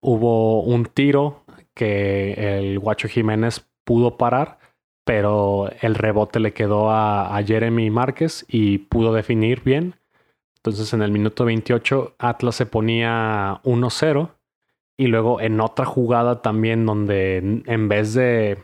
Hubo 0.01 0.61
un 0.61 0.85
tiro 0.85 1.43
que 1.73 2.33
el 2.59 2.79
Guacho 2.79 3.07
Jiménez 3.07 3.65
pudo 3.85 4.17
parar, 4.17 4.59
pero 5.05 5.69
el 5.81 5.95
rebote 5.95 6.39
le 6.41 6.53
quedó 6.53 6.91
a, 6.91 7.35
a 7.35 7.43
Jeremy 7.43 7.89
Márquez 7.89 8.45
y 8.49 8.79
pudo 8.79 9.13
definir 9.13 9.63
bien. 9.63 9.95
Entonces 10.65 10.93
en 10.93 11.01
el 11.01 11.11
minuto 11.11 11.43
28 11.43 12.15
Atlas 12.19 12.55
se 12.55 12.65
ponía 12.65 13.59
1-0 13.65 14.29
y 14.97 15.07
luego 15.07 15.41
en 15.41 15.59
otra 15.59 15.83
jugada 15.83 16.41
también 16.41 16.85
donde 16.85 17.63
en 17.65 17.89
vez 17.89 18.13
de 18.13 18.63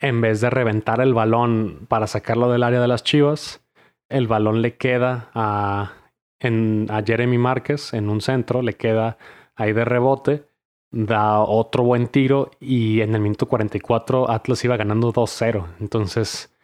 en 0.00 0.20
vez 0.20 0.40
de 0.40 0.50
reventar 0.50 1.00
el 1.00 1.14
balón 1.14 1.86
para 1.88 2.08
sacarlo 2.08 2.50
del 2.50 2.64
área 2.64 2.80
de 2.80 2.88
las 2.88 3.04
Chivas, 3.04 3.64
el 4.08 4.26
balón 4.26 4.60
le 4.60 4.76
queda 4.76 5.30
a, 5.34 5.92
Jeremy 6.40 7.38
Márquez 7.38 7.94
en 7.94 8.10
un 8.10 8.20
centro, 8.20 8.60
le 8.60 8.74
queda 8.74 9.18
ahí 9.54 9.72
de 9.72 9.84
rebote, 9.84 10.48
da 10.90 11.40
otro 11.40 11.84
buen 11.84 12.08
tiro 12.08 12.50
y 12.60 13.02
en 13.02 13.14
el 13.14 13.20
minuto 13.20 13.46
44 13.46 14.30
Atlas 14.30 14.64
iba 14.64 14.76
ganando 14.76 15.12
2-0. 15.12 15.66
Entonces, 15.80 16.54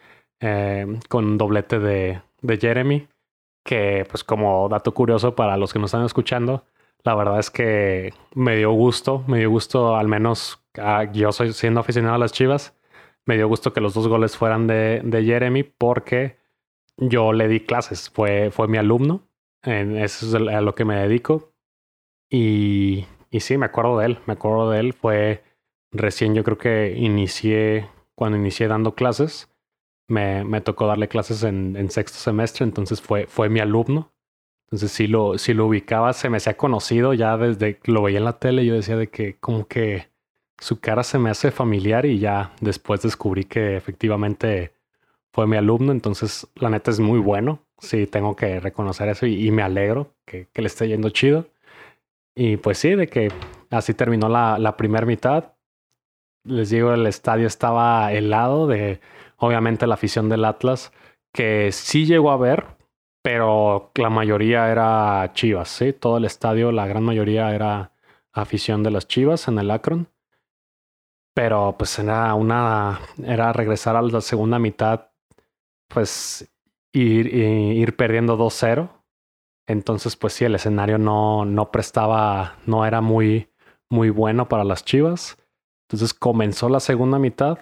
eh, 0.40 0.98
con 1.08 1.38
doblete 1.38 1.78
de 1.78 2.20
Jeremy, 2.60 3.08
que 3.64 4.06
pues 4.08 4.24
como 4.24 4.68
dato 4.68 4.92
curioso 4.94 5.34
para 5.34 5.56
los 5.56 5.72
que 5.72 5.78
nos 5.78 5.88
están 5.88 6.04
escuchando, 6.04 6.64
la 7.04 7.14
verdad 7.14 7.38
es 7.38 7.50
que 7.50 8.12
me 8.34 8.56
dio 8.56 8.72
gusto, 8.72 9.24
me 9.26 9.38
dio 9.38 9.50
gusto 9.50 9.96
al 9.96 10.08
menos 10.08 10.62
ah, 10.78 11.04
yo 11.12 11.32
soy 11.32 11.52
siendo 11.52 11.80
aficionado 11.80 12.14
a 12.14 12.18
las 12.18 12.32
Chivas, 12.32 12.74
me 13.24 13.36
dio 13.36 13.48
gusto 13.48 13.72
que 13.72 13.80
los 13.80 13.94
dos 13.94 14.08
goles 14.08 14.36
fueran 14.36 14.66
de, 14.66 15.00
de 15.04 15.24
Jeremy 15.24 15.62
porque 15.62 16.38
yo 16.96 17.32
le 17.32 17.48
di 17.48 17.60
clases, 17.60 18.10
fue, 18.10 18.50
fue 18.50 18.68
mi 18.68 18.78
alumno, 18.78 19.22
en, 19.62 19.96
eso 19.96 20.26
es 20.26 20.34
a 20.34 20.60
lo 20.60 20.74
que 20.74 20.84
me 20.84 20.96
dedico. 20.96 21.52
Y, 22.30 23.06
y 23.30 23.40
sí, 23.40 23.58
me 23.58 23.66
acuerdo 23.66 23.98
de 23.98 24.06
él, 24.06 24.18
me 24.26 24.34
acuerdo 24.34 24.70
de 24.70 24.80
él, 24.80 24.92
fue 24.92 25.42
recién 25.90 26.34
yo 26.34 26.44
creo 26.44 26.58
que 26.58 26.94
inicié, 26.96 27.88
cuando 28.14 28.38
inicié 28.38 28.68
dando 28.68 28.94
clases, 28.94 29.51
me, 30.08 30.44
me 30.44 30.60
tocó 30.60 30.86
darle 30.86 31.08
clases 31.08 31.42
en, 31.44 31.76
en, 31.76 31.90
sexto 31.90 32.18
semestre, 32.18 32.64
entonces 32.64 33.00
fue, 33.00 33.26
fue 33.26 33.48
mi 33.48 33.60
alumno. 33.60 34.12
Entonces 34.66 34.92
sí 34.92 35.06
lo, 35.06 35.36
sí 35.38 35.52
lo 35.54 35.66
ubicaba, 35.66 36.12
se 36.14 36.30
me 36.30 36.38
hacía 36.38 36.56
conocido 36.56 37.12
ya 37.14 37.36
desde 37.36 37.78
que 37.78 37.92
lo 37.92 38.02
veía 38.02 38.18
en 38.18 38.24
la 38.24 38.38
tele, 38.38 38.64
yo 38.64 38.74
decía 38.74 38.96
de 38.96 39.08
que 39.08 39.36
como 39.38 39.66
que 39.68 40.08
su 40.58 40.80
cara 40.80 41.02
se 41.02 41.18
me 41.18 41.30
hace 41.30 41.50
familiar 41.50 42.06
y 42.06 42.18
ya 42.18 42.52
después 42.60 43.02
descubrí 43.02 43.44
que 43.44 43.76
efectivamente 43.76 44.72
fue 45.32 45.46
mi 45.46 45.56
alumno, 45.56 45.92
entonces 45.92 46.46
la 46.54 46.70
neta 46.70 46.90
es 46.90 47.00
muy 47.00 47.18
bueno, 47.18 47.60
sí, 47.78 48.06
tengo 48.06 48.36
que 48.36 48.60
reconocer 48.60 49.08
eso 49.08 49.26
y, 49.26 49.50
me 49.50 49.62
alegro 49.62 50.14
que, 50.24 50.48
le 50.54 50.66
esté 50.66 50.88
yendo 50.88 51.10
chido. 51.10 51.46
Y 52.34 52.56
pues 52.56 52.78
sí, 52.78 52.94
de 52.94 53.08
que 53.08 53.30
así 53.70 53.94
terminó 53.94 54.28
la, 54.28 54.58
la 54.58 54.76
primera 54.76 55.06
mitad. 55.06 55.52
Les 56.44 56.70
digo, 56.70 56.92
el 56.94 57.06
estadio 57.06 57.46
estaba 57.46 58.12
helado 58.12 58.66
de, 58.66 59.00
obviamente, 59.42 59.88
la 59.88 59.94
afición 59.94 60.28
del 60.28 60.44
Atlas, 60.44 60.92
que 61.34 61.72
sí 61.72 62.06
llegó 62.06 62.30
a 62.30 62.36
ver, 62.36 62.76
pero 63.22 63.90
la 63.96 64.08
mayoría 64.08 64.70
era 64.70 65.32
Chivas, 65.34 65.68
¿sí? 65.68 65.92
Todo 65.92 66.18
el 66.18 66.24
estadio, 66.24 66.70
la 66.70 66.86
gran 66.86 67.02
mayoría 67.02 67.52
era 67.52 67.92
afición 68.32 68.84
de 68.84 68.92
las 68.92 69.08
Chivas 69.08 69.48
en 69.48 69.58
el 69.58 69.70
Akron. 69.70 70.08
Pero 71.34 71.74
pues 71.76 71.98
era 71.98 72.34
una. 72.34 73.00
Era 73.24 73.52
regresar 73.52 73.96
a 73.96 74.02
la 74.02 74.20
segunda 74.20 74.58
mitad. 74.58 75.10
Pues 75.88 76.52
ir, 76.92 77.26
ir 77.34 77.96
perdiendo 77.96 78.36
2-0. 78.36 78.90
Entonces, 79.66 80.16
pues 80.16 80.34
sí, 80.34 80.44
el 80.44 80.54
escenario 80.54 80.98
no, 80.98 81.44
no 81.44 81.70
prestaba. 81.70 82.58
No 82.66 82.86
era 82.86 83.00
muy, 83.00 83.48
muy 83.90 84.10
bueno 84.10 84.48
para 84.48 84.64
las 84.64 84.84
chivas. 84.84 85.36
Entonces 85.88 86.14
comenzó 86.14 86.68
la 86.68 86.80
segunda 86.80 87.18
mitad. 87.18 87.58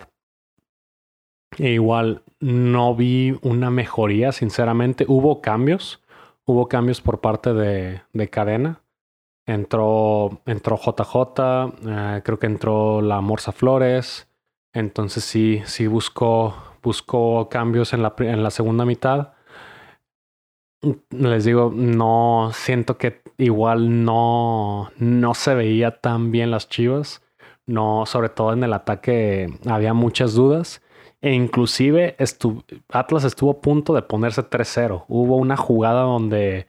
Igual 1.59 2.23
no 2.41 2.95
vi 2.95 3.39
una 3.43 3.71
mejoría, 3.71 4.33
sinceramente. 4.33 5.05
Hubo 5.09 5.41
cambios. 5.41 6.03
Hubo 6.45 6.69
cambios 6.69 7.01
por 7.01 7.21
parte 7.21 7.53
de, 7.53 8.03
de 8.13 8.31
cadena. 8.31 8.83
Entró, 9.47 10.43
entró 10.47 10.77
JJ, 10.77 11.13
eh, 11.87 12.23
creo 12.25 12.39
que 12.39 12.47
entró 12.47 13.03
la 13.03 13.21
Morsa 13.21 13.53
Flores. 13.53 14.29
Entonces 14.73 15.25
sí, 15.25 15.63
sí 15.65 15.87
buscó, 15.87 16.55
buscó 16.83 17.49
cambios 17.49 17.93
en 17.93 18.03
la, 18.03 18.15
en 18.19 18.43
la 18.43 18.51
segunda 18.51 18.85
mitad. 18.85 19.33
Les 21.11 21.45
digo, 21.45 21.73
no 21.75 22.51
siento 22.55 22.97
que 22.97 23.23
igual 23.37 24.05
no, 24.05 24.91
no 24.97 25.35
se 25.35 25.55
veía 25.55 26.01
tan 26.01 26.31
bien 26.31 26.51
las 26.51 26.69
chivas. 26.69 27.23
No, 27.67 28.07
sobre 28.07 28.29
todo 28.29 28.53
en 28.53 28.65
el 28.65 28.73
ataque 28.73 29.59
había 29.67 29.95
muchas 29.95 30.35
dudas. 30.35 30.83
E 31.23 31.33
inclusive 31.33 32.17
Atlas 32.89 33.25
estuvo 33.25 33.51
a 33.51 33.61
punto 33.61 33.95
de 33.95 34.03
ponerse 34.03 34.43
3-0. 34.43 35.05
Hubo 35.09 35.37
una 35.37 35.57
jugada 35.57 36.03
donde 36.03 36.67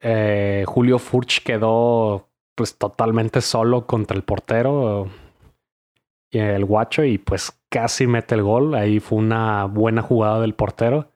eh, 0.00 0.64
Julio 0.66 0.98
Furch 0.98 1.42
quedó 1.44 2.28
pues 2.56 2.76
totalmente 2.76 3.40
solo 3.40 3.86
contra 3.86 4.16
el 4.16 4.24
portero 4.24 5.08
y 6.30 6.38
el 6.38 6.64
guacho 6.64 7.04
y 7.04 7.18
pues 7.18 7.52
casi 7.68 8.06
mete 8.06 8.34
el 8.34 8.42
gol. 8.42 8.74
Ahí 8.74 9.00
fue 9.00 9.18
una 9.18 9.66
buena 9.66 10.02
jugada 10.02 10.40
del 10.40 10.54
portero. 10.54 11.12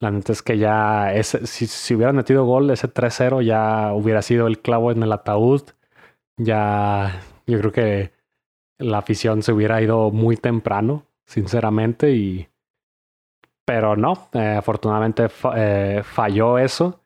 La 0.00 0.10
neta 0.10 0.32
es 0.32 0.42
que 0.42 0.58
ya 0.58 1.12
si, 1.22 1.66
si 1.66 1.94
hubieran 1.94 2.16
metido 2.16 2.44
gol, 2.44 2.70
ese 2.70 2.88
3-0 2.92 3.42
ya 3.42 3.92
hubiera 3.94 4.22
sido 4.22 4.46
el 4.46 4.60
clavo 4.60 4.92
en 4.92 5.02
el 5.02 5.12
ataúd. 5.12 5.62
Ya 6.38 7.20
yo 7.46 7.58
creo 7.58 7.72
que 7.72 8.12
la 8.78 8.98
afición 8.98 9.42
se 9.42 9.52
hubiera 9.52 9.82
ido 9.82 10.10
muy 10.10 10.36
temprano, 10.36 11.04
sinceramente, 11.28 12.10
y 12.12 12.48
pero 13.64 13.96
no, 13.96 14.30
eh, 14.32 14.56
afortunadamente 14.58 15.26
eh, 15.54 16.00
falló 16.02 16.56
eso. 16.58 17.02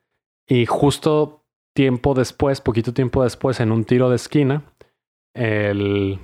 Y 0.47 0.65
justo 0.65 1.43
tiempo 1.73 2.13
después, 2.13 2.61
poquito 2.61 2.93
tiempo 2.93 3.21
después, 3.23 3.59
en 3.59 3.71
un 3.73 3.83
tiro 3.83 4.09
de 4.09 4.15
esquina, 4.15 4.63
el, 5.33 6.19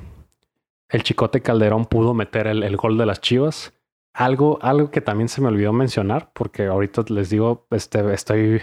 el 0.87 1.03
Chicote 1.03 1.41
Calderón 1.41 1.87
pudo 1.87 2.13
meter 2.13 2.47
el, 2.47 2.77
gol 2.77 2.97
de 2.97 3.05
las 3.05 3.19
Chivas. 3.19 3.73
Algo, 4.13 4.59
algo 4.61 4.91
que 4.91 5.01
también 5.01 5.27
se 5.27 5.41
me 5.41 5.49
olvidó 5.49 5.73
mencionar, 5.73 6.31
porque 6.33 6.67
ahorita 6.67 7.03
les 7.09 7.29
digo, 7.29 7.67
este, 7.71 8.13
estoy 8.13 8.61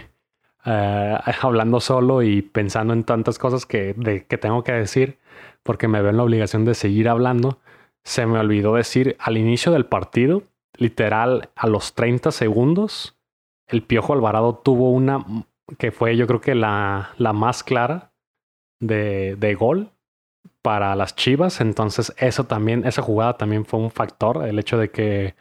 eh, 0.64 1.18
hablando 1.42 1.80
solo 1.80 2.22
y 2.22 2.40
pensando 2.40 2.94
en 2.94 3.04
tantas 3.04 3.38
cosas 3.38 3.66
que, 3.66 3.92
de, 3.98 4.24
que 4.24 4.38
tengo 4.38 4.64
que 4.64 4.72
decir, 4.72 5.18
porque 5.62 5.88
me 5.88 6.00
veo 6.00 6.10
en 6.10 6.16
la 6.16 6.22
obligación 6.22 6.64
de 6.64 6.74
seguir 6.74 7.10
hablando. 7.10 7.58
Se 8.06 8.24
me 8.24 8.38
olvidó 8.38 8.76
decir 8.76 9.16
al 9.18 9.36
inicio 9.36 9.72
del 9.72 9.84
partido, 9.84 10.44
literal 10.76 11.50
a 11.56 11.66
los 11.66 11.94
30 11.94 12.30
segundos, 12.30 13.18
el 13.66 13.82
Piojo 13.82 14.12
Alvarado 14.12 14.54
tuvo 14.54 14.92
una 14.92 15.24
que 15.76 15.90
fue 15.90 16.16
yo 16.16 16.28
creo 16.28 16.40
que 16.40 16.54
la, 16.54 17.10
la 17.18 17.32
más 17.32 17.64
clara 17.64 18.12
de, 18.78 19.34
de 19.34 19.56
gol 19.56 19.90
para 20.62 20.94
las 20.94 21.16
Chivas. 21.16 21.60
Entonces, 21.60 22.14
eso 22.16 22.44
también, 22.44 22.86
esa 22.86 23.02
jugada 23.02 23.36
también 23.38 23.64
fue 23.64 23.80
un 23.80 23.90
factor, 23.90 24.46
el 24.46 24.60
hecho 24.60 24.78
de 24.78 24.92
que 24.92 25.34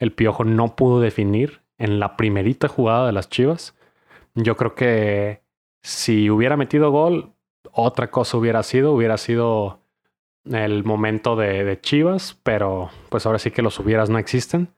el 0.00 0.12
Piojo 0.12 0.42
no 0.42 0.74
pudo 0.74 0.98
definir 0.98 1.62
en 1.78 2.00
la 2.00 2.16
primerita 2.16 2.66
jugada 2.66 3.06
de 3.06 3.12
las 3.12 3.28
Chivas. 3.28 3.76
Yo 4.34 4.56
creo 4.56 4.74
que 4.74 5.44
si 5.84 6.30
hubiera 6.30 6.56
metido 6.56 6.90
gol, 6.90 7.32
otra 7.70 8.10
cosa 8.10 8.38
hubiera 8.38 8.64
sido, 8.64 8.92
hubiera 8.92 9.18
sido 9.18 9.77
el 10.54 10.84
momento 10.84 11.36
de, 11.36 11.64
de, 11.64 11.80
Chivas, 11.80 12.38
pero 12.42 12.90
pues 13.08 13.26
ahora 13.26 13.38
sí 13.38 13.50
que 13.50 13.62
los 13.62 13.78
hubieras 13.78 14.10
no 14.10 14.18
existen. 14.18 14.68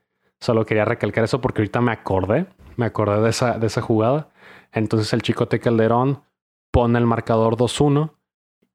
Solo 0.40 0.64
quería 0.64 0.84
recalcar 0.84 1.24
eso 1.24 1.40
porque 1.40 1.60
ahorita 1.60 1.80
me 1.80 1.92
acordé, 1.92 2.46
me 2.76 2.86
acordé 2.86 3.20
de 3.20 3.30
esa, 3.30 3.58
de 3.58 3.66
esa 3.66 3.82
jugada. 3.82 4.30
Entonces 4.72 5.12
el 5.12 5.22
Chicote 5.22 5.60
Calderón 5.60 6.22
pone 6.70 6.98
el 6.98 7.06
marcador 7.06 7.56
2-1 7.56 8.12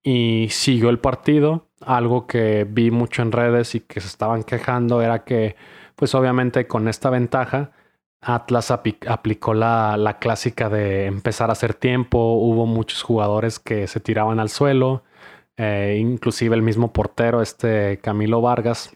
y 0.04 0.48
siguió 0.52 0.90
el 0.90 1.00
partido. 1.00 1.68
Algo 1.82 2.28
que 2.28 2.66
vi 2.70 2.92
mucho 2.92 3.22
en 3.22 3.32
redes 3.32 3.76
y 3.76 3.80
que 3.80 4.00
se 4.02 4.08
estaban 4.08 4.44
quejando 4.44 5.02
era 5.02 5.24
que, 5.24 5.56
pues 5.96 6.14
obviamente 6.16 6.68
con 6.68 6.88
esta 6.88 7.10
ventaja, 7.10 7.72
Atlas 8.22 8.72
aplicó 8.72 9.54
la, 9.54 9.98
la, 9.98 10.18
clásica 10.18 10.70
de 10.70 11.06
empezar 11.06 11.50
a 11.50 11.54
hacer 11.54 11.76
tiempo, 11.76 12.34
hubo 12.34 12.66
muchos 12.66 13.04
jugadores 13.04 13.60
que 13.60 13.88
se 13.88 14.00
tiraban 14.00 14.40
al 14.40 14.50
suelo, 14.50 15.04
eh, 15.58 15.98
inclusive 16.00 16.56
el 16.56 16.62
mismo 16.62 16.94
portero, 16.94 17.42
este 17.42 18.00
Camilo 18.02 18.42
Vargas, 18.42 18.96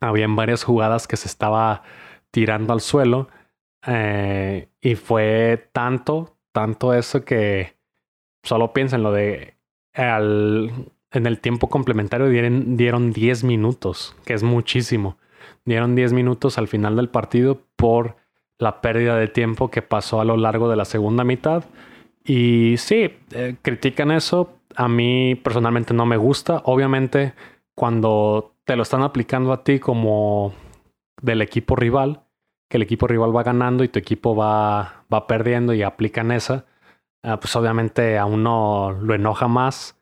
habían 0.00 0.34
varias 0.36 0.64
jugadas 0.64 1.06
que 1.06 1.16
se 1.16 1.28
estaba 1.28 1.82
tirando 2.30 2.72
al 2.72 2.80
suelo 2.80 3.28
eh, 3.86 4.68
y 4.80 4.94
fue 4.94 5.68
tanto, 5.72 6.36
tanto 6.52 6.94
eso 6.94 7.24
que 7.24 7.76
solo 8.42 8.72
piensen 8.72 9.02
lo 9.02 9.12
de 9.12 9.54
al, 9.94 10.90
en 11.12 11.26
el 11.26 11.40
tiempo 11.40 11.68
complementario 11.68 12.28
dieron, 12.28 12.76
dieron 12.76 13.12
10 13.12 13.44
minutos, 13.44 14.16
que 14.24 14.34
es 14.34 14.42
muchísimo. 14.42 15.18
Dieron 15.64 15.94
10 15.94 16.12
minutos 16.12 16.58
al 16.58 16.68
final 16.68 16.96
del 16.96 17.08
partido 17.08 17.60
por 17.76 18.16
la 18.58 18.80
pérdida 18.80 19.16
de 19.16 19.28
tiempo 19.28 19.70
que 19.70 19.82
pasó 19.82 20.20
a 20.20 20.24
lo 20.24 20.36
largo 20.36 20.68
de 20.70 20.76
la 20.76 20.84
segunda 20.84 21.24
mitad. 21.24 21.64
Y 22.24 22.76
sí, 22.78 23.10
eh, 23.32 23.56
critican 23.62 24.10
eso. 24.10 24.59
A 24.76 24.88
mí 24.88 25.34
personalmente 25.34 25.94
no 25.94 26.06
me 26.06 26.16
gusta. 26.16 26.62
Obviamente, 26.64 27.34
cuando 27.74 28.54
te 28.64 28.76
lo 28.76 28.82
están 28.82 29.02
aplicando 29.02 29.52
a 29.52 29.64
ti 29.64 29.78
como 29.78 30.54
del 31.22 31.42
equipo 31.42 31.76
rival, 31.76 32.22
que 32.68 32.76
el 32.76 32.82
equipo 32.82 33.06
rival 33.06 33.36
va 33.36 33.42
ganando 33.42 33.84
y 33.84 33.88
tu 33.88 33.98
equipo 33.98 34.36
va, 34.36 35.04
va 35.12 35.26
perdiendo 35.26 35.74
y 35.74 35.82
aplican 35.82 36.30
esa, 36.30 36.66
ah, 37.22 37.40
pues 37.40 37.54
obviamente 37.56 38.16
a 38.18 38.26
uno 38.26 38.92
lo 38.92 39.14
enoja 39.14 39.48
más. 39.48 39.96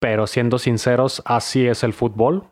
Pero 0.00 0.26
siendo 0.26 0.58
sinceros, 0.58 1.22
así 1.24 1.66
es 1.66 1.82
el 1.82 1.92
fútbol, 1.92 2.44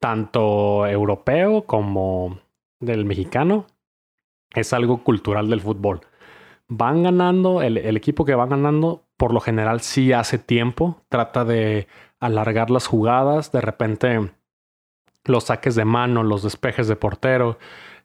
tanto 0.00 0.86
europeo 0.86 1.64
como 1.64 2.38
del 2.80 3.04
mexicano 3.04 3.66
es 4.54 4.72
algo 4.72 5.02
cultural 5.04 5.48
del 5.48 5.60
fútbol. 5.60 6.00
Van 6.68 7.02
ganando, 7.02 7.62
el, 7.62 7.96
equipo 7.96 8.24
que 8.24 8.34
va 8.34 8.46
ganando, 8.46 9.04
por 9.18 9.34
lo 9.34 9.40
general 9.40 9.80
sí 9.82 10.12
hace 10.14 10.38
tiempo, 10.38 11.02
trata 11.10 11.44
de 11.44 11.88
alargar 12.20 12.70
las 12.70 12.86
jugadas, 12.86 13.52
de 13.52 13.60
repente 13.60 14.30
los 15.24 15.44
saques 15.44 15.74
de 15.74 15.84
mano, 15.84 16.22
los 16.22 16.42
despejes 16.42 16.88
de 16.88 16.96
portero, 16.96 17.58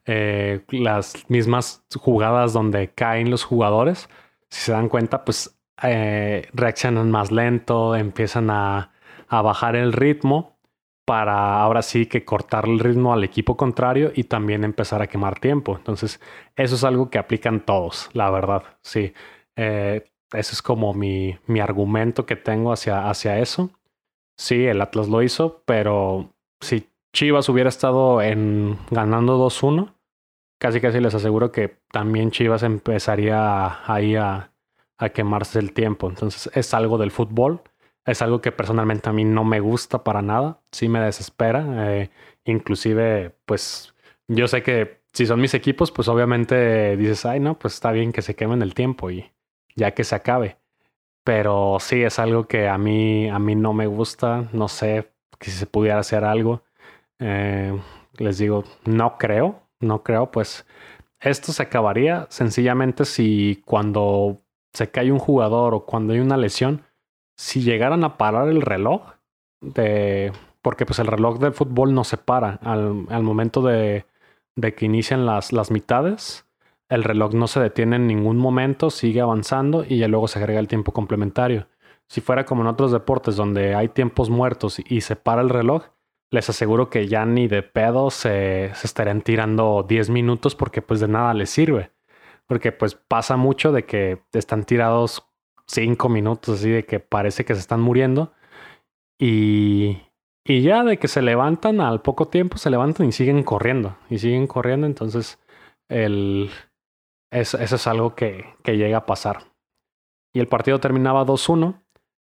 eh, 0.06 0.65
las 0.69 1.30
mismas 1.30 1.86
jugadas 1.97 2.52
donde 2.52 2.89
caen 2.89 3.32
los 3.32 3.45
jugadores, 3.45 4.10
si 4.49 4.62
se 4.62 4.71
dan 4.73 4.89
cuenta, 4.89 5.23
pues 5.23 5.56
eh, 5.84 6.49
reaccionan 6.54 7.10
más 7.12 7.32
lento, 7.32 7.95
empiezan 7.95 8.49
a, 8.49 8.91
a 9.30 9.41
bajar 9.41 9.76
el 9.76 9.93
ritmo 9.93 10.58
para 11.06 11.62
ahora 11.62 11.82
sí 11.82 12.06
que 12.06 12.26
cortar 12.26 12.65
el 12.65 12.80
ritmo 12.80 13.13
al 13.13 13.23
equipo 13.23 13.58
contrario 13.58 14.12
y 14.15 14.23
también 14.26 14.63
empezar 14.63 15.02
a 15.02 15.08
quemar 15.08 15.39
tiempo. 15.39 15.76
Entonces, 15.78 16.19
eso 16.56 16.76
es 16.76 16.84
algo 16.84 17.10
que 17.10 17.17
aplican 17.19 17.60
todos, 17.65 18.10
la 18.13 18.30
verdad. 18.32 18.63
Sí, 18.82 19.13
eh, 19.56 20.06
ese 20.34 20.54
es 20.54 20.62
como 20.62 20.93
mi, 20.93 21.38
mi 21.48 21.60
argumento 21.60 22.26
que 22.26 22.36
tengo 22.36 22.72
hacia, 22.72 23.10
hacia 23.10 23.39
eso. 23.39 23.72
Sí, 24.38 24.65
el 24.65 24.82
Atlas 24.82 25.10
lo 25.10 25.22
hizo, 25.22 25.62
pero 25.65 26.34
si 26.60 26.89
Chivas 27.13 27.50
hubiera 27.50 27.69
estado 27.69 28.22
en 28.22 28.78
ganando 28.89 29.38
2-1, 29.38 29.93
casi 30.60 30.82
casi 30.82 31.00
les 31.00 31.13
aseguro 31.13 31.52
que 31.52 31.78
también 31.91 32.32
Chivas 32.32 32.63
empezaría 32.63 33.91
ahí 33.91 34.15
a, 34.15 34.50
quemarse 35.13 35.60
el 35.60 35.74
tiempo. 35.74 36.08
Entonces, 36.08 36.50
es 36.56 36.74
algo 36.74 36.98
del 36.98 37.12
fútbol 37.12 37.62
es 38.06 38.22
algo 38.22 38.41
que 38.41 38.52
personalmente 38.52 39.10
a 39.10 39.13
mí 39.13 39.24
no 39.24 39.43
me 39.43 39.60
gusta 39.60 40.04
para 40.04 40.22
nada, 40.22 40.60
sí 40.72 40.89
me 40.89 41.00
desespera, 41.00 41.93
eh, 41.93 42.10
inclusive 42.46 43.36
pues 43.46 43.93
yo 44.28 44.48
sé 44.48 44.63
que 44.63 45.02
si 45.13 45.26
son 45.26 45.39
mis 45.39 45.54
equipos, 45.54 45.91
pues 45.91 46.08
obviamente 46.08 46.98
dices, 46.98 47.26
ay 47.26 47.39
no, 47.39 47.58
pues 47.58 47.76
está 47.76 47.91
bien 47.91 48.12
que 48.12 48.22
se 48.22 48.36
quemen 48.36 48.62
el 48.62 48.74
tiempo 48.74 49.12
y 49.12 49.32
ya 49.76 49.92
que 49.92 50.04
se 50.04 50.16
acabe. 50.16 50.58
Pero 51.24 51.78
sí 51.80 52.04
es 52.04 52.20
algo 52.20 52.48
que 52.48 52.68
a 52.68 52.78
mí, 52.78 53.30
a 53.30 53.40
mí 53.40 53.56
no 53.56 53.74
me 53.74 53.88
gusta, 53.88 54.50
no 54.54 54.68
sé 54.68 55.14
si 55.40 55.52
se 55.52 55.66
pudiera 55.66 56.00
hacer 56.00 56.24
algo. 56.26 56.64
Eh, 57.20 57.80
les 58.18 58.38
digo, 58.38 58.64
no 58.86 59.18
creo, 59.18 59.62
no 59.80 60.04
creo, 60.04 60.32
pues 60.32 60.66
esto 61.20 61.54
se 61.54 61.64
acabaría 61.64 62.28
sencillamente 62.30 63.06
si 63.06 63.62
cuando 63.66 64.42
se 64.74 64.92
cae 64.92 65.12
un 65.12 65.20
jugador 65.20 65.74
o 65.74 65.86
cuando 65.86 66.14
hay 66.14 66.20
una 66.20 66.38
lesión, 66.38 66.84
si 67.38 67.62
llegaran 67.62 68.04
a 68.04 68.18
parar 68.18 68.50
el 68.50 68.62
reloj, 68.62 69.14
de, 69.62 70.34
porque 70.62 70.86
pues 70.86 71.00
el 71.00 71.08
reloj 71.08 71.40
del 71.40 71.54
fútbol 71.54 71.94
no 71.94 72.04
se 72.04 72.18
para 72.18 72.60
al, 72.64 73.06
al 73.10 73.24
momento 73.24 73.62
de, 73.62 74.06
de, 74.56 74.76
que 74.76 74.86
inician 74.86 75.26
las, 75.26 75.54
las 75.54 75.72
mitades, 75.72 76.46
el 76.94 77.04
reloj 77.04 77.34
no 77.34 77.48
se 77.48 77.60
detiene 77.60 77.96
en 77.96 78.08
ningún 78.08 78.38
momento, 78.38 78.90
sigue 78.90 79.22
avanzando 79.22 79.84
y 79.88 79.98
ya 79.98 80.08
luego 80.08 80.28
se 80.28 80.40
agrega 80.40 80.60
el 80.60 80.68
tiempo 80.68 80.92
complementario. 80.92 81.68
Si 82.08 82.22
fuera 82.22 82.46
como 82.46 82.62
en 82.62 82.68
otros 82.68 82.92
deportes 82.92 83.36
donde 83.36 83.74
hay 83.76 83.90
tiempos 83.90 84.30
muertos 84.30 84.80
y 84.86 85.02
se 85.02 85.16
para 85.16 85.42
el 85.42 85.50
reloj, 85.50 85.86
les 86.30 86.50
aseguro 86.50 86.90
que 86.90 87.08
ya 87.08 87.26
ni 87.26 87.48
de 87.48 87.64
pedo 87.64 88.12
se, 88.12 88.72
se 88.76 88.88
estarían 88.88 89.22
tirando 89.22 89.86
10 89.88 90.10
minutos 90.10 90.56
porque 90.56 90.82
pues 90.82 91.00
de 91.00 91.08
nada 91.08 91.34
les 91.34 91.50
sirve. 91.50 91.92
Porque 92.48 92.72
pues 92.72 92.96
pasa 92.96 93.38
mucho 93.38 93.72
de 93.72 93.86
que 93.86 94.22
están 94.34 94.64
tirados 94.64 95.26
cinco 95.66 96.10
minutos 96.10 96.60
así 96.60 96.70
de 96.70 96.86
que 96.86 97.00
parece 97.00 97.46
que 97.46 97.54
se 97.54 97.62
están 97.62 97.82
muriendo. 97.82 98.34
Y, 99.18 100.02
y 100.44 100.62
ya 100.62 100.84
de 100.84 100.98
que 100.98 101.08
se 101.08 101.22
levantan 101.22 101.82
al 101.82 102.02
poco 102.02 102.28
tiempo, 102.28 102.58
se 102.58 102.70
levantan 102.70 103.08
y 103.08 103.12
siguen 103.12 103.44
corriendo. 103.44 103.98
Y 104.10 104.20
siguen 104.20 104.48
corriendo. 104.48 104.88
Entonces, 104.88 105.40
el, 105.88 106.50
eso, 107.34 107.58
es 107.58 107.88
algo 107.88 108.15
que, 108.15 108.56
que 108.63 108.78
llega 108.78 108.98
a 108.98 109.06
pasar. 109.06 109.52
Y 110.34 110.39
el 110.39 110.48
partido 110.48 110.80
terminaba 110.80 111.26
2-1. 111.26 111.82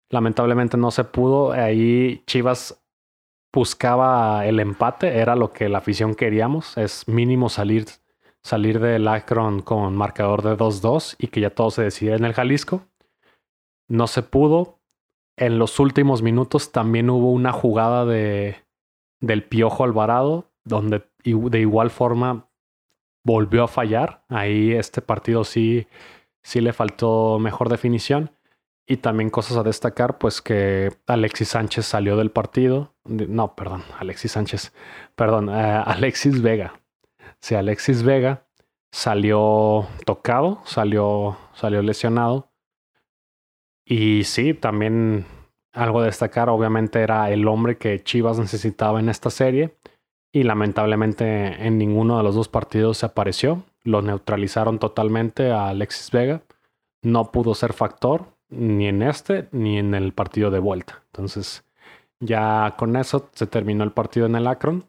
Lamentablemente 0.10 0.78
no 0.78 0.92
se 0.92 1.04
pudo. 1.04 1.52
Ahí 1.52 2.24
Chivas 2.28 2.84
buscaba 3.54 4.46
el 4.46 4.60
empate. 4.60 5.20
Era 5.20 5.36
lo 5.36 5.54
que 5.54 5.70
la 5.70 5.80
afición 5.80 6.16
queríamos. 6.16 6.78
Es 6.78 7.08
mínimo 7.08 7.50
salir, 7.50 7.86
salir 8.44 8.80
del 8.80 9.08
Akron 9.08 9.62
con 9.62 9.96
marcador 9.96 10.42
de 10.42 10.58
2-2 10.58 11.16
y 11.18 11.28
que 11.28 11.42
ya 11.42 11.50
todo 11.50 11.72
se 11.72 11.84
decidiera 11.84 12.18
en 12.18 12.26
el 12.26 12.34
Jalisco 12.34 12.84
no 13.94 14.08
se 14.08 14.24
pudo. 14.24 14.80
En 15.38 15.60
los 15.60 15.80
últimos 15.80 16.22
minutos 16.22 16.72
también 16.72 17.10
hubo 17.10 17.32
una 17.32 17.52
jugada 17.52 18.06
de, 18.06 18.58
del 19.22 19.44
Piojo 19.44 19.84
Alvarado, 19.84 20.52
donde 20.64 21.04
de 21.24 21.60
igual 21.60 21.90
forma 21.90 22.50
volvió 23.24 23.64
a 23.64 23.68
fallar. 23.68 24.24
Ahí 24.30 24.74
este 24.74 25.02
partido 25.02 25.44
sí, 25.44 25.88
sí 26.44 26.62
le 26.62 26.74
faltó 26.74 27.40
mejor 27.40 27.70
definición. 27.70 28.32
Y 28.86 28.98
también 28.98 29.30
cosas 29.30 29.56
a 29.58 29.64
destacar, 29.64 30.18
pues 30.18 30.42
que 30.42 30.92
Alexis 31.08 31.50
Sánchez 31.50 31.86
salió 31.86 32.18
del 32.18 32.32
partido. 32.32 32.94
No, 33.06 33.56
perdón, 33.56 33.84
Alexis 33.98 34.34
Sánchez. 34.34 34.74
Perdón, 35.16 35.50
eh, 35.50 35.84
Alexis 35.86 36.42
Vega. 36.42 36.82
Sí, 37.40 37.56
Alexis 37.56 38.04
Vega 38.04 38.46
salió 38.92 39.88
tocado, 40.06 40.62
salió, 40.66 41.38
salió 41.54 41.82
lesionado. 41.82 42.52
Y 43.86 44.26
sí, 44.26 44.54
también 44.54 45.26
algo 45.72 46.02
a 46.02 46.06
destacar, 46.06 46.50
obviamente 46.50 47.02
era 47.02 47.32
el 47.32 47.48
hombre 47.48 47.78
que 47.78 48.04
Chivas 48.04 48.38
necesitaba 48.38 49.00
en 49.00 49.10
esta 49.10 49.30
serie 49.30 49.78
y 50.36 50.44
lamentablemente 50.44 51.66
en 51.66 51.78
ninguno 51.78 52.18
de 52.18 52.24
los 52.24 52.34
dos 52.34 52.50
partidos 52.50 52.98
se 52.98 53.06
apareció. 53.06 53.64
Lo 53.84 54.02
neutralizaron 54.02 54.80
totalmente 54.80 55.52
a 55.52 55.70
Alexis 55.70 56.10
Vega. 56.10 56.42
No 57.04 57.32
pudo 57.32 57.54
ser 57.54 57.72
factor 57.72 58.26
ni 58.50 58.88
en 58.88 59.04
este 59.04 59.48
ni 59.52 59.78
en 59.78 59.94
el 59.94 60.12
partido 60.12 60.50
de 60.50 60.58
vuelta. 60.58 61.04
Entonces 61.12 61.64
ya 62.20 62.74
con 62.78 62.96
eso 62.96 63.30
se 63.34 63.46
terminó 63.46 63.84
el 63.84 63.92
partido 63.92 64.26
en 64.26 64.36
el 64.36 64.48
Akron. 64.48 64.86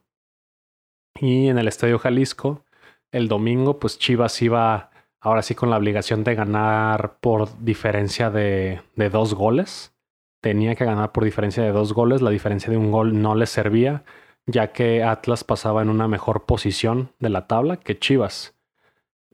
Y 1.21 1.49
en 1.49 1.59
el 1.59 1.69
Estadio 1.69 1.99
Jalisco, 1.99 2.65
el 3.13 3.29
domingo, 3.29 3.79
pues 3.79 3.99
Chivas 3.99 4.41
iba 4.43 4.91
ahora 5.21 5.43
sí 5.43 5.55
con 5.55 5.71
la 5.71 5.77
obligación 5.77 6.25
de 6.25 6.35
ganar 6.35 7.19
por 7.21 7.57
diferencia 7.63 8.31
de, 8.31 8.81
de 8.97 9.11
dos 9.11 9.35
goles. 9.35 9.95
Tenía 10.41 10.75
que 10.75 10.87
ganar 10.87 11.13
por 11.13 11.23
diferencia 11.25 11.63
de 11.63 11.71
dos 11.71 11.93
goles. 11.93 12.23
La 12.23 12.31
diferencia 12.31 12.71
de 12.71 12.79
un 12.79 12.91
gol 12.91 13.21
no 13.23 13.35
le 13.35 13.47
servía, 13.47 14.05
ya 14.47 14.73
que 14.73 15.03
Atlas 15.03 15.45
pasaba 15.45 15.83
en 15.83 15.89
una 15.89 16.09
mejor 16.09 16.45
posición 16.45 17.13
de 17.19 17.31
la 17.31 17.47
tabla 17.47 17.79
que 17.79 17.99
Chivas. 17.99 18.55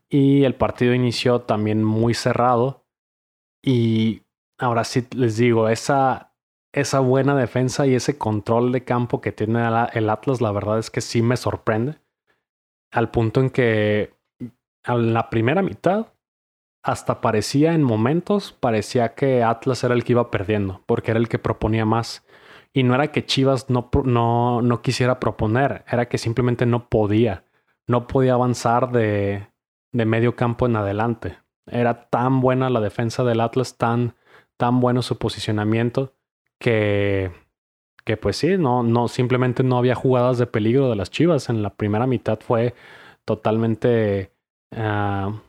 Y 0.09 0.43
el 0.43 0.55
partido 0.55 0.93
inició 0.93 1.41
también 1.41 1.83
muy 1.83 2.13
cerrado. 2.13 2.85
Y 3.63 4.23
ahora 4.57 4.83
sí 4.83 5.07
les 5.15 5.37
digo, 5.37 5.69
esa, 5.69 6.33
esa 6.73 6.99
buena 6.99 7.35
defensa 7.35 7.87
y 7.87 7.95
ese 7.95 8.17
control 8.17 8.71
de 8.71 8.83
campo 8.83 9.21
que 9.21 9.31
tiene 9.31 9.61
el 9.93 10.09
Atlas, 10.09 10.41
la 10.41 10.51
verdad 10.51 10.79
es 10.79 10.89
que 10.89 11.01
sí 11.01 11.21
me 11.21 11.37
sorprende. 11.37 11.99
Al 12.91 13.09
punto 13.09 13.39
en 13.39 13.49
que 13.49 14.13
en 14.85 15.13
la 15.13 15.29
primera 15.29 15.61
mitad 15.61 16.07
hasta 16.83 17.21
parecía 17.21 17.73
en 17.73 17.83
momentos, 17.83 18.53
parecía 18.53 19.13
que 19.13 19.43
Atlas 19.43 19.83
era 19.83 19.93
el 19.93 20.03
que 20.03 20.13
iba 20.13 20.31
perdiendo, 20.31 20.81
porque 20.87 21.11
era 21.11 21.19
el 21.19 21.29
que 21.29 21.39
proponía 21.39 21.85
más. 21.85 22.25
Y 22.73 22.83
no 22.83 22.95
era 22.95 23.11
que 23.11 23.25
Chivas 23.25 23.69
no, 23.69 23.89
no, 24.05 24.61
no 24.61 24.81
quisiera 24.81 25.19
proponer, 25.19 25.83
era 25.87 26.07
que 26.07 26.17
simplemente 26.17 26.65
no 26.65 26.89
podía. 26.89 27.45
No 27.87 28.07
podía 28.07 28.33
avanzar 28.33 28.91
de, 28.91 29.47
de 29.91 30.05
medio 30.05 30.35
campo 30.35 30.65
en 30.65 30.75
adelante. 30.77 31.37
Era 31.67 32.09
tan 32.09 32.41
buena 32.41 32.69
la 32.69 32.79
defensa 32.79 33.23
del 33.23 33.41
Atlas, 33.41 33.77
tan, 33.77 34.15
tan 34.57 34.79
bueno 34.79 35.01
su 35.01 35.17
posicionamiento, 35.17 36.13
que, 36.59 37.31
que 38.05 38.17
pues 38.17 38.37
sí, 38.37 38.57
no, 38.57 38.83
no, 38.83 39.07
simplemente 39.07 39.63
no 39.63 39.77
había 39.77 39.95
jugadas 39.95 40.37
de 40.37 40.47
peligro 40.47 40.89
de 40.89 40.95
las 40.95 41.11
Chivas. 41.11 41.49
En 41.49 41.63
la 41.63 41.71
primera 41.75 42.07
mitad 42.07 42.39
fue 42.39 42.73
totalmente 43.25 44.31
Ah, 44.73 45.41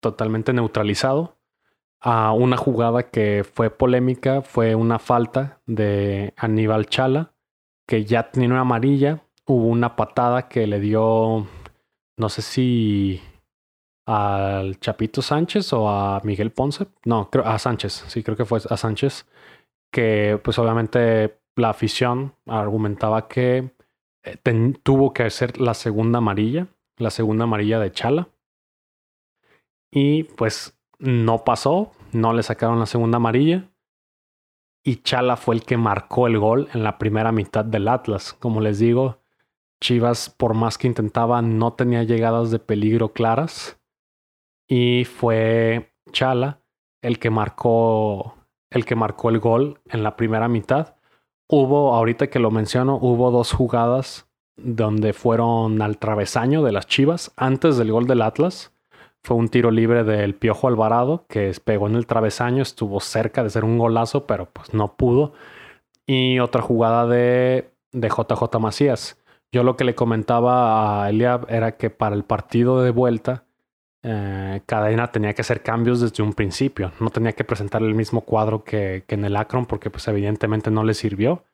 totalmente 0.00 0.52
neutralizado. 0.52 1.38
A 2.02 2.32
una 2.32 2.56
jugada 2.56 3.10
que 3.10 3.44
fue 3.44 3.68
polémica 3.68 4.40
fue 4.40 4.74
una 4.74 4.98
falta 4.98 5.60
de 5.66 6.32
Aníbal 6.36 6.86
Chala, 6.86 7.34
que 7.86 8.04
ya 8.04 8.30
tenía 8.30 8.48
una 8.48 8.60
amarilla. 8.60 9.22
Hubo 9.46 9.66
una 9.66 9.96
patada 9.96 10.48
que 10.48 10.66
le 10.66 10.80
dio, 10.80 11.46
no 12.16 12.28
sé 12.30 12.40
si 12.40 13.20
al 14.06 14.80
Chapito 14.80 15.20
Sánchez 15.22 15.72
o 15.74 15.88
a 15.90 16.20
Miguel 16.24 16.52
Ponce. 16.52 16.86
No, 17.04 17.30
creo 17.30 17.44
a 17.46 17.58
Sánchez, 17.58 18.04
sí, 18.08 18.22
creo 18.22 18.36
que 18.36 18.46
fue 18.46 18.60
a 18.68 18.76
Sánchez. 18.76 19.26
Que 19.92 20.40
pues 20.42 20.58
obviamente 20.58 21.38
la 21.56 21.70
afición 21.70 22.34
argumentaba 22.46 23.28
que 23.28 23.74
eh, 24.24 24.74
tuvo 24.82 25.12
que 25.12 25.28
ser 25.30 25.60
la 25.60 25.74
segunda 25.74 26.18
amarilla, 26.18 26.68
la 26.96 27.10
segunda 27.10 27.44
amarilla 27.44 27.78
de 27.78 27.92
Chala. 27.92 28.28
Y 29.92 30.24
pues 30.24 30.79
no 31.00 31.44
pasó, 31.44 31.90
no 32.12 32.32
le 32.32 32.42
sacaron 32.42 32.78
la 32.78 32.86
segunda 32.86 33.16
amarilla. 33.16 33.68
Y 34.84 34.96
Chala 34.96 35.36
fue 35.36 35.56
el 35.56 35.64
que 35.64 35.76
marcó 35.76 36.26
el 36.26 36.38
gol 36.38 36.68
en 36.72 36.84
la 36.84 36.98
primera 36.98 37.32
mitad 37.32 37.64
del 37.64 37.88
Atlas. 37.88 38.32
Como 38.32 38.60
les 38.60 38.78
digo, 38.78 39.18
Chivas, 39.80 40.30
por 40.30 40.54
más 40.54 40.78
que 40.78 40.86
intentaba, 40.86 41.42
no 41.42 41.72
tenía 41.72 42.02
llegadas 42.02 42.50
de 42.50 42.58
peligro 42.58 43.12
claras. 43.12 43.78
Y 44.68 45.04
fue 45.04 45.92
Chala 46.12 46.60
el 47.02 47.18
que 47.18 47.30
marcó 47.30 48.36
el 48.70 48.84
que 48.84 48.94
marcó 48.94 49.30
el 49.30 49.40
gol 49.40 49.80
en 49.88 50.02
la 50.02 50.16
primera 50.16 50.48
mitad. 50.48 50.96
Hubo, 51.48 51.94
ahorita 51.94 52.28
que 52.28 52.38
lo 52.38 52.50
menciono, 52.50 52.96
hubo 52.96 53.30
dos 53.30 53.52
jugadas 53.52 54.28
donde 54.56 55.12
fueron 55.12 55.82
al 55.82 55.98
travesaño 55.98 56.62
de 56.62 56.72
las 56.72 56.86
Chivas 56.86 57.32
antes 57.36 57.76
del 57.76 57.90
gol 57.90 58.06
del 58.06 58.22
Atlas. 58.22 58.72
Fue 59.22 59.36
un 59.36 59.48
tiro 59.48 59.70
libre 59.70 60.04
del 60.04 60.34
Piojo 60.34 60.68
Alvarado 60.68 61.26
que 61.28 61.52
pegó 61.62 61.86
en 61.86 61.96
el 61.96 62.06
travesaño, 62.06 62.62
estuvo 62.62 63.00
cerca 63.00 63.42
de 63.42 63.50
ser 63.50 63.64
un 63.64 63.78
golazo, 63.78 64.26
pero 64.26 64.46
pues 64.46 64.72
no 64.74 64.96
pudo. 64.96 65.34
Y 66.06 66.38
otra 66.40 66.62
jugada 66.62 67.06
de, 67.06 67.70
de 67.92 68.08
JJ 68.08 68.58
Macías. 68.58 69.18
Yo 69.52 69.64
lo 69.64 69.76
que 69.76 69.84
le 69.84 69.94
comentaba 69.94 71.04
a 71.04 71.10
Eliab 71.10 71.46
era 71.48 71.76
que 71.76 71.90
para 71.90 72.14
el 72.14 72.24
partido 72.24 72.82
de 72.82 72.90
vuelta, 72.90 73.44
eh, 74.02 74.62
Cadena 74.66 75.12
tenía 75.12 75.34
que 75.34 75.42
hacer 75.42 75.62
cambios 75.62 76.00
desde 76.00 76.22
un 76.22 76.32
principio. 76.32 76.92
No 77.00 77.10
tenía 77.10 77.32
que 77.32 77.44
presentar 77.44 77.82
el 77.82 77.94
mismo 77.94 78.22
cuadro 78.22 78.64
que, 78.64 79.04
en 79.08 79.24
el 79.24 79.36
Akron 79.36 79.66
porque 79.66 79.90
pues 79.90 80.06
evidentemente 80.08 80.70
no 80.70 80.84
le 80.84 80.94
sirvió. 80.94 81.44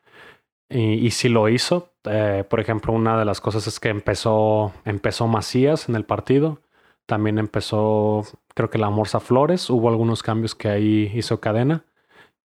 Y, 0.69 1.11
si 1.13 1.29
lo 1.29 1.49
hizo. 1.49 1.93
Eh, 2.05 2.45
por 2.49 2.61
ejemplo, 2.61 2.93
una 2.93 3.19
de 3.19 3.25
las 3.25 3.41
cosas 3.41 3.67
es 3.69 3.79
que 3.79 3.89
empezó, 3.89 4.73
empezó 4.85 5.29
Macías 5.29 5.89
en 5.89 5.95
el 5.95 6.05
partido. 6.05 6.61
También 7.07 7.39
empezó, 7.39 8.25
creo 8.55 8.71
que 8.71 8.79
la 8.79 8.91
Morsa 8.91 9.21
Flores. 9.21 9.71
Hubo 9.71 9.89
algunos 9.89 10.23
cambios 10.23 10.55
que 10.55 10.69
ahí 10.69 11.13
hizo 11.15 11.41
cadena. 11.41 11.85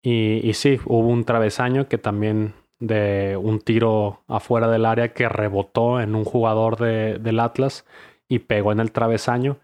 Y, 0.01 0.47
y 0.47 0.53
sí, 0.53 0.79
hubo 0.85 1.07
un 1.07 1.23
travesaño 1.25 1.87
que 1.87 1.97
también 1.97 2.53
de 2.79 3.37
un 3.41 3.59
tiro 3.59 4.21
afuera 4.27 4.67
del 4.69 4.85
área 4.85 5.13
que 5.13 5.29
rebotó 5.29 6.01
en 6.01 6.15
un 6.15 6.25
jugador 6.25 6.77
de, 6.77 7.17
del 7.19 7.39
Atlas 7.39 7.85
y 8.27 8.39
pegó 8.39 8.71
en 8.71 8.79
el 8.79 8.91
travesaño. 8.91 9.59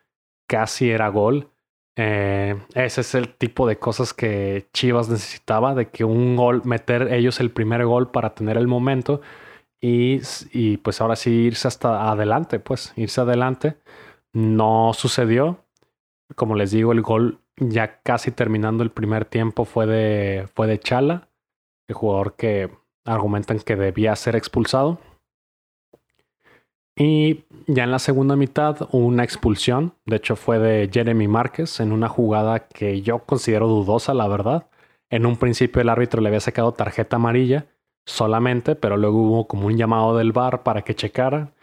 Casi 0.47 0.89
era 0.89 1.09
gol. 1.09 1.49
Eh, 1.97 2.55
ese 2.75 3.01
es 3.01 3.13
el 3.15 3.35
tipo 3.35 3.67
de 3.67 3.77
cosas 3.77 4.13
que 4.13 4.67
Chivas 4.73 5.09
necesitaba, 5.09 5.75
de 5.75 5.89
que 5.89 6.05
un 6.05 6.37
gol, 6.37 6.61
meter 6.63 7.11
ellos 7.13 7.41
el 7.41 7.51
primer 7.51 7.85
gol 7.85 8.09
para 8.09 8.33
tener 8.33 8.57
el 8.57 8.67
momento 8.67 9.21
y, 9.81 10.21
y 10.53 10.77
pues 10.77 11.01
ahora 11.01 11.17
sí 11.17 11.29
irse 11.31 11.67
hasta 11.67 12.09
adelante, 12.09 12.59
pues 12.59 12.93
irse 12.95 13.21
adelante. 13.21 13.77
No 14.33 14.91
sucedió. 14.93 15.65
Como 16.35 16.55
les 16.55 16.71
digo, 16.71 16.91
el 16.91 17.01
gol 17.01 17.39
ya 17.57 18.01
casi 18.01 18.31
terminando 18.31 18.83
el 18.83 18.91
primer 18.91 19.25
tiempo 19.25 19.65
fue 19.65 19.85
de, 19.85 20.47
fue 20.53 20.67
de 20.67 20.79
Chala, 20.79 21.29
el 21.87 21.95
jugador 21.95 22.35
que 22.35 22.69
argumentan 23.05 23.59
que 23.59 23.75
debía 23.75 24.15
ser 24.15 24.35
expulsado. 24.35 24.99
Y 26.95 27.45
ya 27.67 27.85
en 27.85 27.91
la 27.91 27.99
segunda 27.99 28.35
mitad 28.35 28.81
hubo 28.91 29.05
una 29.05 29.23
expulsión, 29.23 29.93
de 30.05 30.17
hecho 30.17 30.35
fue 30.35 30.59
de 30.59 30.89
Jeremy 30.91 31.29
Márquez 31.29 31.79
en 31.79 31.93
una 31.93 32.09
jugada 32.09 32.67
que 32.67 33.01
yo 33.01 33.19
considero 33.19 33.67
dudosa, 33.67 34.13
la 34.13 34.27
verdad. 34.27 34.67
En 35.09 35.25
un 35.25 35.37
principio 35.37 35.81
el 35.81 35.89
árbitro 35.89 36.21
le 36.21 36.27
había 36.27 36.41
sacado 36.41 36.73
tarjeta 36.73 37.15
amarilla 37.15 37.67
solamente, 38.05 38.75
pero 38.75 38.97
luego 38.97 39.21
hubo 39.21 39.47
como 39.47 39.67
un 39.67 39.77
llamado 39.77 40.17
del 40.17 40.33
VAR 40.33 40.63
para 40.63 40.81
que 40.81 40.93
checara 40.93 41.53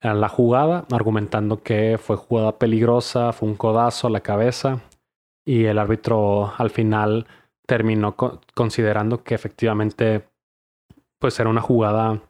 la 0.00 0.28
jugada, 0.28 0.86
argumentando 0.92 1.62
que 1.62 1.98
fue 1.98 2.16
jugada 2.16 2.58
peligrosa, 2.58 3.32
fue 3.32 3.48
un 3.48 3.56
codazo 3.56 4.06
a 4.06 4.10
la 4.10 4.20
cabeza 4.20 4.82
y 5.44 5.64
el 5.64 5.78
árbitro 5.78 6.52
al 6.56 6.70
final 6.70 7.26
terminó 7.66 8.14
considerando 8.54 9.24
que 9.24 9.34
efectivamente 9.34 10.28
pues 11.18 11.38
era 11.40 11.50
una 11.50 11.60
jugada 11.60 12.22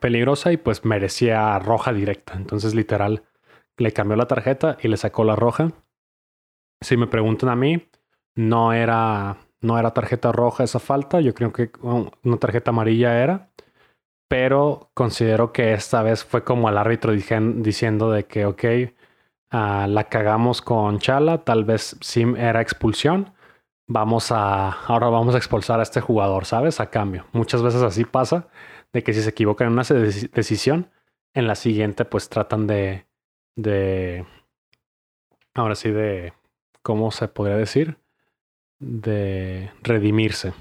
peligrosa 0.00 0.52
y 0.52 0.56
pues 0.56 0.84
merecía 0.84 1.58
roja 1.58 1.92
directa. 1.92 2.34
Entonces 2.34 2.74
literal 2.74 3.24
le 3.76 3.92
cambió 3.92 4.16
la 4.16 4.26
tarjeta 4.26 4.76
y 4.82 4.88
le 4.88 4.96
sacó 4.96 5.24
la 5.24 5.36
roja. 5.36 5.72
Si 6.80 6.96
me 6.96 7.06
preguntan 7.06 7.48
a 7.48 7.56
mí, 7.56 7.88
no 8.36 8.72
era 8.72 9.38
no 9.62 9.78
era 9.78 9.92
tarjeta 9.92 10.32
roja 10.32 10.64
esa 10.64 10.78
falta, 10.78 11.20
yo 11.20 11.34
creo 11.34 11.52
que 11.52 11.70
una 11.82 12.36
tarjeta 12.38 12.70
amarilla 12.70 13.22
era 13.22 13.50
pero 14.30 14.92
considero 14.94 15.52
que 15.52 15.72
esta 15.72 16.04
vez 16.04 16.24
fue 16.24 16.44
como 16.44 16.68
el 16.68 16.78
árbitro 16.78 17.12
diciendo 17.12 18.12
de 18.12 18.26
que, 18.26 18.46
ok, 18.46 18.64
ah, 19.50 19.88
la 19.88 20.04
cagamos 20.04 20.62
con 20.62 21.00
Chala, 21.00 21.38
tal 21.38 21.64
vez 21.64 21.96
sí 22.00 22.24
era 22.36 22.60
expulsión, 22.60 23.34
vamos 23.88 24.30
a, 24.30 24.70
ahora 24.70 25.08
vamos 25.08 25.34
a 25.34 25.38
expulsar 25.38 25.80
a 25.80 25.82
este 25.82 26.00
jugador, 26.00 26.44
¿sabes? 26.44 26.78
A 26.78 26.90
cambio. 26.90 27.26
Muchas 27.32 27.60
veces 27.60 27.82
así 27.82 28.04
pasa, 28.04 28.46
de 28.92 29.02
que 29.02 29.12
si 29.14 29.20
se 29.22 29.30
equivocan 29.30 29.66
en 29.66 29.72
una 29.72 29.82
decisión, 29.82 30.92
en 31.34 31.48
la 31.48 31.56
siguiente 31.56 32.04
pues 32.04 32.28
tratan 32.28 32.68
de, 32.68 33.06
de, 33.56 34.26
ahora 35.54 35.74
sí 35.74 35.90
de, 35.90 36.34
¿cómo 36.82 37.10
se 37.10 37.26
podría 37.26 37.56
decir? 37.56 37.98
De 38.78 39.72
redimirse. 39.82 40.52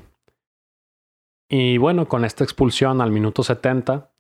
Y 1.50 1.80
bueno, 1.80 2.08
con 2.08 2.26
esta 2.26 2.44
expulsión 2.44 3.02
al 3.02 3.12
minuto 3.12 3.42
70, 3.42 4.12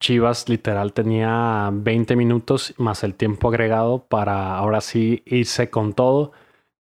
Chivas 0.00 0.48
literal 0.48 0.94
tenía 0.94 1.68
20 1.70 2.16
minutos 2.16 2.74
más 2.78 3.04
el 3.04 3.14
tiempo 3.14 3.48
agregado 3.48 4.06
para 4.06 4.56
ahora 4.56 4.80
sí 4.80 5.22
irse 5.26 5.68
con 5.68 5.92
todo. 5.92 6.32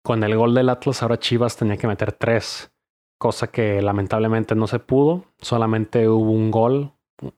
Con 0.04 0.24
el 0.24 0.36
gol 0.38 0.54
del 0.54 0.70
Atlas, 0.70 1.02
ahora 1.02 1.18
Chivas 1.18 1.58
tenía 1.58 1.78
que 1.78 1.88
meter 1.88 2.12
tres, 2.12 2.72
cosa 3.18 3.48
que 3.48 3.82
lamentablemente 3.82 4.54
no 4.54 4.68
se 4.68 4.78
pudo. 4.78 5.26
Solamente 5.40 6.08
hubo 6.08 6.32
un 6.32 6.52
gol 6.52 6.92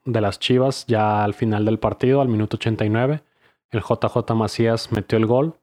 de 0.03 0.20
las 0.20 0.38
Chivas 0.38 0.86
ya 0.88 1.24
al 1.24 1.34
final 1.34 1.63
del 1.63 1.80
partido, 1.80 2.20
al 2.20 2.28
minuto 2.28 2.57
89. 2.57 3.24
El 3.72 3.82
JJ 3.82 4.34
Macías 4.36 4.91
metió 4.91 5.18
el 5.18 5.26
gol. 5.26 5.55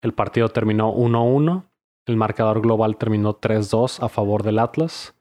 El 0.00 0.14
partido 0.14 0.48
terminó 0.48 0.94
1-1. 0.94 1.64
El 2.06 2.16
marcador 2.16 2.62
global 2.62 2.96
terminó 2.96 3.38
3-2 3.38 4.02
a 4.02 4.08
favor 4.08 4.42
del 4.42 4.58
Atlas. 4.58 5.15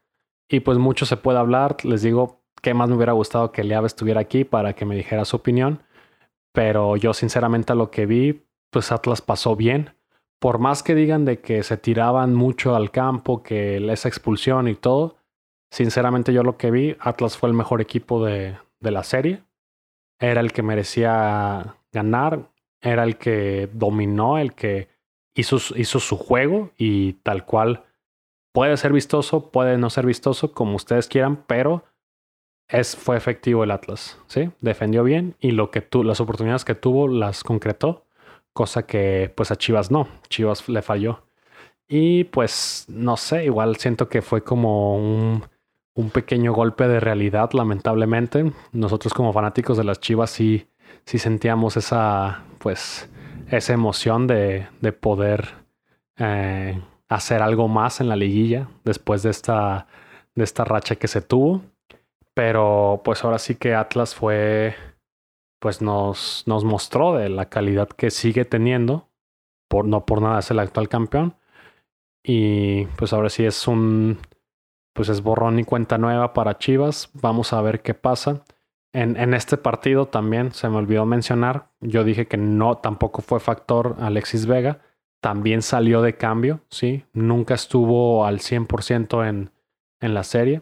Y 0.49 0.61
pues 0.61 0.77
mucho 0.77 1.05
se 1.05 1.17
puede 1.17 1.39
hablar. 1.39 1.77
Les 1.83 2.01
digo 2.01 2.41
que 2.61 2.73
más 2.73 2.89
me 2.89 2.95
hubiera 2.95 3.13
gustado 3.13 3.51
que 3.51 3.63
Leave 3.63 3.87
estuviera 3.87 4.21
aquí 4.21 4.43
para 4.43 4.73
que 4.73 4.85
me 4.85 4.95
dijera 4.95 5.25
su 5.25 5.37
opinión. 5.37 5.83
Pero 6.53 6.95
yo 6.95 7.13
sinceramente 7.13 7.73
a 7.73 7.75
lo 7.75 7.91
que 7.91 8.05
vi, 8.05 8.45
pues 8.69 8.91
Atlas 8.91 9.21
pasó 9.21 9.55
bien. 9.55 9.95
Por 10.39 10.59
más 10.59 10.83
que 10.83 10.95
digan 10.95 11.25
de 11.25 11.39
que 11.39 11.63
se 11.63 11.77
tiraban 11.77 12.33
mucho 12.35 12.75
al 12.75 12.91
campo, 12.91 13.41
que 13.41 13.77
esa 13.91 14.07
expulsión 14.07 14.67
y 14.67 14.75
todo, 14.75 15.15
sinceramente 15.71 16.33
yo 16.33 16.43
lo 16.43 16.57
que 16.57 16.71
vi, 16.71 16.95
Atlas 16.99 17.37
fue 17.37 17.49
el 17.49 17.55
mejor 17.55 17.81
equipo 17.81 18.23
de, 18.23 18.57
de 18.79 18.91
la 18.91 19.03
serie. 19.03 19.43
Era 20.19 20.41
el 20.41 20.53
que 20.53 20.61
merecía 20.61 21.77
ganar, 21.91 22.51
era 22.81 23.03
el 23.03 23.17
que 23.17 23.69
dominó, 23.73 24.37
el 24.37 24.53
que 24.53 24.89
hizo, 25.33 25.57
hizo 25.75 25.99
su 25.99 26.17
juego 26.17 26.71
y 26.77 27.13
tal 27.13 27.45
cual 27.45 27.84
puede 28.55 28.77
ser 28.77 28.93
vistoso, 28.93 29.51
puede 29.51 29.77
no 29.77 29.89
ser 29.89 30.05
vistoso, 30.05 30.53
como 30.53 30.77
ustedes 30.77 31.07
quieran, 31.07 31.43
pero 31.45 31.83
es, 32.69 32.95
fue 32.95 33.17
efectivo 33.17 33.65
el 33.65 33.71
Atlas, 33.71 34.17
¿sí? 34.27 34.49
Defendió 34.61 35.03
bien 35.03 35.35
y 35.41 35.51
lo 35.51 35.69
que 35.69 35.81
tu, 35.81 36.03
las 36.03 36.21
oportunidades 36.21 36.63
que 36.63 36.73
tuvo 36.73 37.09
las 37.09 37.43
concretó, 37.43 38.05
cosa 38.53 38.87
que 38.87 39.31
pues 39.35 39.51
a 39.51 39.57
Chivas 39.57 39.91
no, 39.91 40.07
Chivas 40.29 40.69
le 40.69 40.81
falló. 40.81 41.23
Y 41.87 42.23
pues 42.23 42.85
no 42.87 43.17
sé, 43.17 43.43
igual 43.43 43.75
siento 43.75 44.07
que 44.07 44.21
fue 44.21 44.43
como 44.43 44.95
un, 44.95 45.43
un 45.93 46.09
pequeño 46.09 46.53
golpe 46.53 46.87
de 46.87 47.01
realidad, 47.01 47.51
lamentablemente. 47.51 48.53
Nosotros 48.71 49.13
como 49.13 49.33
fanáticos 49.33 49.77
de 49.77 49.83
las 49.83 49.99
Chivas 49.99 50.29
sí, 50.31 50.67
sí 51.03 51.19
sentíamos 51.19 51.75
esa, 51.75 52.43
pues, 52.59 53.09
esa 53.51 53.73
emoción 53.73 54.27
de, 54.27 54.67
de 54.79 54.91
poder 54.93 55.55
eh, 56.17 56.79
hacer 57.09 57.41
algo 57.41 57.67
más 57.67 58.01
en 58.01 58.09
la 58.09 58.15
liguilla 58.15 58.67
después 58.83 59.23
de 59.23 59.29
esta, 59.29 59.87
de 60.35 60.43
esta 60.43 60.63
racha 60.63 60.95
que 60.95 61.07
se 61.07 61.21
tuvo. 61.21 61.61
Pero 62.33 63.01
pues 63.03 63.23
ahora 63.23 63.39
sí 63.39 63.55
que 63.55 63.75
Atlas 63.75 64.15
fue, 64.15 64.75
pues 65.59 65.81
nos, 65.81 66.43
nos 66.47 66.63
mostró 66.63 67.15
de 67.15 67.29
la 67.29 67.49
calidad 67.49 67.87
que 67.87 68.11
sigue 68.11 68.45
teniendo. 68.45 69.09
Por, 69.69 69.85
no 69.85 70.05
por 70.05 70.21
nada 70.21 70.39
es 70.39 70.51
el 70.51 70.59
actual 70.59 70.89
campeón. 70.89 71.35
Y 72.23 72.85
pues 72.97 73.13
ahora 73.13 73.29
sí 73.29 73.45
es 73.45 73.67
un, 73.67 74.19
pues 74.93 75.09
es 75.09 75.21
borrón 75.21 75.59
y 75.59 75.63
cuenta 75.63 75.97
nueva 75.97 76.33
para 76.33 76.57
Chivas. 76.57 77.09
Vamos 77.13 77.53
a 77.53 77.61
ver 77.61 77.81
qué 77.81 77.93
pasa. 77.93 78.43
En, 78.93 79.17
en, 79.17 79.33
este 79.33 79.57
partido 79.57 80.07
también 80.07 80.53
se 80.53 80.69
me 80.69 80.77
olvidó 80.77 81.05
mencionar, 81.05 81.67
yo 81.81 82.05
dije 82.05 82.27
que 82.27 82.37
no, 82.37 82.77
tampoco 82.77 83.21
fue 83.21 83.41
factor 83.41 83.97
Alexis 83.99 84.45
Vega, 84.45 84.79
también 85.25 85.63
salió 85.63 86.03
de 86.03 86.17
cambio, 86.17 86.59
¿sí? 86.69 87.03
Nunca 87.11 87.55
estuvo 87.55 88.27
al 88.27 88.41
100% 88.41 89.27
en, 89.27 89.49
en 89.99 90.13
la 90.13 90.23
serie. 90.23 90.61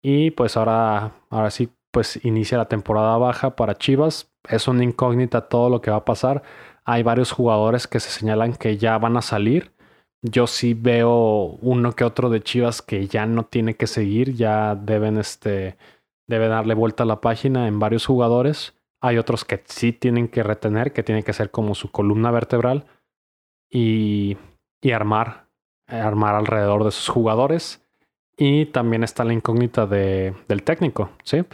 Y 0.00 0.30
pues 0.30 0.56
ahora, 0.56 1.14
ahora 1.30 1.50
sí, 1.50 1.68
pues 1.90 2.24
inicia 2.24 2.58
la 2.58 2.68
temporada 2.68 3.18
baja 3.18 3.56
para 3.56 3.74
Chivas. 3.76 4.30
Es 4.48 4.68
una 4.68 4.84
incógnita 4.84 5.48
todo 5.48 5.68
lo 5.68 5.80
que 5.80 5.90
va 5.90 5.96
a 5.96 6.04
pasar. 6.04 6.44
Hay 6.84 7.02
varios 7.02 7.32
jugadores 7.32 7.88
que 7.88 7.98
se 7.98 8.10
señalan 8.10 8.52
que 8.52 8.76
ya 8.76 8.98
van 8.98 9.16
a 9.16 9.20
salir. 9.20 9.72
Yo 10.22 10.46
sí 10.46 10.74
veo 10.74 11.58
uno 11.60 11.92
que 11.94 12.04
otro 12.04 12.30
de 12.30 12.40
Chivas 12.40 12.82
que 12.82 13.08
ya 13.08 13.26
no 13.26 13.46
tiene 13.46 13.74
que 13.74 13.88
seguir, 13.88 14.34
ya 14.34 14.76
deben 14.76 15.18
este 15.18 15.76
debe 16.28 16.46
darle 16.46 16.74
vuelta 16.74 17.02
a 17.02 17.06
la 17.06 17.20
página 17.20 17.66
en 17.66 17.80
varios 17.80 18.06
jugadores. 18.06 18.76
Hay 19.00 19.18
otros 19.18 19.44
que 19.44 19.64
sí 19.66 19.92
tienen 19.92 20.28
que 20.28 20.44
retener, 20.44 20.92
que 20.92 21.02
tienen 21.02 21.24
que 21.24 21.32
ser 21.32 21.50
como 21.50 21.74
su 21.74 21.90
columna 21.90 22.30
vertebral 22.30 22.86
y, 23.70 24.36
y 24.80 24.92
armar, 24.92 25.48
armar 25.86 26.34
alrededor 26.34 26.84
de 26.84 26.90
sus 26.90 27.08
jugadores. 27.08 27.84
Y 28.36 28.66
también 28.66 29.02
está 29.02 29.24
la 29.24 29.32
incógnita 29.32 29.86
de, 29.86 30.34
del 30.46 30.62
técnico, 30.62 31.10
¿sí? 31.24 31.44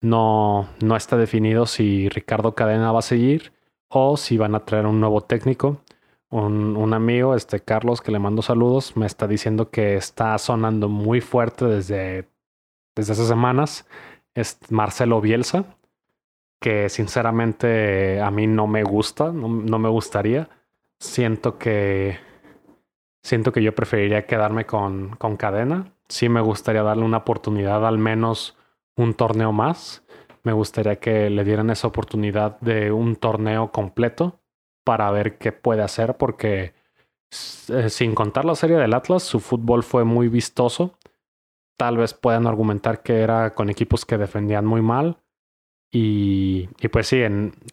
No, 0.00 0.68
no 0.82 0.96
está 0.96 1.16
definido 1.18 1.66
si 1.66 2.08
Ricardo 2.08 2.54
Cadena 2.54 2.92
va 2.92 3.00
a 3.00 3.02
seguir 3.02 3.52
o 3.88 4.16
si 4.16 4.38
van 4.38 4.54
a 4.54 4.64
traer 4.64 4.86
un 4.86 5.00
nuevo 5.00 5.20
técnico. 5.20 5.82
Un, 6.30 6.76
un, 6.76 6.94
amigo, 6.94 7.34
este 7.34 7.60
Carlos, 7.60 8.00
que 8.00 8.12
le 8.12 8.20
mando 8.20 8.40
saludos, 8.40 8.96
me 8.96 9.04
está 9.04 9.26
diciendo 9.26 9.70
que 9.70 9.96
está 9.96 10.38
sonando 10.38 10.88
muy 10.88 11.20
fuerte 11.20 11.66
desde, 11.66 12.28
desde 12.96 13.12
hace 13.12 13.26
semanas. 13.26 13.86
Es 14.34 14.58
Marcelo 14.70 15.20
Bielsa, 15.20 15.64
que 16.60 16.88
sinceramente 16.88 18.20
a 18.20 18.30
mí 18.30 18.46
no 18.46 18.66
me 18.66 18.84
gusta, 18.84 19.32
no, 19.32 19.48
no 19.48 19.78
me 19.78 19.88
gustaría. 19.88 20.48
Siento 21.00 21.58
que 21.58 22.18
siento 23.22 23.52
que 23.52 23.62
yo 23.62 23.74
preferiría 23.74 24.26
quedarme 24.26 24.66
con, 24.66 25.16
con 25.16 25.36
cadena 25.36 25.92
sí 26.10 26.28
me 26.28 26.40
gustaría 26.40 26.82
darle 26.82 27.04
una 27.04 27.18
oportunidad, 27.18 27.86
al 27.86 27.98
menos 27.98 28.56
un 28.96 29.14
torneo 29.14 29.52
más. 29.52 30.04
Me 30.42 30.52
gustaría 30.52 30.96
que 30.96 31.30
le 31.30 31.44
dieran 31.44 31.70
esa 31.70 31.88
oportunidad 31.88 32.58
de 32.60 32.92
un 32.92 33.16
torneo 33.16 33.70
completo 33.72 34.40
para 34.84 35.10
ver 35.10 35.38
qué 35.38 35.52
puede 35.52 35.82
hacer, 35.82 36.16
porque 36.16 36.74
eh, 37.68 37.90
sin 37.90 38.14
contar 38.14 38.44
la 38.44 38.54
serie 38.54 38.76
del 38.76 38.94
Atlas, 38.94 39.22
su 39.22 39.40
fútbol 39.40 39.82
fue 39.82 40.04
muy 40.04 40.28
vistoso. 40.28 40.98
Tal 41.78 41.96
vez 41.96 42.14
puedan 42.14 42.46
argumentar 42.46 43.02
que 43.02 43.20
era 43.20 43.54
con 43.54 43.70
equipos 43.70 44.04
que 44.04 44.18
defendían 44.18 44.66
muy 44.66 44.82
mal. 44.82 45.18
Y, 45.92 46.68
y 46.78 46.88
pues 46.88 47.08
sí, 47.08 47.22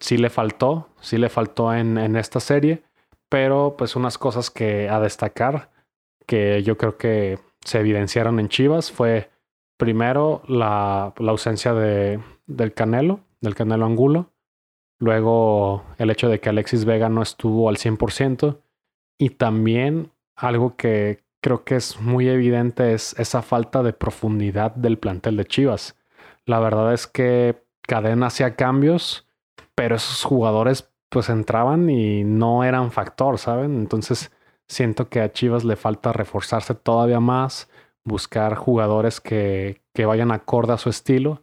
sí 0.00 0.18
le 0.18 0.30
faltó, 0.30 0.88
sí 1.00 1.18
le 1.18 1.28
faltó 1.28 1.72
en, 1.72 1.98
en 1.98 2.16
esta 2.16 2.40
serie, 2.40 2.82
pero 3.28 3.74
pues 3.76 3.96
unas 3.96 4.18
cosas 4.18 4.50
que 4.50 4.88
a 4.88 5.00
destacar 5.00 5.70
que 6.26 6.62
yo 6.62 6.76
creo 6.76 6.96
que 6.96 7.38
se 7.64 7.80
evidenciaron 7.80 8.38
en 8.38 8.48
Chivas 8.48 8.92
fue 8.92 9.30
primero 9.76 10.42
la, 10.46 11.14
la 11.18 11.30
ausencia 11.30 11.72
de, 11.74 12.20
del 12.46 12.74
Canelo, 12.74 13.20
del 13.40 13.54
Canelo 13.54 13.86
Angulo, 13.86 14.30
luego 14.98 15.84
el 15.98 16.10
hecho 16.10 16.28
de 16.28 16.40
que 16.40 16.48
Alexis 16.48 16.84
Vega 16.84 17.08
no 17.08 17.22
estuvo 17.22 17.68
al 17.68 17.76
100% 17.76 18.58
y 19.18 19.30
también 19.30 20.12
algo 20.36 20.76
que 20.76 21.24
creo 21.40 21.64
que 21.64 21.76
es 21.76 22.00
muy 22.00 22.28
evidente 22.28 22.92
es 22.92 23.18
esa 23.18 23.42
falta 23.42 23.82
de 23.82 23.92
profundidad 23.92 24.72
del 24.74 24.98
plantel 24.98 25.36
de 25.36 25.44
Chivas. 25.44 25.96
La 26.44 26.60
verdad 26.60 26.92
es 26.92 27.06
que 27.06 27.62
Cadena 27.82 28.26
hacía 28.26 28.56
cambios, 28.56 29.26
pero 29.74 29.96
esos 29.96 30.24
jugadores 30.24 30.90
pues 31.08 31.28
entraban 31.28 31.88
y 31.90 32.24
no 32.24 32.64
eran 32.64 32.90
factor, 32.92 33.38
¿saben? 33.38 33.76
Entonces 33.76 34.30
Siento 34.68 35.08
que 35.08 35.22
a 35.22 35.32
Chivas 35.32 35.64
le 35.64 35.76
falta 35.76 36.12
reforzarse 36.12 36.74
todavía 36.74 37.20
más, 37.20 37.70
buscar 38.04 38.54
jugadores 38.54 39.20
que, 39.20 39.80
que 39.94 40.04
vayan 40.04 40.30
acorde 40.30 40.74
a 40.74 40.78
su 40.78 40.90
estilo 40.90 41.42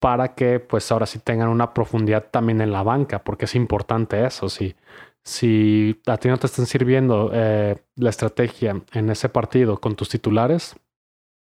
para 0.00 0.34
que 0.34 0.58
pues 0.58 0.90
ahora 0.90 1.06
sí 1.06 1.18
tengan 1.18 1.48
una 1.48 1.74
profundidad 1.74 2.30
también 2.30 2.60
en 2.60 2.72
la 2.72 2.82
banca, 2.82 3.22
porque 3.22 3.44
es 3.44 3.54
importante 3.54 4.24
eso. 4.24 4.48
Si, 4.48 4.74
si 5.22 6.00
a 6.06 6.16
ti 6.16 6.28
no 6.28 6.38
te 6.38 6.46
están 6.46 6.66
sirviendo 6.66 7.30
eh, 7.32 7.76
la 7.96 8.10
estrategia 8.10 8.82
en 8.92 9.10
ese 9.10 9.28
partido 9.28 9.78
con 9.78 9.94
tus 9.94 10.08
titulares, 10.08 10.74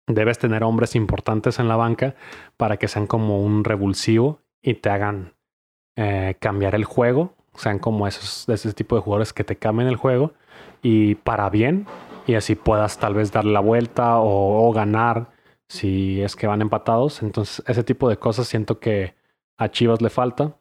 debes 0.08 0.38
tener 0.38 0.64
hombres 0.64 0.96
importantes 0.96 1.60
en 1.60 1.68
la 1.68 1.76
banca 1.76 2.16
para 2.56 2.76
que 2.76 2.88
sean 2.88 3.06
como 3.06 3.40
un 3.40 3.62
revulsivo 3.62 4.40
y 4.60 4.74
te 4.74 4.90
hagan 4.90 5.34
eh, 5.96 6.36
cambiar 6.40 6.74
el 6.74 6.84
juego, 6.84 7.36
sean 7.54 7.78
como 7.78 8.06
esos, 8.06 8.48
ese 8.48 8.72
tipo 8.72 8.96
de 8.96 9.02
jugadores 9.02 9.32
que 9.32 9.44
te 9.44 9.56
cambien 9.56 9.88
el 9.88 9.96
juego 9.96 10.32
y 10.82 11.16
para 11.16 11.50
bien 11.50 11.86
y 12.26 12.34
así 12.34 12.54
puedas 12.54 12.98
tal 12.98 13.14
vez 13.14 13.32
darle 13.32 13.52
la 13.52 13.60
vuelta 13.60 14.18
o, 14.20 14.72
ganar 14.72 15.30
si 15.68 16.22
es 16.22 16.36
que 16.36 16.46
van 16.46 16.62
empatados. 16.62 17.22
Entonces 17.22 17.62
ese 17.66 17.84
tipo 17.84 18.08
de 18.08 18.18
cosas 18.18 18.48
siento 18.48 18.80
que 18.80 19.14
a 19.58 19.70
Chivas 19.70 20.00
le 20.00 20.10
falta. 20.10 20.56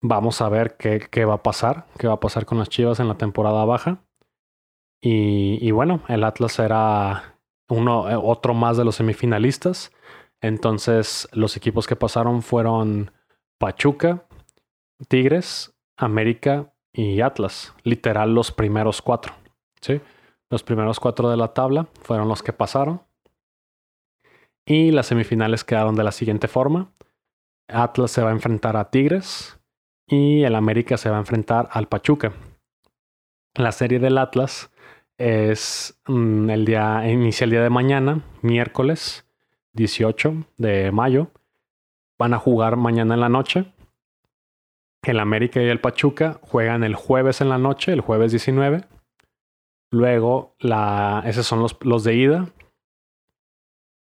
Vamos 0.00 0.40
a 0.40 0.48
ver 0.48 0.76
qué, 0.76 1.00
qué 1.10 1.24
va 1.24 1.34
a 1.34 1.42
pasar, 1.42 1.86
qué 1.98 2.06
va 2.06 2.14
a 2.14 2.20
pasar 2.20 2.46
con 2.46 2.58
las 2.58 2.68
Chivas 2.68 3.00
en 3.00 3.08
la 3.08 3.16
temporada 3.16 3.64
baja. 3.64 4.02
Y, 5.00 5.70
bueno, 5.70 6.02
el 6.08 6.24
Atlas 6.24 6.58
era 6.58 7.38
uno, 7.68 8.10
eh, 8.10 8.16
otro 8.16 8.54
más 8.54 8.76
de 8.76 8.84
los 8.84 8.96
semifinalistas. 8.96 9.92
Entonces 10.40 11.28
los 11.32 11.56
equipos 11.56 11.86
que 11.86 11.96
pasaron 11.96 12.42
fueron 12.42 13.12
Pachuca, 13.58 14.24
Tigres, 15.08 15.74
América 15.98 16.72
y 16.92 17.20
Atlas. 17.20 17.74
Literal 17.82 18.34
los 18.34 18.50
primeros 18.52 19.02
cuatro. 19.02 19.34
¿sí? 19.82 20.00
Los 20.50 20.62
primeros 20.62 20.98
cuatro 20.98 21.28
de 21.28 21.36
la 21.36 21.52
tabla 21.52 21.88
fueron 22.02 22.28
los 22.28 22.42
que 22.42 22.52
pasaron. 22.52 23.02
Y 24.64 24.92
las 24.92 25.06
semifinales 25.06 25.64
quedaron 25.64 25.94
de 25.94 26.04
la 26.04 26.12
siguiente 26.12 26.48
forma. 26.48 26.90
Atlas 27.68 28.10
se 28.10 28.22
va 28.22 28.30
a 28.30 28.32
enfrentar 28.32 28.76
a 28.76 28.90
Tigres 28.90 29.58
y 30.06 30.42
el 30.42 30.54
América 30.54 30.96
se 30.96 31.10
va 31.10 31.16
a 31.16 31.20
enfrentar 31.20 31.68
al 31.72 31.88
Pachuca. 31.88 32.32
La 33.54 33.72
serie 33.72 33.98
del 33.98 34.16
Atlas 34.18 34.70
es 35.18 36.00
mm, 36.06 36.48
el 36.50 36.64
día, 36.64 37.10
inicia 37.10 37.44
el 37.44 37.50
día 37.50 37.62
de 37.62 37.70
mañana, 37.70 38.22
miércoles 38.40 39.26
18 39.72 40.46
de 40.56 40.92
mayo. 40.92 41.30
Van 42.18 42.34
a 42.34 42.38
jugar 42.38 42.76
mañana 42.76 43.14
en 43.14 43.20
la 43.20 43.28
noche. 43.28 43.72
El 45.02 45.20
América 45.20 45.62
y 45.62 45.66
el 45.66 45.80
Pachuca 45.80 46.38
juegan 46.42 46.84
el 46.84 46.94
jueves 46.94 47.40
en 47.40 47.48
la 47.48 47.58
noche, 47.58 47.92
el 47.92 48.00
jueves 48.00 48.32
19. 48.32 48.84
Luego, 49.90 50.56
esos 51.24 51.46
son 51.46 51.60
los, 51.60 51.76
los 51.82 52.04
de 52.04 52.14
ida. 52.14 52.48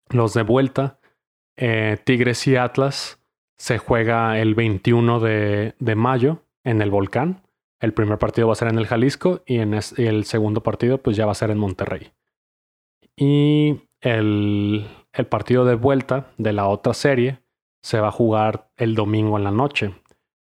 Los 0.09 0.34
de 0.34 0.42
vuelta, 0.42 1.01
eh, 1.57 1.99
Tigres 2.05 2.47
y 2.47 2.57
Atlas 2.57 3.20
se 3.59 3.78
juega 3.78 4.38
el 4.38 4.55
21 4.55 5.20
de, 5.20 5.74
de, 5.78 5.94
mayo 5.94 6.42
en 6.64 6.80
el 6.80 6.90
volcán. 6.90 7.42
El 7.80 7.92
primer 7.92 8.18
partido 8.18 8.47
va 8.47 8.53
a 8.53 8.57
ser 8.57 8.68
en 8.68 8.78
el 8.78 8.86
Jalisco 8.86 9.42
y, 9.47 9.59
en 9.59 9.74
el 9.74 10.24
segundo 10.24 10.62
partido 10.62 10.99
pues 10.99 11.16
ya 11.16 11.26
va 11.26 11.32
a 11.32 11.36
ser 11.36 11.51
en 11.51 11.59
Monterrey. 11.59 12.12
Y 13.16 13.80
el, 14.01 14.86
el 15.12 15.26
partido 15.26 15.64
de 15.64 15.74
vuelta 15.74 16.30
de 16.36 16.53
la 16.53 16.68
otra 16.68 16.94
serie 16.94 17.40
se 17.82 18.01
va 18.01 18.09
a 18.09 18.12
jugar 18.12 18.70
el 18.76 18.94
domingo 18.94 19.38
en 19.38 19.44
la 19.44 19.51
noche. 19.51 19.94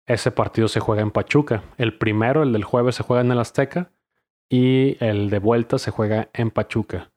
Ese 0.05 0.31
partido 0.31 0.67
se 0.67 0.79
juega 0.79 1.01
en 1.01 1.11
Pachuca. 1.11 1.63
El 1.77 1.97
primero, 1.97 2.43
el 2.43 2.51
del 2.53 2.63
jueves, 2.63 2.95
se 2.95 3.03
juega 3.03 3.21
en 3.21 3.31
el 3.31 3.39
Azteca 3.39 3.91
y 4.49 4.97
el 5.03 5.29
de 5.29 5.39
vuelta 5.39 5.79
se 5.79 5.91
juega 5.91 6.29
en 6.33 6.51
Pachuca. 6.51 7.11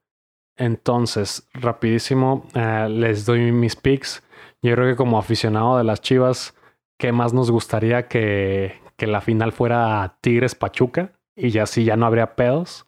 Entonces, 0.56 1.48
rapidísimo, 1.52 2.46
eh, 2.54 2.88
les 2.88 3.26
doy 3.26 3.52
mis 3.52 3.76
picks. 3.76 4.22
Yo 4.62 4.74
creo 4.74 4.86
que 4.86 4.96
como 4.96 5.18
aficionado 5.18 5.76
de 5.76 5.84
las 5.84 6.00
Chivas, 6.00 6.54
¿qué 6.98 7.12
más 7.12 7.34
nos 7.34 7.50
gustaría 7.50 8.08
que, 8.08 8.80
que 8.96 9.06
la 9.06 9.20
final 9.20 9.52
fuera 9.52 10.18
Tigres 10.20 10.54
Pachuca? 10.54 11.12
Y 11.34 11.50
ya 11.50 11.64
así 11.64 11.84
ya 11.84 11.96
no 11.96 12.06
habría 12.06 12.36
pedos. 12.36 12.86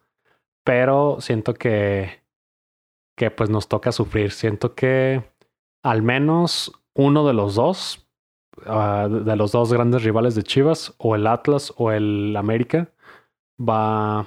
Pero 0.64 1.18
siento 1.20 1.54
que, 1.54 2.22
que 3.16 3.30
pues 3.30 3.50
nos 3.50 3.68
toca 3.68 3.92
sufrir. 3.92 4.30
Siento 4.30 4.74
que 4.74 5.22
al 5.82 6.02
menos 6.02 6.72
uno 6.94 7.26
de 7.26 7.34
los 7.34 7.54
dos, 7.54 8.07
de 8.64 9.36
los 9.36 9.52
dos 9.52 9.72
grandes 9.72 10.02
rivales 10.02 10.34
de 10.34 10.42
Chivas, 10.42 10.94
o 10.98 11.14
el 11.14 11.26
Atlas 11.26 11.72
o 11.76 11.92
el 11.92 12.36
América, 12.36 12.90
va, 13.58 14.26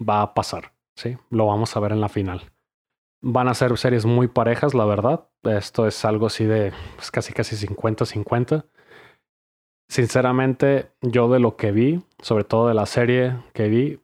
va 0.00 0.22
a 0.22 0.34
pasar. 0.34 0.72
¿sí? 0.96 1.16
Lo 1.30 1.46
vamos 1.46 1.76
a 1.76 1.80
ver 1.80 1.92
en 1.92 2.00
la 2.00 2.08
final. 2.08 2.50
Van 3.20 3.48
a 3.48 3.54
ser 3.54 3.76
series 3.78 4.04
muy 4.06 4.28
parejas, 4.28 4.74
la 4.74 4.84
verdad. 4.84 5.28
Esto 5.42 5.86
es 5.86 6.04
algo 6.04 6.26
así 6.26 6.44
de 6.44 6.72
pues, 6.96 7.10
casi 7.10 7.32
casi 7.32 7.56
50-50. 7.56 8.66
Sinceramente, 9.88 10.92
yo 11.00 11.28
de 11.28 11.40
lo 11.40 11.56
que 11.56 11.72
vi, 11.72 12.02
sobre 12.20 12.44
todo 12.44 12.68
de 12.68 12.74
la 12.74 12.86
serie 12.86 13.38
que 13.54 13.68
vi, 13.68 14.00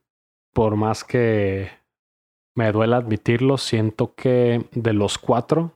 por 0.52 0.76
más 0.76 1.04
que 1.04 1.70
me 2.56 2.72
duela 2.72 2.96
admitirlo, 2.96 3.58
siento 3.58 4.14
que 4.14 4.66
de 4.72 4.92
los 4.92 5.18
cuatro, 5.18 5.72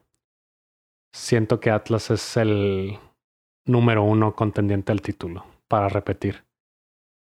siento 1.13 1.59
que 1.59 1.69
Atlas 1.69 2.09
es 2.09 2.37
el 2.37 2.97
número 3.69 4.03
uno 4.03 4.35
contendiente 4.35 4.91
al 4.91 5.01
título, 5.01 5.45
para 5.67 5.87
repetir. 5.89 6.43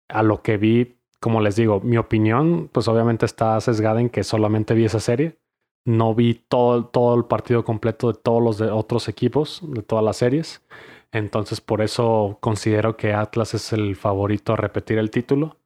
A 0.09 0.21
lo 0.21 0.41
que 0.41 0.57
vi, 0.57 0.97
como 1.19 1.41
les 1.41 1.55
digo, 1.55 1.79
mi 1.81 1.97
opinión, 1.97 2.69
pues 2.71 2.87
obviamente 2.87 3.25
está 3.25 3.59
sesgada 3.61 4.01
en 4.01 4.09
que 4.09 4.23
solamente 4.23 4.73
vi 4.73 4.85
esa 4.85 4.99
serie. 4.99 5.39
No 5.85 6.13
vi 6.13 6.33
todo, 6.33 6.85
todo 6.85 7.15
el 7.15 7.25
partido 7.25 7.63
completo 7.63 8.11
de 8.11 8.19
todos 8.19 8.43
los 8.43 8.57
de 8.57 8.69
otros 8.69 9.07
equipos, 9.07 9.61
de 9.63 9.81
todas 9.81 10.03
las 10.03 10.17
series. 10.17 10.63
Entonces, 11.11 11.61
por 11.61 11.81
eso 11.81 12.37
considero 12.41 12.97
que 12.97 13.13
Atlas 13.13 13.53
es 13.53 13.71
el 13.71 13.95
favorito 13.95 14.53
a 14.53 14.57
repetir 14.57 14.97
el 14.97 15.11
título. 15.11 15.57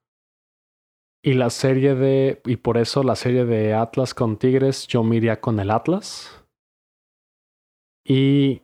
Y 1.24 1.34
la 1.34 1.50
serie 1.50 1.96
de. 1.96 2.42
Y 2.46 2.58
por 2.58 2.78
eso 2.78 3.04
la 3.04 3.16
serie 3.16 3.46
de 3.46 3.74
Atlas 3.74 4.14
con 4.14 4.38
Tigres, 4.38 4.88
yo 4.88 5.04
me 5.04 5.18
iría 5.18 5.42
con 5.42 5.60
el 5.60 5.72
Atlas. 5.72 6.46
Y 8.06 8.62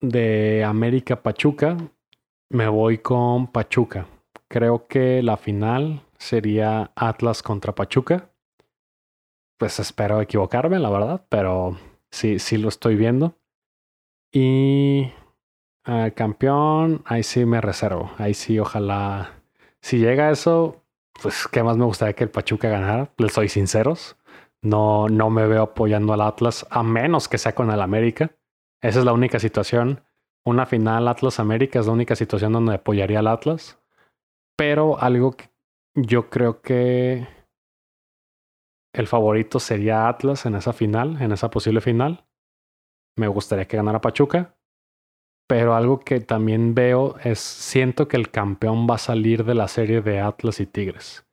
de 0.00 0.64
América 0.64 1.22
Pachuca, 1.22 1.76
me 2.50 2.68
voy 2.68 2.98
con 2.98 3.48
Pachuca. 3.48 4.06
Creo 4.48 4.86
que 4.86 5.22
la 5.22 5.36
final 5.36 6.02
sería 6.18 6.92
Atlas 6.96 7.42
contra 7.42 7.74
Pachuca. 7.74 8.30
Pues 9.58 9.80
espero 9.80 10.20
equivocarme, 10.20 10.78
la 10.78 10.90
verdad, 10.90 11.26
pero 11.28 11.76
sí, 12.10 12.38
sí 12.38 12.58
lo 12.58 12.68
estoy 12.68 12.96
viendo. 12.96 13.34
Y 14.32 15.12
al 15.84 16.14
campeón, 16.14 17.02
ahí 17.06 17.22
sí 17.22 17.44
me 17.44 17.60
reservo. 17.60 18.12
Ahí 18.18 18.34
sí, 18.34 18.58
ojalá. 18.58 19.42
Si 19.80 19.98
llega 19.98 20.30
eso, 20.30 20.84
pues 21.20 21.48
qué 21.48 21.62
más 21.62 21.76
me 21.76 21.84
gustaría 21.84 22.14
que 22.14 22.24
el 22.24 22.30
Pachuca 22.30 22.68
ganara. 22.68 23.10
Les 23.18 23.32
soy 23.32 23.48
sinceros. 23.48 24.16
No, 24.62 25.08
no 25.08 25.30
me 25.30 25.46
veo 25.46 25.62
apoyando 25.62 26.12
al 26.12 26.20
Atlas, 26.20 26.66
a 26.70 26.82
menos 26.82 27.28
que 27.28 27.38
sea 27.38 27.54
con 27.54 27.70
el 27.70 27.80
América. 27.80 28.30
Esa 28.82 29.00
es 29.00 29.04
la 29.04 29.12
única 29.12 29.38
situación. 29.38 30.02
Una 30.44 30.66
final 30.66 31.08
Atlas-América 31.08 31.80
es 31.80 31.86
la 31.86 31.92
única 31.92 32.16
situación 32.16 32.52
donde 32.52 32.74
apoyaría 32.74 33.18
al 33.18 33.26
Atlas. 33.26 33.78
Pero 34.56 35.00
algo 35.00 35.32
que 35.32 35.50
yo 35.94 36.30
creo 36.30 36.60
que 36.62 37.26
el 38.92 39.06
favorito 39.06 39.60
sería 39.60 40.08
Atlas 40.08 40.46
en 40.46 40.54
esa 40.54 40.72
final, 40.72 41.20
en 41.20 41.32
esa 41.32 41.50
posible 41.50 41.80
final. 41.80 42.24
Me 43.16 43.28
gustaría 43.28 43.66
que 43.66 43.76
ganara 43.76 44.00
Pachuca. 44.00 44.54
Pero 45.48 45.74
algo 45.74 46.00
que 46.00 46.20
también 46.20 46.74
veo 46.74 47.16
es, 47.24 47.38
siento 47.38 48.06
que 48.06 48.18
el 48.18 48.30
campeón 48.30 48.86
va 48.88 48.96
a 48.96 48.98
salir 48.98 49.44
de 49.44 49.54
la 49.54 49.66
serie 49.66 50.02
de 50.02 50.20
Atlas 50.20 50.60
y 50.60 50.66
Tigres. 50.66 51.24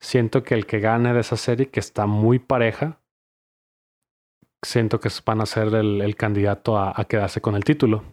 Siento 0.00 0.42
que 0.42 0.54
el 0.54 0.64
que 0.64 0.80
gane 0.80 1.12
de 1.12 1.20
esa 1.20 1.36
serie, 1.36 1.68
que 1.68 1.80
está 1.80 2.06
muy 2.06 2.38
pareja, 2.38 3.00
siento 4.62 5.00
que 5.00 5.08
van 5.24 5.40
a 5.40 5.46
ser 5.46 5.74
el, 5.74 6.16
candidato 6.16 6.78
a, 6.78 7.04
quedarse 7.04 7.40
con 7.40 7.54
el 7.54 7.64
título. 7.64 8.04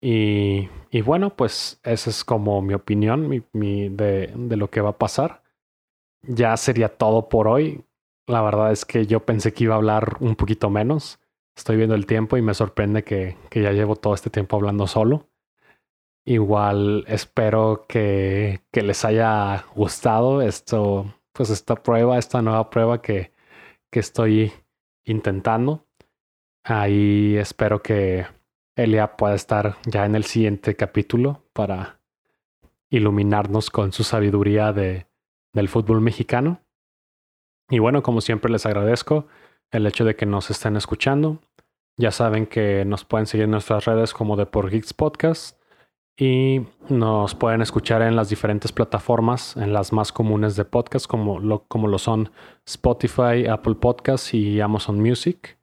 Y, 0.00 0.68
y, 0.90 1.00
bueno, 1.00 1.30
pues 1.34 1.80
esa 1.82 2.10
es 2.10 2.24
como 2.24 2.60
mi 2.60 2.74
opinión 2.74 3.28
mi, 3.52 3.88
de, 3.88 4.32
de 4.34 4.56
lo 4.56 4.70
que 4.70 4.80
va 4.80 4.90
a 4.90 4.98
pasar. 4.98 5.42
Ya 6.22 6.56
sería 6.56 6.88
todo 6.88 7.28
por 7.28 7.48
hoy. 7.48 7.84
La 8.26 8.42
verdad 8.42 8.72
es 8.72 8.84
que 8.84 9.06
yo 9.06 9.20
pensé 9.24 9.52
que 9.52 9.64
iba 9.64 9.74
a 9.74 9.78
hablar 9.78 10.16
un 10.20 10.36
poquito 10.36 10.70
menos 10.70 11.20
estoy 11.56 11.76
viendo 11.76 11.94
el 11.94 12.06
tiempo 12.06 12.36
y 12.36 12.42
me 12.42 12.54
sorprende 12.54 13.04
que, 13.04 13.36
que 13.50 13.62
ya 13.62 13.72
llevo 13.72 13.96
todo 13.96 14.14
este 14.14 14.30
tiempo 14.30 14.56
hablando 14.56 14.86
solo. 14.86 15.28
Igual 16.26 17.04
espero 17.06 17.84
que, 17.86 18.62
que, 18.72 18.82
les 18.82 19.04
haya 19.04 19.66
gustado 19.74 20.40
esto, 20.40 21.14
pues 21.32 21.50
esta 21.50 21.76
prueba, 21.76 22.18
esta 22.18 22.40
nueva 22.40 22.70
prueba 22.70 23.02
que, 23.02 23.32
que 23.90 24.00
estoy 24.00 24.52
intentando. 25.04 25.86
Ahí 26.64 27.36
espero 27.36 27.82
que 27.82 28.26
Elia 28.76 29.16
pueda 29.16 29.34
estar 29.34 29.76
ya 29.86 30.04
en 30.06 30.14
el 30.14 30.24
siguiente 30.24 30.76
capítulo 30.76 31.44
para 31.52 32.00
iluminarnos 32.90 33.70
con 33.70 33.92
su 33.92 34.04
sabiduría 34.04 34.72
de, 34.72 35.06
del 35.52 35.68
fútbol 35.68 36.00
mexicano. 36.00 36.62
Y 37.68 37.78
bueno, 37.78 38.02
como 38.02 38.20
siempre 38.20 38.50
les 38.50 38.66
agradezco 38.66 39.26
el 39.70 39.86
hecho 39.86 40.04
de 40.04 40.16
que 40.16 40.26
nos 40.26 40.50
estén 40.50 40.76
escuchando. 40.76 41.40
Ya 41.96 42.10
saben 42.10 42.46
que 42.46 42.84
nos 42.84 43.04
pueden 43.04 43.26
seguir 43.26 43.44
en 43.44 43.52
nuestras 43.52 43.84
redes 43.84 44.12
como 44.12 44.36
de 44.36 44.46
Por 44.46 44.70
Geeks 44.70 44.94
Podcast 44.94 45.58
y 46.16 46.62
nos 46.88 47.34
pueden 47.34 47.62
escuchar 47.62 48.02
en 48.02 48.16
las 48.16 48.28
diferentes 48.28 48.72
plataformas, 48.72 49.56
en 49.56 49.72
las 49.72 49.92
más 49.92 50.12
comunes 50.12 50.56
de 50.56 50.64
podcast, 50.64 51.06
como 51.06 51.40
lo, 51.40 51.64
como 51.66 51.88
lo 51.88 51.98
son 51.98 52.30
Spotify, 52.66 53.46
Apple 53.50 53.74
Podcasts 53.74 54.34
y 54.34 54.60
Amazon 54.60 55.00
Music. 55.00 55.58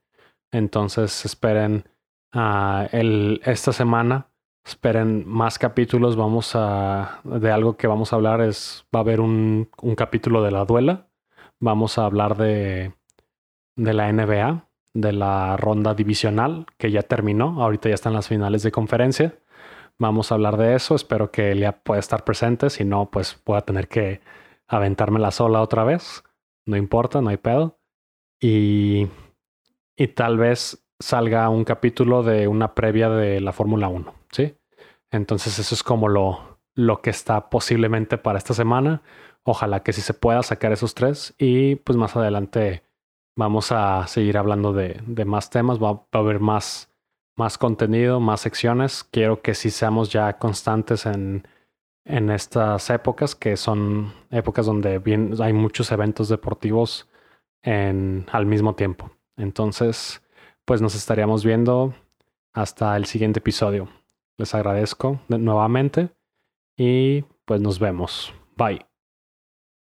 Entonces 0.52 1.26
esperen 1.26 1.86
el, 2.34 3.42
esta 3.46 3.72
semana, 3.72 4.28
esperen 4.66 5.28
más 5.28 5.58
capítulos. 5.58 6.16
Vamos 6.16 6.52
a, 6.56 7.22
de 7.24 7.52
algo 7.52 7.78
que 7.78 7.88
vamos 7.88 8.12
a 8.12 8.18
hablar 8.18 8.42
es, 8.42 8.86
va 8.94 9.00
a 9.00 9.04
haber 9.04 9.22
un, 9.22 9.70
un 9.82 9.96
capítulo 9.96 10.44
de 10.44 10.52
la 10.52 10.66
duela. 10.66 11.08
Vamos 11.60 11.98
a 11.98 12.06
hablar 12.06 12.36
de 12.36 12.94
de 13.76 13.94
la 13.94 14.12
NBA, 14.12 14.68
de 14.94 15.12
la 15.14 15.58
ronda 15.58 15.94
divisional 15.94 16.66
que 16.78 16.92
ya 16.92 17.02
terminó. 17.04 17.62
Ahorita 17.62 17.90
ya 17.90 17.96
están 17.96 18.14
las 18.14 18.28
finales 18.28 18.64
de 18.64 18.72
conferencia. 18.72 19.36
Vamos 20.02 20.32
a 20.32 20.36
hablar 20.36 20.58
de 20.58 20.74
eso. 20.74 20.96
Espero 20.96 21.30
que 21.30 21.52
Elia 21.52 21.84
pueda 21.84 22.00
estar 22.00 22.24
presente. 22.24 22.72
Si 22.72 22.84
no, 22.84 23.12
pues 23.12 23.36
pueda 23.36 23.62
tener 23.62 23.88
que 23.88 24.22
aventarme 24.68 25.20
la 25.20 25.30
sola 25.30 25.62
otra 25.62 25.84
vez. 25.84 26.24
No 26.66 26.76
importa, 26.76 27.22
no 27.22 27.30
hay 27.30 27.38
pedo. 27.38 27.80
Y, 28.40 29.08
y 29.96 30.08
tal 30.08 30.40
vez 30.40 30.84
salga 31.00 31.48
un 31.50 31.64
capítulo 31.66 32.24
de 32.24 32.48
una 32.48 32.74
previa 32.74 33.10
de 33.10 33.42
la 33.42 33.54
Fórmula 33.54 33.90
1. 33.90 34.12
¿sí? 34.32 34.56
Entonces 35.12 35.60
eso 35.60 35.76
es 35.76 35.84
como 35.84 36.10
lo, 36.10 36.58
lo 36.74 37.02
que 37.04 37.12
está 37.12 37.52
posiblemente 37.52 38.18
para 38.18 38.40
esta 38.40 38.56
semana. 38.56 39.04
Ojalá 39.44 39.84
que 39.84 39.94
sí 39.94 40.02
se 40.02 40.16
pueda 40.16 40.42
sacar 40.42 40.72
esos 40.72 40.96
tres. 40.96 41.36
Y 41.38 41.76
pues 41.76 41.96
más 41.96 42.16
adelante 42.16 42.82
Vamos 43.36 43.72
a 43.72 44.06
seguir 44.08 44.38
hablando 44.38 44.74
de, 44.74 45.02
más 45.26 45.50
temas, 45.50 45.82
va, 45.82 46.06
a 46.12 46.18
haber 46.18 46.40
más, 46.42 46.91
más 47.42 47.58
contenido, 47.58 48.20
más 48.20 48.42
secciones. 48.42 49.04
Quiero 49.04 49.42
que 49.42 49.56
sí 49.56 49.72
seamos 49.72 50.12
ya 50.12 50.38
constantes 50.38 51.08
en, 51.08 51.48
en 52.06 52.30
estas 52.30 52.90
épocas, 52.92 53.34
que 53.34 53.58
son 53.58 54.14
épocas 54.30 54.68
donde 54.68 55.00
bien, 55.00 55.34
hay 55.42 55.52
muchos 55.52 55.92
eventos 55.92 56.30
deportivos 56.30 57.10
en, 57.64 58.28
al 58.32 58.46
mismo 58.46 58.76
tiempo. 58.76 59.10
Entonces, 59.38 60.22
pues 60.66 60.82
nos 60.82 60.94
estaríamos 60.94 61.44
viendo 61.44 61.96
hasta 62.54 62.96
el 62.96 63.06
siguiente 63.06 63.40
episodio. 63.40 63.90
Les 64.38 64.54
agradezco 64.54 65.20
nuevamente 65.28 66.10
y 66.78 67.24
pues 67.46 67.60
nos 67.60 67.80
vemos. 67.80 68.34
Bye. 68.56 68.91